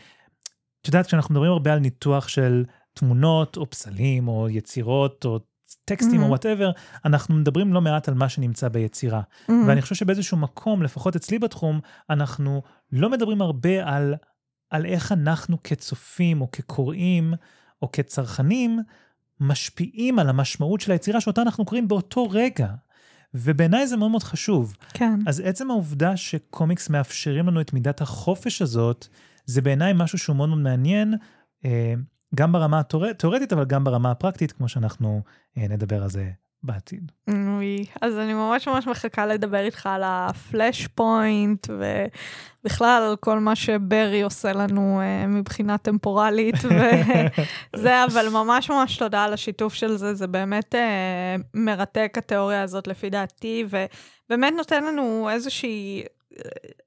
את 0.81 0.87
יודעת, 0.87 1.07
כשאנחנו 1.07 1.33
מדברים 1.33 1.51
הרבה 1.51 1.73
על 1.73 1.79
ניתוח 1.79 2.27
של 2.27 2.63
תמונות 2.93 3.57
או 3.57 3.69
פסלים 3.69 4.27
או 4.27 4.49
יצירות 4.49 5.25
או 5.25 5.39
טקסטים 5.85 6.21
או 6.21 6.25
Mhm. 6.25 6.29
וואטאבר, 6.29 6.71
אנחנו 7.05 7.35
מדברים 7.35 7.73
לא 7.73 7.81
מעט 7.81 8.07
על 8.09 8.15
מה 8.15 8.29
שנמצא 8.29 8.67
ביצירה. 8.67 9.21
ואני 9.67 9.81
חושב 9.81 9.95
שבאיזשהו 9.95 10.37
מקום, 10.37 10.83
לפחות 10.83 11.15
אצלי 11.15 11.39
בתחום, 11.39 11.79
אנחנו 12.09 12.61
לא 12.93 13.09
מדברים 13.09 13.41
הרבה 13.41 13.95
על, 13.95 14.15
על 14.69 14.85
איך 14.85 15.11
אנחנו 15.11 15.63
כצופים 15.63 16.41
או 16.41 16.51
כקוראים 16.51 17.33
או 17.81 17.91
כצרכנים 17.91 18.79
משפיעים 19.39 20.19
על 20.19 20.29
המשמעות 20.29 20.81
של 20.81 20.91
היצירה 20.91 21.21
שאותה 21.21 21.41
אנחנו 21.41 21.65
קוראים 21.65 21.87
באותו 21.87 22.29
רגע. 22.29 22.67
ובעיניי 23.33 23.87
זה 23.87 23.97
מאוד 23.97 24.11
מאוד 24.11 24.23
חשוב. 24.23 24.75
כן. 24.93 25.19
אז 25.27 25.41
עצם 25.45 25.71
העובדה 25.71 26.17
שקומיקס 26.17 26.89
מאפשרים 26.89 27.47
לנו 27.47 27.61
את 27.61 27.73
מידת 27.73 28.01
החופש 28.01 28.61
הזאת, 28.61 29.07
זה 29.45 29.61
בעיניי 29.61 29.93
משהו 29.95 30.17
שהוא 30.17 30.35
מאוד 30.35 30.49
מאוד 30.49 30.61
מעניין, 30.61 31.13
אה, 31.65 31.93
גם 32.35 32.51
ברמה 32.51 32.81
התיאורטית, 33.09 33.53
אבל 33.53 33.65
גם 33.65 33.83
ברמה 33.83 34.11
הפרקטית, 34.11 34.51
כמו 34.51 34.69
שאנחנו 34.69 35.21
אה, 35.57 35.67
נדבר 35.67 36.03
על 36.03 36.09
זה 36.09 36.31
בעתיד. 36.63 37.11
אוי, 37.27 37.85
אז 38.01 38.17
אני 38.17 38.33
ממש 38.33 38.67
ממש 38.67 38.87
מחכה 38.87 39.25
לדבר 39.25 39.59
איתך 39.59 39.87
על 39.87 40.01
הפלאש 40.05 40.87
פוינט, 40.87 41.67
ובכלל 41.69 43.03
על 43.09 43.15
כל 43.15 43.39
מה 43.39 43.55
שברי 43.55 44.21
עושה 44.21 44.53
לנו 44.53 45.01
uh, 45.01 45.27
מבחינה 45.27 45.77
טמפורלית, 45.77 46.55
וזה, 47.75 48.03
אבל 48.11 48.29
ממש 48.29 48.69
ממש 48.69 48.97
תודה 48.97 49.23
על 49.23 49.33
השיתוף 49.33 49.73
של 49.73 49.97
זה, 49.97 50.13
זה 50.13 50.27
באמת 50.27 50.75
uh, 50.75 50.77
מרתק 51.53 52.13
התיאוריה 52.17 52.61
הזאת 52.61 52.87
לפי 52.87 53.09
דעתי, 53.09 53.65
ובאמת 53.69 54.53
נותן 54.57 54.83
לנו 54.83 55.29
איזושהי 55.29 56.03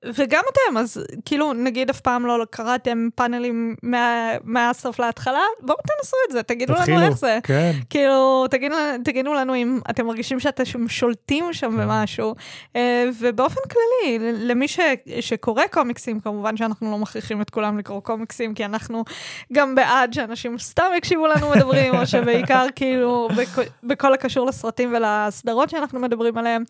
וגם 0.05 0.43
אתם, 0.53 0.77
אז 0.77 1.05
כאילו, 1.25 1.53
נגיד 1.53 1.91
אף 1.91 2.01
פעם 2.01 2.27
לא 2.27 2.47
קראתם 2.51 3.09
פאנלים 3.15 3.77
מה, 3.83 4.33
מהסוף 4.45 4.99
להתחלה, 4.99 5.43
בואו 5.61 5.79
תנסו 5.79 6.17
את 6.27 6.33
זה, 6.33 6.43
תגידו 6.43 6.75
תתחילו, 6.75 6.97
לנו 6.97 7.07
איך 7.07 7.19
זה. 7.19 7.39
כן. 7.43 7.73
כאילו, 7.91 8.47
תגידו, 8.51 8.77
תגידו 9.05 9.35
לנו 9.35 9.55
אם 9.55 9.81
אתם 9.91 10.07
מרגישים 10.07 10.41
שאתם 10.41 10.89
שולטים 10.89 11.53
שם 11.53 11.71
כן. 11.71 11.77
במשהו. 11.77 12.35
אה, 12.77 13.05
ובאופן 13.21 13.61
כללי, 13.71 14.19
למי 14.33 14.69
ש, 14.69 14.81
שקורא 15.21 15.63
קומיקסים, 15.71 16.21
כמובן 16.21 16.57
שאנחנו 16.57 16.91
לא 16.91 16.99
מכריחים 16.99 17.43
את 17.43 17.51
כולם 17.51 17.79
לקרוא 17.79 18.01
קומיקסים, 18.01 18.55
כי 18.55 18.65
אנחנו 18.65 19.05
גם 19.53 19.75
בעד 19.75 20.13
שאנשים 20.13 20.59
סתם 20.59 20.91
יקשיבו 20.97 21.27
לנו 21.27 21.51
מדברים, 21.51 21.95
או 21.95 22.07
שבעיקר 22.07 22.67
כאילו 22.77 23.29
בכ, 23.37 23.59
בכל 23.83 24.15
הקשור 24.15 24.47
לסרטים 24.47 24.95
ולסדרות 24.95 25.71
שאנחנו 25.71 26.01
מדברים 26.01 26.39
עליהם. 26.39 26.65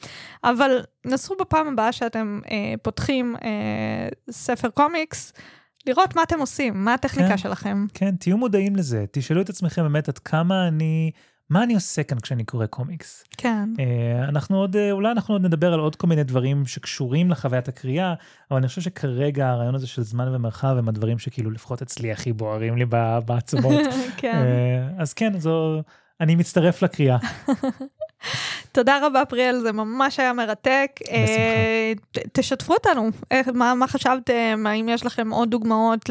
אבל 0.45 0.81
נסו 1.07 1.35
בפעם 1.41 1.69
הבאה 1.69 1.93
שאתם 1.93 2.41
אה, 2.51 2.75
פותחים 2.83 3.37
אה, 3.43 4.09
ספר 4.31 4.69
קומיקס, 4.71 5.33
לראות 5.87 6.17
מה 6.17 6.23
אתם 6.23 6.41
עושים, 6.41 6.85
מה 6.85 6.95
הטכניקה 6.95 7.29
כן. 7.29 7.39
שלכם. 7.39 7.87
כן, 7.95 8.17
תהיו 8.17 8.39
מודעים 8.39 8.77
לזה, 8.77 9.05
תשאלו 9.11 9.41
את 9.41 9.49
עצמכם 9.49 9.83
באמת 9.83 10.09
עד 10.09 10.19
כמה 10.19 10.69
אני, 10.69 11.11
מה 11.51 11.63
אני 11.63 11.75
עושה 11.75 12.03
כאן 12.03 12.21
כשאני 12.21 12.45
קורא 12.45 12.67
קומיקס. 12.67 13.25
כן. 13.37 13.69
אה, 13.79 14.29
אנחנו 14.29 14.59
עוד, 14.59 14.77
אה, 14.77 14.91
אולי 14.91 15.11
אנחנו 15.11 15.35
עוד 15.35 15.43
נדבר 15.43 15.73
על 15.73 15.81
עוד 15.81 15.97
כל 15.97 16.07
מיני 16.07 16.25
דברים 16.25 16.67
שקשורים 16.67 17.31
לחוויית 17.31 17.69
הקריאה, 17.69 18.15
אבל 18.51 18.59
אני 18.59 18.69
חושב 18.69 18.81
שכרגע 18.81 19.49
הרעיון 19.49 19.75
הזה 19.75 19.87
של 19.87 20.03
זמן 20.03 20.35
ומרחב 20.35 20.77
הם 20.79 20.89
הדברים 20.89 21.19
שכאילו 21.19 21.51
לפחות 21.51 21.83
אצלי 21.83 22.13
הכי 22.13 22.33
בוערים 22.33 22.77
לי 22.77 22.85
בעצמות. 23.25 23.81
כן. 24.17 24.37
אה, 24.37 25.03
אז 25.03 25.13
כן, 25.13 25.39
זו, 25.39 25.83
אני 26.21 26.37
מצטרף 26.37 26.83
לקריאה. 26.83 27.19
תודה 28.72 28.99
רבה, 29.07 29.24
פריאל, 29.24 29.59
זה 29.59 29.72
ממש 29.72 30.20
היה 30.20 30.33
מרתק. 30.33 30.91
אה, 31.11 31.93
ת- 32.12 32.39
תשתפו 32.39 32.74
אותנו, 32.74 33.11
איך, 33.31 33.49
מה, 33.55 33.74
מה 33.74 33.87
חשבתם, 33.89 34.64
האם 34.68 34.89
יש 34.89 35.07
לכם 35.07 35.31
עוד 35.31 35.51
דוגמאות 35.51 36.11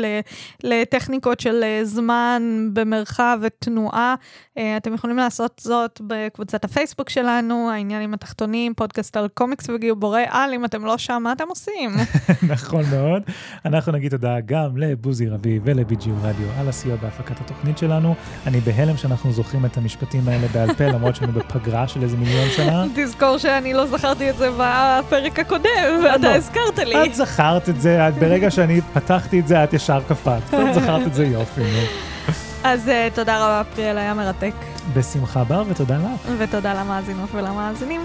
לטכניקות 0.63 1.39
של 1.39 1.63
אה, 1.63 1.80
זמן 1.84 2.41
במרחב 2.74 3.38
ותנועה. 3.41 4.16
אה, 4.57 4.78
אתם 4.78 4.93
יכולים 4.93 5.18
לעשות 5.18 5.61
זאת 5.63 6.01
בקבוצת 6.07 6.66
הפייסבוק 6.66 7.09
שלנו, 7.09 7.70
העניינים 7.72 8.13
התחתונים, 8.13 8.74
פודקאסט 8.74 9.18
על 9.18 9.28
קומיקס 9.34 9.70
וגיבורי 9.70 10.24
על, 10.30 10.53
אם 10.53 10.66
אתם 10.66 10.86
לא 10.86 10.97
שם, 10.97 11.22
מה 11.24 11.32
אתם 11.32 11.45
עושים? 11.49 11.91
נכון 12.53 12.84
מאוד. 12.91 13.24
אנחנו 13.66 13.91
נגיד 13.91 14.11
תודה 14.11 14.36
גם 14.45 14.78
לבוזי 14.78 15.28
רביב 15.28 15.61
ולביג'יו 15.66 16.13
רדיו 16.24 16.47
על 16.59 16.70
הסיוע 16.70 16.95
בהפקת 16.95 17.41
התוכנית 17.41 17.78
שלנו. 17.78 18.16
אני 18.47 18.59
בהלם 18.59 18.97
שאנחנו 18.97 19.32
זוכרים 19.32 19.66
את 19.66 19.78
המשפטים 19.78 20.22
האלה 20.28 20.47
בעל 20.47 20.74
פה, 20.74 20.84
למרות 20.84 21.16
שהיינו 21.16 21.34
בפגרה 21.34 21.88
של 21.88 22.03
איזה 22.06 22.18
מיליון 22.18 22.49
שנה. 22.49 22.84
תזכור 22.95 23.38
שאני 23.38 23.74
לא 23.74 23.86
זכרתי 23.86 24.30
את 24.30 24.38
זה 24.38 24.49
בפרק 24.58 25.39
הקודם, 25.39 25.99
ואתה 26.03 26.28
לא. 26.28 26.36
הזכרת 26.36 26.80
לי. 26.80 27.06
את 27.06 27.16
זכרת 27.16 27.70
את 27.70 27.82
זה, 27.82 28.10
ברגע 28.20 28.51
שאני 28.51 28.82
פתחתי 28.93 29.39
את 29.39 29.47
זה, 29.47 29.64
את 29.64 29.74
ישר 29.74 29.99
קפצת. 30.08 30.53
את 30.53 30.74
זכרת 30.74 31.08
את 31.08 31.14
זה 31.14 31.26
יופי. 31.26 31.62
אז 32.64 32.89
אה, 32.89 33.08
תודה 33.14 33.38
רבה, 33.38 33.62
פריאל, 33.76 33.97
היה 33.97 34.14
מרתק. 34.14 34.53
בשמחה 34.93 35.43
בר 35.43 35.64
ותודה 35.68 35.97
לך. 35.97 36.32
ותודה 36.38 36.74
למאזינות 36.74 37.30
ולמאזינים. 37.34 38.01